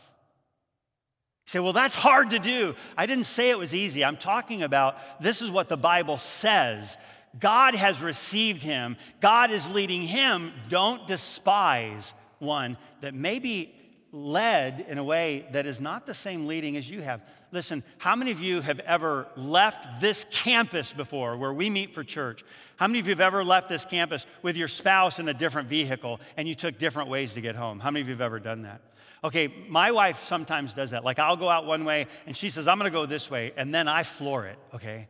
You 1.45 1.51
say, 1.51 1.59
well, 1.59 1.73
that's 1.73 1.93
hard 1.93 2.31
to 2.31 2.39
do. 2.39 2.75
I 2.97 3.05
didn't 3.05 3.25
say 3.25 3.51
it 3.51 3.57
was 3.57 3.75
easy. 3.75 4.03
I'm 4.03 4.17
talking 4.17 4.63
about 4.63 5.21
this 5.21 5.41
is 5.41 5.51
what 5.51 5.69
the 5.69 5.77
Bible 5.77 6.17
says. 6.17 6.97
God 7.39 7.75
has 7.75 8.01
received 8.01 8.63
him, 8.63 8.97
God 9.21 9.51
is 9.51 9.69
leading 9.69 10.01
him. 10.01 10.53
Don't 10.69 11.05
despise 11.05 12.13
one 12.39 12.77
that 13.01 13.13
may 13.13 13.37
be 13.37 13.73
led 14.11 14.85
in 14.87 14.97
a 14.97 15.03
way 15.03 15.45
that 15.51 15.65
is 15.67 15.79
not 15.79 16.05
the 16.05 16.15
same 16.15 16.47
leading 16.47 16.77
as 16.77 16.89
you 16.89 17.01
have. 17.01 17.21
Listen, 17.51 17.83
how 17.97 18.15
many 18.15 18.31
of 18.31 18.41
you 18.41 18.59
have 18.59 18.79
ever 18.81 19.27
left 19.37 20.01
this 20.01 20.25
campus 20.31 20.91
before 20.91 21.37
where 21.37 21.53
we 21.53 21.69
meet 21.69 21.93
for 21.93 22.03
church? 22.03 22.43
How 22.75 22.87
many 22.87 22.99
of 22.99 23.07
you 23.07 23.11
have 23.11 23.21
ever 23.21 23.43
left 23.43 23.69
this 23.69 23.85
campus 23.85 24.25
with 24.41 24.57
your 24.57 24.67
spouse 24.67 25.17
in 25.17 25.29
a 25.29 25.33
different 25.33 25.69
vehicle 25.69 26.19
and 26.35 26.47
you 26.47 26.55
took 26.55 26.77
different 26.77 27.09
ways 27.09 27.33
to 27.33 27.41
get 27.41 27.55
home? 27.55 27.79
How 27.79 27.89
many 27.89 28.01
of 28.01 28.07
you 28.07 28.13
have 28.13 28.21
ever 28.21 28.39
done 28.39 28.63
that? 28.63 28.81
Okay, 29.23 29.51
my 29.69 29.91
wife 29.91 30.25
sometimes 30.25 30.73
does 30.73 30.91
that. 30.91 31.05
Like 31.05 31.19
I'll 31.19 31.37
go 31.37 31.47
out 31.47 31.65
one 31.65 31.85
way 31.85 32.07
and 32.25 32.35
she 32.35 32.49
says, 32.49 32.67
I'm 32.67 32.77
gonna 32.77 32.89
go 32.89 33.05
this 33.05 33.31
way, 33.31 33.53
and 33.55 33.73
then 33.73 33.87
I 33.87 34.03
floor 34.03 34.45
it, 34.45 34.59
okay? 34.75 35.07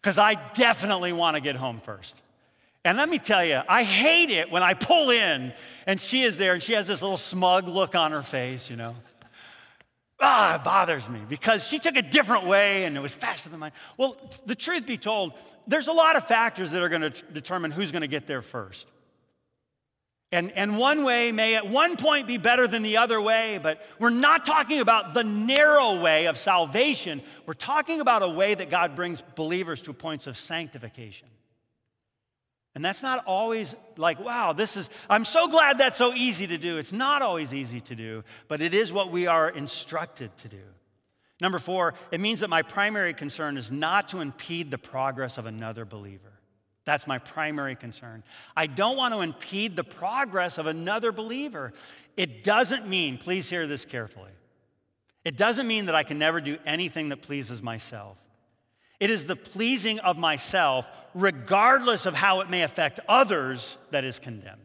Because 0.00 0.18
I 0.18 0.34
definitely 0.52 1.12
wanna 1.12 1.40
get 1.40 1.56
home 1.56 1.78
first. 1.78 2.20
And 2.84 2.98
let 2.98 3.08
me 3.08 3.18
tell 3.18 3.44
you, 3.44 3.62
I 3.68 3.82
hate 3.82 4.30
it 4.30 4.50
when 4.50 4.62
I 4.62 4.74
pull 4.74 5.10
in 5.10 5.52
and 5.86 6.00
she 6.00 6.22
is 6.22 6.38
there 6.38 6.54
and 6.54 6.62
she 6.62 6.74
has 6.74 6.86
this 6.86 7.02
little 7.02 7.16
smug 7.16 7.66
look 7.66 7.96
on 7.96 8.12
her 8.12 8.22
face, 8.22 8.70
you 8.70 8.76
know. 8.76 8.94
Ah, 10.20 10.56
it 10.56 10.64
bothers 10.64 11.08
me 11.08 11.20
because 11.28 11.66
she 11.66 11.78
took 11.78 11.96
a 11.96 12.02
different 12.02 12.46
way 12.46 12.84
and 12.84 12.96
it 12.96 13.00
was 13.00 13.12
faster 13.12 13.48
than 13.48 13.60
mine. 13.60 13.72
Well, 13.96 14.16
the 14.46 14.54
truth 14.54 14.86
be 14.86 14.96
told, 14.96 15.32
there's 15.66 15.88
a 15.88 15.92
lot 15.92 16.16
of 16.16 16.26
factors 16.26 16.70
that 16.70 16.82
are 16.82 16.88
going 16.88 17.02
to 17.02 17.22
determine 17.32 17.70
who's 17.70 17.92
going 17.92 18.02
to 18.02 18.08
get 18.08 18.26
there 18.26 18.42
first. 18.42 18.86
And, 20.32 20.50
and 20.52 20.76
one 20.76 21.04
way 21.04 21.30
may 21.32 21.54
at 21.54 21.68
one 21.68 21.96
point 21.96 22.26
be 22.26 22.36
better 22.36 22.66
than 22.66 22.82
the 22.82 22.96
other 22.96 23.20
way, 23.20 23.60
but 23.62 23.80
we're 23.98 24.10
not 24.10 24.44
talking 24.44 24.80
about 24.80 25.14
the 25.14 25.22
narrow 25.22 26.00
way 26.00 26.26
of 26.26 26.36
salvation. 26.36 27.22
We're 27.46 27.54
talking 27.54 28.00
about 28.00 28.22
a 28.22 28.28
way 28.28 28.54
that 28.54 28.68
God 28.68 28.96
brings 28.96 29.22
believers 29.36 29.82
to 29.82 29.92
points 29.92 30.26
of 30.26 30.36
sanctification. 30.36 31.28
And 32.76 32.84
that's 32.84 33.02
not 33.02 33.24
always 33.24 33.74
like, 33.96 34.20
wow, 34.20 34.52
this 34.52 34.76
is, 34.76 34.90
I'm 35.08 35.24
so 35.24 35.48
glad 35.48 35.78
that's 35.78 35.96
so 35.96 36.12
easy 36.12 36.46
to 36.46 36.58
do. 36.58 36.76
It's 36.76 36.92
not 36.92 37.22
always 37.22 37.54
easy 37.54 37.80
to 37.80 37.94
do, 37.94 38.22
but 38.48 38.60
it 38.60 38.74
is 38.74 38.92
what 38.92 39.10
we 39.10 39.26
are 39.26 39.48
instructed 39.48 40.36
to 40.36 40.48
do. 40.48 40.62
Number 41.40 41.58
four, 41.58 41.94
it 42.12 42.20
means 42.20 42.40
that 42.40 42.50
my 42.50 42.60
primary 42.60 43.14
concern 43.14 43.56
is 43.56 43.72
not 43.72 44.08
to 44.08 44.20
impede 44.20 44.70
the 44.70 44.76
progress 44.76 45.38
of 45.38 45.46
another 45.46 45.86
believer. 45.86 46.34
That's 46.84 47.06
my 47.06 47.18
primary 47.18 47.76
concern. 47.76 48.22
I 48.54 48.66
don't 48.66 48.98
want 48.98 49.14
to 49.14 49.22
impede 49.22 49.74
the 49.74 49.82
progress 49.82 50.58
of 50.58 50.66
another 50.66 51.12
believer. 51.12 51.72
It 52.14 52.44
doesn't 52.44 52.86
mean, 52.86 53.16
please 53.16 53.48
hear 53.48 53.66
this 53.66 53.86
carefully, 53.86 54.32
it 55.24 55.38
doesn't 55.38 55.66
mean 55.66 55.86
that 55.86 55.94
I 55.94 56.02
can 56.02 56.18
never 56.18 56.42
do 56.42 56.58
anything 56.66 57.08
that 57.08 57.22
pleases 57.22 57.62
myself. 57.62 58.18
It 59.00 59.10
is 59.10 59.24
the 59.24 59.36
pleasing 59.36 59.98
of 60.00 60.18
myself, 60.18 60.86
regardless 61.16 62.04
of 62.06 62.14
how 62.14 62.40
it 62.40 62.50
may 62.50 62.62
affect 62.62 63.00
others, 63.08 63.76
that 63.90 64.04
is 64.04 64.18
condemned. 64.18 64.60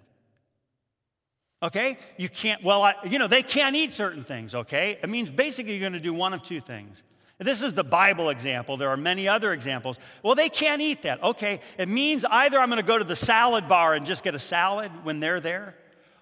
Okay? 1.63 1.97
You 2.17 2.27
can't, 2.27 2.63
well, 2.63 2.83
I, 2.83 2.95
you 3.05 3.17
know, 3.17 3.27
they 3.27 3.41
can't 3.41 3.75
eat 3.75 3.93
certain 3.93 4.23
things, 4.23 4.53
okay? 4.53 4.99
It 5.01 5.09
means 5.09 5.31
basically 5.31 5.73
you're 5.73 5.79
going 5.79 5.93
to 5.93 5.99
do 5.99 6.13
one 6.13 6.33
of 6.33 6.43
two 6.43 6.59
things. 6.59 7.01
This 7.39 7.63
is 7.63 7.73
the 7.73 7.83
Bible 7.83 8.29
example. 8.29 8.77
There 8.77 8.89
are 8.89 8.97
many 8.97 9.27
other 9.27 9.51
examples. 9.51 9.97
Well, 10.21 10.35
they 10.35 10.49
can't 10.49 10.81
eat 10.81 11.03
that. 11.03 11.23
Okay, 11.23 11.59
it 11.77 11.87
means 11.87 12.23
either 12.25 12.59
I'm 12.59 12.69
going 12.69 12.81
to 12.81 12.87
go 12.87 12.97
to 12.97 13.03
the 13.03 13.15
salad 13.15 13.67
bar 13.67 13.95
and 13.95 14.05
just 14.05 14.23
get 14.23 14.35
a 14.35 14.39
salad 14.39 14.91
when 15.03 15.19
they're 15.19 15.39
there, 15.39 15.75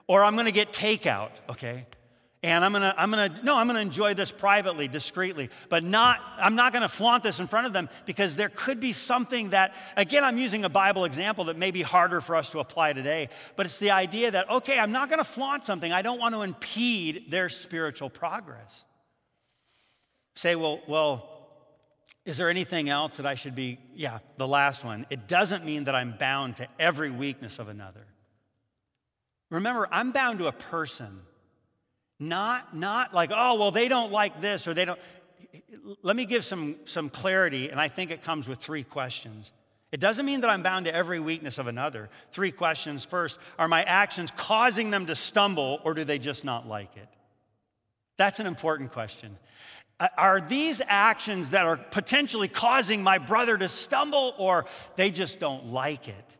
or 0.07 0.23
I'm 0.23 0.35
going 0.35 0.45
to 0.45 0.51
get 0.51 0.71
takeout, 0.71 1.31
okay? 1.49 1.85
And 2.41 2.63
I'm 2.63 2.71
gonna, 2.71 2.95
I'm 2.97 3.09
gonna, 3.09 3.37
no, 3.43 3.57
I'm 3.57 3.67
gonna 3.67 3.79
enjoy 3.79 4.13
this 4.13 4.31
privately, 4.31 4.87
discreetly, 4.87 5.49
but 5.67 5.83
not, 5.83 6.21
I'm 6.37 6.55
not 6.55 6.71
gonna 6.71 6.87
flaunt 6.87 7.21
this 7.21 7.39
in 7.39 7.47
front 7.47 7.67
of 7.67 7.73
them 7.73 7.89
because 8.05 8.37
there 8.37 8.47
could 8.47 8.79
be 8.79 8.93
something 8.93 9.49
that, 9.49 9.75
again, 9.97 10.23
I'm 10.23 10.37
using 10.37 10.63
a 10.63 10.69
Bible 10.69 11.03
example 11.03 11.45
that 11.45 11.57
may 11.57 11.71
be 11.71 11.81
harder 11.81 12.21
for 12.21 12.37
us 12.37 12.49
to 12.51 12.59
apply 12.59 12.93
today, 12.93 13.27
but 13.57 13.65
it's 13.65 13.77
the 13.77 13.91
idea 13.91 14.31
that, 14.31 14.49
okay, 14.49 14.79
I'm 14.79 14.93
not 14.93 15.09
gonna 15.09 15.25
flaunt 15.25 15.65
something, 15.65 15.91
I 15.91 16.01
don't 16.01 16.19
want 16.19 16.33
to 16.33 16.41
impede 16.41 17.29
their 17.29 17.49
spiritual 17.49 18.09
progress 18.09 18.85
say, 20.39 20.55
well, 20.55 20.79
well, 20.87 21.27
is 22.25 22.37
there 22.37 22.49
anything 22.49 22.89
else 22.89 23.17
that 23.17 23.25
I 23.25 23.35
should 23.35 23.55
be? 23.55 23.77
Yeah, 23.93 24.19
the 24.37 24.47
last 24.47 24.83
one. 24.85 25.05
It 25.09 25.27
doesn't 25.27 25.65
mean 25.65 25.85
that 25.85 25.95
I'm 25.95 26.15
bound 26.17 26.57
to 26.57 26.67
every 26.79 27.09
weakness 27.09 27.59
of 27.59 27.67
another. 27.67 28.05
Remember, 29.49 29.87
I'm 29.91 30.11
bound 30.11 30.39
to 30.39 30.47
a 30.47 30.51
person, 30.51 31.21
not, 32.19 32.75
not 32.75 33.13
like, 33.13 33.31
oh, 33.33 33.55
well, 33.55 33.71
they 33.71 33.87
don't 33.87 34.11
like 34.11 34.41
this 34.41 34.67
or 34.67 34.73
they 34.73 34.85
don't. 34.85 34.99
Let 36.01 36.15
me 36.15 36.25
give 36.25 36.45
some, 36.45 36.75
some 36.85 37.09
clarity, 37.09 37.69
and 37.69 37.79
I 37.79 37.87
think 37.87 38.11
it 38.11 38.21
comes 38.21 38.47
with 38.47 38.59
three 38.59 38.83
questions. 38.83 39.51
It 39.91 39.99
doesn't 39.99 40.25
mean 40.25 40.41
that 40.41 40.49
I'm 40.49 40.61
bound 40.61 40.85
to 40.85 40.93
every 40.93 41.19
weakness 41.19 41.57
of 41.57 41.65
another. 41.65 42.09
Three 42.31 42.51
questions. 42.51 43.03
First, 43.03 43.39
are 43.57 43.67
my 43.67 43.83
actions 43.83 44.31
causing 44.37 44.91
them 44.91 45.07
to 45.07 45.15
stumble, 45.15 45.79
or 45.83 45.95
do 45.95 46.03
they 46.03 46.19
just 46.19 46.45
not 46.45 46.67
like 46.67 46.95
it? 46.95 47.07
That's 48.17 48.39
an 48.39 48.45
important 48.45 48.91
question. 48.91 49.37
Are 50.17 50.39
these 50.39 50.81
actions 50.85 51.49
that 51.49 51.65
are 51.65 51.77
potentially 51.77 52.47
causing 52.47 53.01
my 53.01 53.17
brother 53.17 53.57
to 53.57 53.67
stumble, 53.67 54.35
or 54.37 54.65
they 54.95 55.09
just 55.09 55.39
don't 55.39 55.67
like 55.67 56.07
it? 56.07 56.37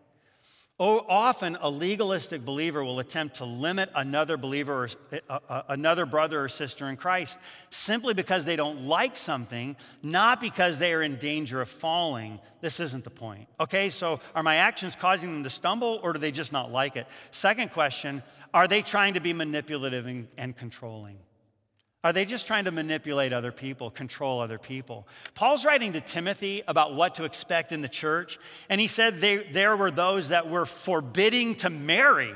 Oh, 0.81 1.05
often 1.09 1.57
a 1.59 1.69
legalistic 1.69 2.45
believer 2.45 2.85
will 2.85 2.99
attempt 2.99 3.35
to 3.37 3.45
limit 3.45 3.89
another 3.95 4.37
believer 4.37 4.85
or 4.85 4.89
uh, 5.29 5.39
uh, 5.49 5.61
another 5.67 6.05
brother 6.05 6.45
or 6.45 6.47
sister 6.47 6.87
in 6.87 6.95
Christ 6.95 7.37
simply 7.69 8.13
because 8.13 8.45
they 8.45 8.55
don't 8.55 8.85
like 8.85 9.17
something, 9.17 9.75
not 10.01 10.39
because 10.39 10.79
they 10.79 10.93
are 10.93 11.01
in 11.01 11.17
danger 11.17 11.59
of 11.61 11.69
falling. 11.69 12.39
This 12.61 12.79
isn't 12.79 13.03
the 13.03 13.09
point. 13.09 13.49
Okay, 13.59 13.89
so 13.89 14.21
are 14.33 14.41
my 14.41 14.55
actions 14.55 14.95
causing 14.95 15.33
them 15.33 15.43
to 15.43 15.49
stumble 15.49 15.99
or 16.01 16.13
do 16.13 16.19
they 16.19 16.31
just 16.31 16.53
not 16.53 16.71
like 16.71 16.95
it? 16.95 17.07
Second 17.31 17.73
question 17.73 18.23
are 18.53 18.67
they 18.67 18.81
trying 18.81 19.13
to 19.15 19.19
be 19.19 19.33
manipulative 19.33 20.07
and, 20.07 20.27
and 20.37 20.55
controlling? 20.55 21.17
Are 22.03 22.13
they 22.13 22.23
just 22.23 22.47
trying 22.47 22.65
to 22.65 22.71
manipulate 22.71 23.33
other 23.33 23.51
people, 23.51 23.91
control 23.91 24.39
other 24.39 24.57
people? 24.57 25.05
Paul's 25.35 25.65
writing 25.65 25.93
to 25.93 26.01
Timothy 26.01 26.63
about 26.65 26.95
what 26.95 27.15
to 27.15 27.25
expect 27.25 27.73
in 27.73 27.81
the 27.81 27.89
church, 27.89 28.39
and 28.69 28.79
he 28.79 28.87
said 28.87 29.19
they, 29.19 29.37
there 29.37 29.75
were 29.75 29.91
those 29.91 30.29
that 30.29 30.49
were 30.49 30.65
forbidding 30.65 31.55
to 31.55 31.69
marry 31.69 32.33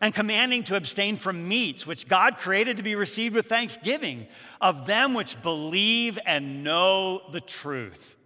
and 0.00 0.12
commanding 0.12 0.64
to 0.64 0.76
abstain 0.76 1.16
from 1.16 1.48
meats, 1.48 1.86
which 1.86 2.08
God 2.08 2.36
created 2.38 2.78
to 2.78 2.82
be 2.82 2.96
received 2.96 3.34
with 3.34 3.46
thanksgiving, 3.46 4.26
of 4.60 4.86
them 4.86 5.14
which 5.14 5.40
believe 5.40 6.18
and 6.26 6.64
know 6.64 7.22
the 7.32 7.40
truth. 7.40 8.16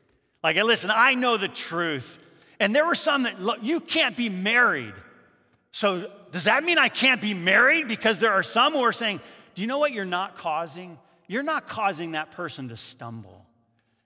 Like, 0.43 0.57
listen, 0.57 0.91
I 0.93 1.15
know 1.15 1.37
the 1.37 1.49
truth. 1.49 2.19
And 2.59 2.75
there 2.75 2.87
were 2.87 2.95
some 2.95 3.25
that, 3.25 3.41
look, 3.41 3.59
you 3.63 3.81
can't 3.81 4.17
be 4.17 4.29
married. 4.29 4.95
So, 5.73 6.11
does 6.33 6.45
that 6.45 6.65
mean 6.65 6.79
I 6.79 6.89
can't 6.89 7.21
be 7.21 7.35
married? 7.35 7.87
Because 7.87 8.19
there 8.19 8.33
are 8.33 8.43
some 8.43 8.73
who 8.73 8.81
are 8.81 8.93
saying, 8.93 9.21
do 9.61 9.65
you 9.65 9.69
know 9.69 9.79
what 9.79 9.93
you're 9.93 10.07
not 10.07 10.39
causing? 10.39 10.99
You're 11.27 11.43
not 11.43 11.69
causing 11.69 12.13
that 12.13 12.31
person 12.31 12.71
to 12.71 12.79
stumble. 12.79 13.45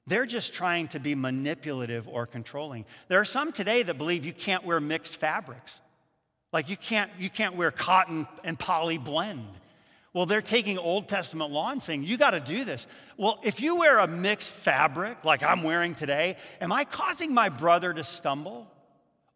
They're 0.04 0.26
just 0.26 0.52
trying 0.52 0.88
to 0.88 0.98
be 0.98 1.14
manipulative 1.14 2.08
or 2.08 2.26
controlling. 2.26 2.84
There 3.06 3.20
are 3.20 3.24
some 3.24 3.52
today 3.52 3.84
that 3.84 3.96
believe 3.96 4.24
you 4.24 4.32
can't 4.32 4.64
wear 4.64 4.80
mixed 4.80 5.14
fabrics. 5.14 5.72
Like 6.52 6.68
you 6.68 6.76
can't, 6.76 7.08
you 7.20 7.30
can't 7.30 7.54
wear 7.54 7.70
cotton 7.70 8.26
and 8.42 8.58
poly 8.58 8.98
blend. 8.98 9.46
Well, 10.12 10.26
they're 10.26 10.42
taking 10.42 10.76
Old 10.76 11.08
Testament 11.08 11.52
law 11.52 11.70
and 11.70 11.80
saying, 11.80 12.02
you 12.02 12.16
got 12.16 12.32
to 12.32 12.40
do 12.40 12.64
this. 12.64 12.88
Well, 13.16 13.38
if 13.44 13.60
you 13.60 13.76
wear 13.76 14.00
a 14.00 14.08
mixed 14.08 14.56
fabric 14.56 15.24
like 15.24 15.44
I'm 15.44 15.62
wearing 15.62 15.94
today, 15.94 16.36
am 16.60 16.72
I 16.72 16.82
causing 16.82 17.32
my 17.32 17.48
brother 17.48 17.94
to 17.94 18.02
stumble? 18.02 18.68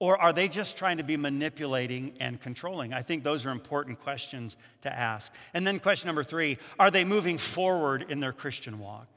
Or 0.00 0.20
are 0.20 0.32
they 0.32 0.46
just 0.46 0.76
trying 0.76 0.98
to 0.98 1.02
be 1.02 1.16
manipulating 1.16 2.14
and 2.20 2.40
controlling? 2.40 2.92
I 2.92 3.02
think 3.02 3.24
those 3.24 3.44
are 3.44 3.50
important 3.50 3.98
questions 3.98 4.56
to 4.82 4.96
ask. 4.96 5.32
And 5.54 5.66
then, 5.66 5.80
question 5.80 6.06
number 6.06 6.22
three 6.22 6.58
are 6.78 6.90
they 6.90 7.04
moving 7.04 7.38
forward 7.38 8.06
in 8.08 8.20
their 8.20 8.32
Christian 8.32 8.78
walk? 8.78 9.08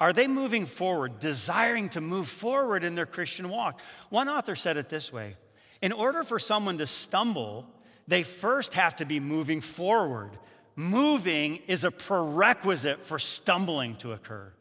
Are 0.00 0.12
they 0.12 0.26
moving 0.26 0.66
forward, 0.66 1.20
desiring 1.20 1.88
to 1.90 2.00
move 2.00 2.28
forward 2.28 2.82
in 2.82 2.96
their 2.96 3.06
Christian 3.06 3.48
walk? 3.48 3.80
One 4.10 4.28
author 4.28 4.56
said 4.56 4.76
it 4.76 4.88
this 4.88 5.12
way 5.12 5.36
In 5.80 5.92
order 5.92 6.24
for 6.24 6.40
someone 6.40 6.78
to 6.78 6.86
stumble, 6.86 7.66
they 8.08 8.24
first 8.24 8.74
have 8.74 8.96
to 8.96 9.04
be 9.04 9.20
moving 9.20 9.60
forward. 9.60 10.30
Moving 10.76 11.60
is 11.68 11.84
a 11.84 11.92
prerequisite 11.92 13.06
for 13.06 13.20
stumbling 13.20 13.94
to 13.96 14.12
occur. 14.12 14.52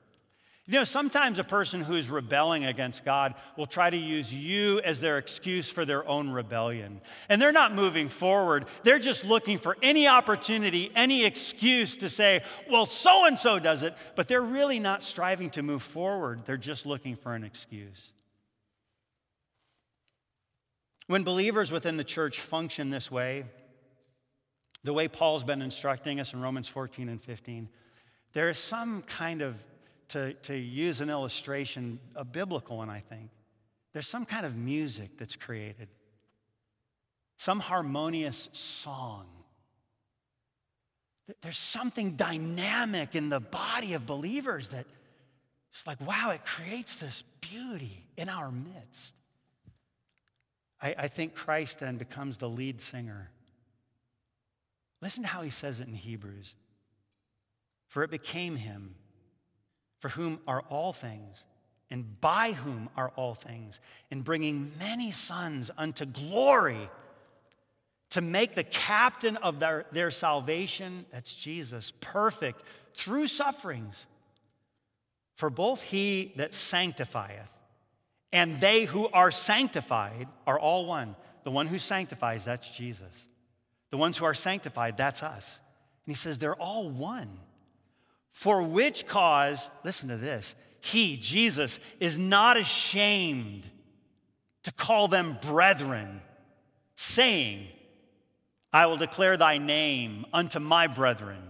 You 0.66 0.76
know, 0.76 0.86
sometimes 0.86 1.40
a 1.40 1.44
person 1.44 1.82
who's 1.82 2.10
rebelling 2.10 2.64
against 2.64 3.04
God 3.04 3.36
will 3.58 3.66
try 3.66 3.90
to 3.90 3.98
use 3.98 4.34
you 4.34 4.80
as 4.80 5.02
their 5.02 5.18
excuse 5.18 5.70
for 5.70 5.84
their 5.84 6.08
own 6.08 6.30
rebellion. 6.30 7.02
And 7.28 7.42
they're 7.42 7.52
not 7.52 7.76
moving 7.76 8.08
forward. 8.08 8.68
They're 8.84 8.98
just 8.98 9.26
looking 9.26 9.58
for 9.58 9.76
any 9.84 10.08
opportunity, 10.08 10.90
any 10.96 11.26
excuse 11.26 11.98
to 11.98 12.08
say, 12.08 12.44
well, 12.70 12.86
so 12.86 13.26
and 13.26 13.38
so 13.38 13.60
does 13.60 13.84
it. 13.84 13.94
But 14.16 14.30
they're 14.30 14.42
really 14.42 14.80
not 14.80 15.04
striving 15.04 15.50
to 15.52 15.64
move 15.64 15.84
forward. 15.84 16.46
They're 16.46 16.56
just 16.56 16.86
looking 16.86 17.18
for 17.18 17.36
an 17.36 17.44
excuse. 17.44 18.14
When 21.08 21.26
believers 21.26 21.74
within 21.74 21.98
the 21.98 22.06
church 22.06 22.40
function 22.40 22.90
this 22.90 23.12
way, 23.12 23.44
the 24.86 24.94
way 24.94 25.10
Paul's 25.10 25.44
been 25.44 25.62
instructing 25.62 26.22
us 26.22 26.32
in 26.32 26.42
Romans 26.42 26.70
14 26.70 27.10
and 27.10 27.22
15, 27.22 27.68
there 28.32 28.50
is 28.50 28.58
some 28.58 29.02
kind 29.02 29.42
of 29.42 29.56
to, 30.10 30.34
to 30.34 30.56
use 30.56 31.02
an 31.02 31.10
illustration, 31.10 32.00
a 32.16 32.26
biblical 32.26 32.78
one, 32.78 32.90
I 32.90 33.00
think, 33.00 33.30
there's 33.94 34.08
some 34.08 34.26
kind 34.26 34.46
of 34.46 34.56
music 34.56 35.18
that's 35.18 35.36
created, 35.36 35.88
some 37.38 37.60
harmonious 37.60 38.50
song. 38.54 39.26
There's 41.42 41.58
something 41.58 42.16
dynamic 42.16 43.16
in 43.16 43.30
the 43.30 43.40
body 43.40 43.94
of 43.94 44.06
believers 44.06 44.70
that 44.70 44.86
it's 45.72 45.88
like, 45.88 46.02
wow, 46.02 46.32
it 46.32 46.46
creates 46.46 46.98
this 46.98 47.24
beauty 47.42 48.06
in 48.18 48.30
our 48.30 48.52
midst. 48.52 49.16
I, 50.82 50.96
I 50.98 51.08
think 51.08 51.34
Christ 51.34 51.80
then 51.80 51.98
becomes 51.98 52.38
the 52.38 52.50
lead 52.50 52.82
singer. 52.82 53.32
Listen 55.02 55.24
to 55.24 55.30
how 55.30 55.42
he 55.42 55.50
says 55.50 55.80
it 55.80 55.88
in 55.88 55.96
Hebrews. 55.96 56.54
For 57.88 58.04
it 58.04 58.12
became 58.12 58.56
him, 58.56 58.96
for 60.04 60.10
whom 60.10 60.38
are 60.50 60.62
all 60.68 60.92
things, 60.92 61.46
and 61.90 62.20
by 62.20 62.52
whom 62.52 62.90
are 62.98 63.14
all 63.16 63.36
things, 63.36 63.80
and 64.12 64.22
bringing 64.22 64.70
many 64.78 65.12
sons 65.12 65.72
unto 65.78 66.06
glory, 66.06 66.90
to 68.10 68.20
make 68.20 68.54
the 68.54 68.66
captain 68.66 69.38
of 69.38 69.62
their, 69.62 69.86
their 69.94 70.12
salvation, 70.12 71.06
that's 71.14 71.34
Jesus, 71.34 71.94
perfect 72.02 72.64
through 72.96 73.28
sufferings. 73.28 74.06
For 75.36 75.50
both 75.50 75.82
he 75.82 76.34
that 76.36 76.54
sanctifieth 76.54 77.50
and 78.34 78.60
they 78.60 78.84
who 78.84 79.08
are 79.08 79.32
sanctified 79.32 80.28
are 80.46 80.60
all 80.60 80.86
one. 80.86 81.16
The 81.46 81.52
one 81.52 81.68
who 81.68 81.80
sanctifies, 81.80 82.44
that's 82.44 82.70
Jesus. 82.70 83.26
The 83.90 83.98
ones 83.98 84.18
who 84.18 84.26
are 84.26 84.34
sanctified, 84.34 84.98
that's 84.98 85.24
us. 85.24 85.62
And 86.06 86.14
he 86.14 86.20
says 86.20 86.40
they're 86.40 86.56
all 86.56 86.90
one. 86.90 87.30
For 88.34 88.64
which 88.64 89.08
cause, 89.08 89.70
listen 89.86 90.10
to 90.10 90.18
this, 90.18 90.56
he, 90.82 91.16
Jesus, 91.18 91.80
is 92.00 92.20
not 92.20 92.58
ashamed 92.58 93.64
to 94.64 94.72
call 94.72 95.08
them 95.08 95.38
brethren, 95.42 96.20
saying, 96.96 97.68
I 98.74 98.88
will 98.88 98.98
declare 98.98 99.38
thy 99.38 99.60
name 99.60 100.26
unto 100.34 100.60
my 100.60 100.88
brethren. 100.88 101.42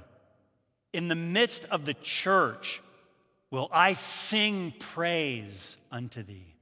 In 0.91 1.07
the 1.07 1.15
midst 1.15 1.65
of 1.71 1.85
the 1.85 1.93
church 1.95 2.81
will 3.49 3.69
I 3.71 3.93
sing 3.93 4.73
praise 4.77 5.77
unto 5.89 6.21
thee. 6.21 6.53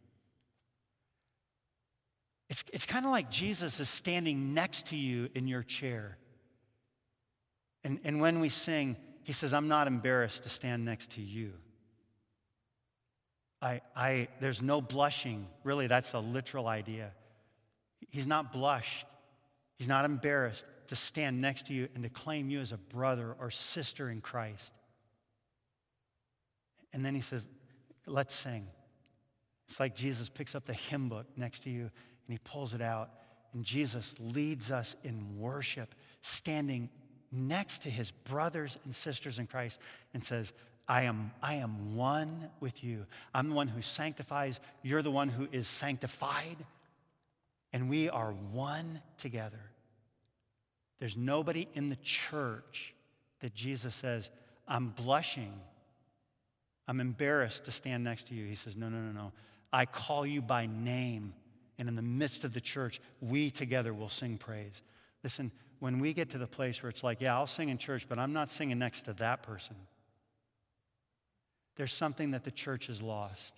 It's, 2.47 2.63
it's 2.72 2.86
kind 2.86 3.05
of 3.05 3.11
like 3.11 3.32
Jesus 3.32 3.80
is 3.80 3.89
standing 3.89 4.53
next 4.53 4.88
to 4.88 4.97
you 4.97 5.30
in 5.34 5.47
your 5.47 5.63
chair. 5.63 6.17
And, 7.84 7.99
and 8.03 8.22
when 8.22 8.39
we 8.39 8.49
sing, 8.49 8.97
he 9.24 9.34
says, 9.34 9.53
I'm 9.53 9.67
not 9.67 9.88
embarrassed 9.88 10.43
to 10.43 10.49
stand 10.49 10.86
next 10.86 11.11
to 11.11 11.22
you. 11.22 11.53
I, 13.61 13.82
I, 13.95 14.28
there's 14.39 14.61
no 14.61 14.82
blushing. 14.82 15.47
Really, 15.63 15.88
that's 15.88 16.13
a 16.13 16.19
literal 16.19 16.67
idea. 16.67 17.11
He's 18.09 18.28
not 18.28 18.51
blushed. 18.51 19.05
He's 19.76 19.88
not 19.88 20.05
embarrassed 20.05 20.65
to 20.88 20.95
stand 20.95 21.41
next 21.41 21.67
to 21.67 21.74
you 21.74 21.88
and 21.93 22.03
to 22.03 22.09
claim 22.09 22.49
you 22.49 22.59
as 22.59 22.72
a 22.72 22.78
brother 22.78 23.36
or 23.39 23.51
sister 23.51 24.09
in 24.09 24.22
Christ. 24.22 24.74
And 26.91 27.05
then 27.05 27.15
he 27.15 27.22
says, 27.22 27.45
Let's 28.07 28.34
sing. 28.34 28.67
It's 29.67 29.80
like 29.80 29.95
Jesus 29.95 30.28
picks 30.28 30.55
up 30.55 30.65
the 30.65 30.74
hymn 30.74 31.07
book 31.07 31.28
next 31.38 31.63
to 31.63 31.69
you 31.69 31.84
and 31.84 31.91
he 32.28 32.39
pulls 32.43 32.74
it 32.74 32.82
out. 32.82 33.11
And 33.53 33.63
Jesus 33.63 34.15
leads 34.19 34.72
us 34.72 34.95
in 35.03 35.38
worship, 35.39 35.93
standing 36.22 36.89
next 37.32 37.84
to 37.84 37.90
his 37.90 38.12
brothers 38.12 38.78
and 38.86 38.96
sisters 38.96 39.40
in 39.40 39.48
Christ, 39.48 39.80
and 40.14 40.24
says, 40.24 40.54
I 40.88 41.04
am, 41.04 41.32
I 41.42 41.56
am 41.56 41.96
one 41.96 42.50
with 42.60 42.84
you. 42.84 43.06
I'm 43.34 43.50
the 43.50 43.56
one 43.56 43.68
who 43.68 43.82
sanctifies. 43.82 44.60
You're 44.82 45.02
the 45.02 45.12
one 45.12 45.30
who 45.30 45.48
is 45.52 45.68
sanctified. 45.68 46.58
And 47.72 47.90
we 47.90 48.10
are 48.10 48.32
one 48.52 49.02
together. 49.18 49.62
There's 51.00 51.16
nobody 51.16 51.68
in 51.74 51.90
the 51.90 51.98
church 51.98 52.94
that 53.40 53.56
Jesus 53.56 53.96
says, 53.96 54.30
I'm 54.68 54.90
blushing. 54.90 55.54
I'm 56.88 57.00
embarrassed 57.00 57.66
to 57.66 57.72
stand 57.72 58.04
next 58.04 58.28
to 58.28 58.36
you. 58.36 58.46
He 58.46 58.56
says, 58.56 58.76
No, 58.76 58.90
no, 58.90 59.00
no, 59.00 59.12
no. 59.12 59.32
I 59.72 59.86
call 59.86 60.26
you 60.26 60.42
by 60.42 60.66
name 60.66 61.34
and 61.82 61.90
in 61.90 61.96
the 61.96 62.04
midst 62.04 62.44
of 62.44 62.54
the 62.54 62.62
church, 62.62 63.02
we 63.22 63.50
together 63.50 63.92
will 63.92 64.08
sing 64.08 64.38
praise. 64.38 64.84
Listen, 65.24 65.52
when 65.82 66.00
we 66.00 66.14
get 66.14 66.30
to 66.30 66.38
the 66.38 66.48
place 66.48 66.82
where 66.82 66.92
it's 66.92 67.04
like, 67.04 67.22
yeah, 67.22 67.36
I'll 67.36 67.48
sing 67.48 67.70
in 67.70 67.78
church, 67.78 68.06
but 68.08 68.20
I'm 68.20 68.32
not 68.32 68.50
singing 68.50 68.80
next 68.80 69.02
to 69.04 69.14
that 69.14 69.42
person, 69.42 69.76
there's 71.76 71.92
something 71.92 72.32
that 72.32 72.44
the 72.44 72.52
church 72.52 72.88
has 72.88 73.02
lost. 73.02 73.54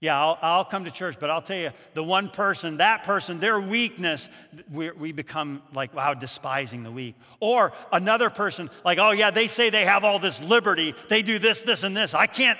Yeah, 0.00 0.18
I'll, 0.18 0.38
I'll 0.40 0.64
come 0.64 0.84
to 0.84 0.90
church, 0.90 1.16
but 1.18 1.30
I'll 1.30 1.42
tell 1.42 1.56
you, 1.56 1.70
the 1.94 2.04
one 2.04 2.28
person, 2.28 2.76
that 2.76 3.02
person, 3.02 3.40
their 3.40 3.58
weakness, 3.58 4.28
we, 4.70 4.90
we 4.92 5.12
become 5.12 5.62
like, 5.72 5.94
wow, 5.94 6.14
despising 6.14 6.84
the 6.84 6.90
weak. 6.92 7.16
Or 7.40 7.72
another 7.90 8.30
person, 8.30 8.70
like, 8.84 8.98
oh, 8.98 9.10
yeah, 9.10 9.30
they 9.30 9.46
say 9.48 9.70
they 9.70 9.84
have 9.84 10.04
all 10.04 10.18
this 10.18 10.40
liberty. 10.40 10.94
They 11.08 11.22
do 11.22 11.38
this, 11.38 11.62
this, 11.62 11.82
and 11.82 11.96
this. 11.96 12.14
I 12.14 12.26
can't. 12.26 12.58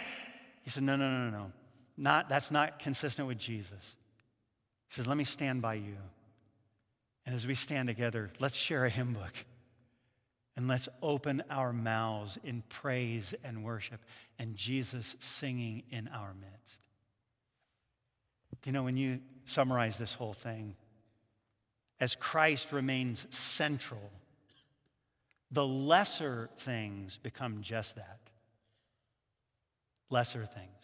He 0.63 0.71
said, 0.71 0.83
no, 0.83 0.97
no, 0.97 1.09
no, 1.09 1.31
no, 1.31 1.39
no. 1.39 1.53
Not, 1.97 2.29
that's 2.29 2.51
not 2.51 2.81
consistent 2.81 3.29
with 3.29 3.39
Jesus. 3.39 3.97
He 4.89 4.95
says, 4.95 5.07
Let 5.07 5.17
me 5.17 5.25
stand 5.25 5.63
by 5.63 5.75
you. 5.75 5.97
And 7.27 7.35
as 7.35 7.47
we 7.47 7.55
stand 7.55 7.89
together, 7.89 8.31
let's 8.39 8.57
share 8.57 8.85
a 8.85 8.91
hymn 8.91 9.15
book. 9.15 9.33
And 10.57 10.69
let's 10.69 10.89
open 11.03 11.43
our 11.51 11.73
mouths 11.73 12.39
in 12.45 12.63
praise 12.69 13.35
and 13.43 13.65
worship 13.65 14.01
and 14.39 14.55
Jesus 14.55 15.17
singing 15.19 15.83
in 15.91 16.09
our 16.09 16.33
midst. 16.35 16.81
Do 18.63 18.71
you 18.71 18.73
know, 18.73 18.85
when 18.85 18.97
you 18.97 19.21
summarize 19.47 19.99
this 19.99 20.15
whole 20.15 20.33
thing, 20.33 20.77
as 22.01 22.15
Christ 22.15 22.73
remains 22.73 23.27
central, 23.31 24.11
the 25.51 25.67
lesser 25.67 26.51
things 26.59 27.19
become 27.23 27.63
just 27.63 27.97
that 27.97 28.19
lesser 30.11 30.45
things. 30.45 30.84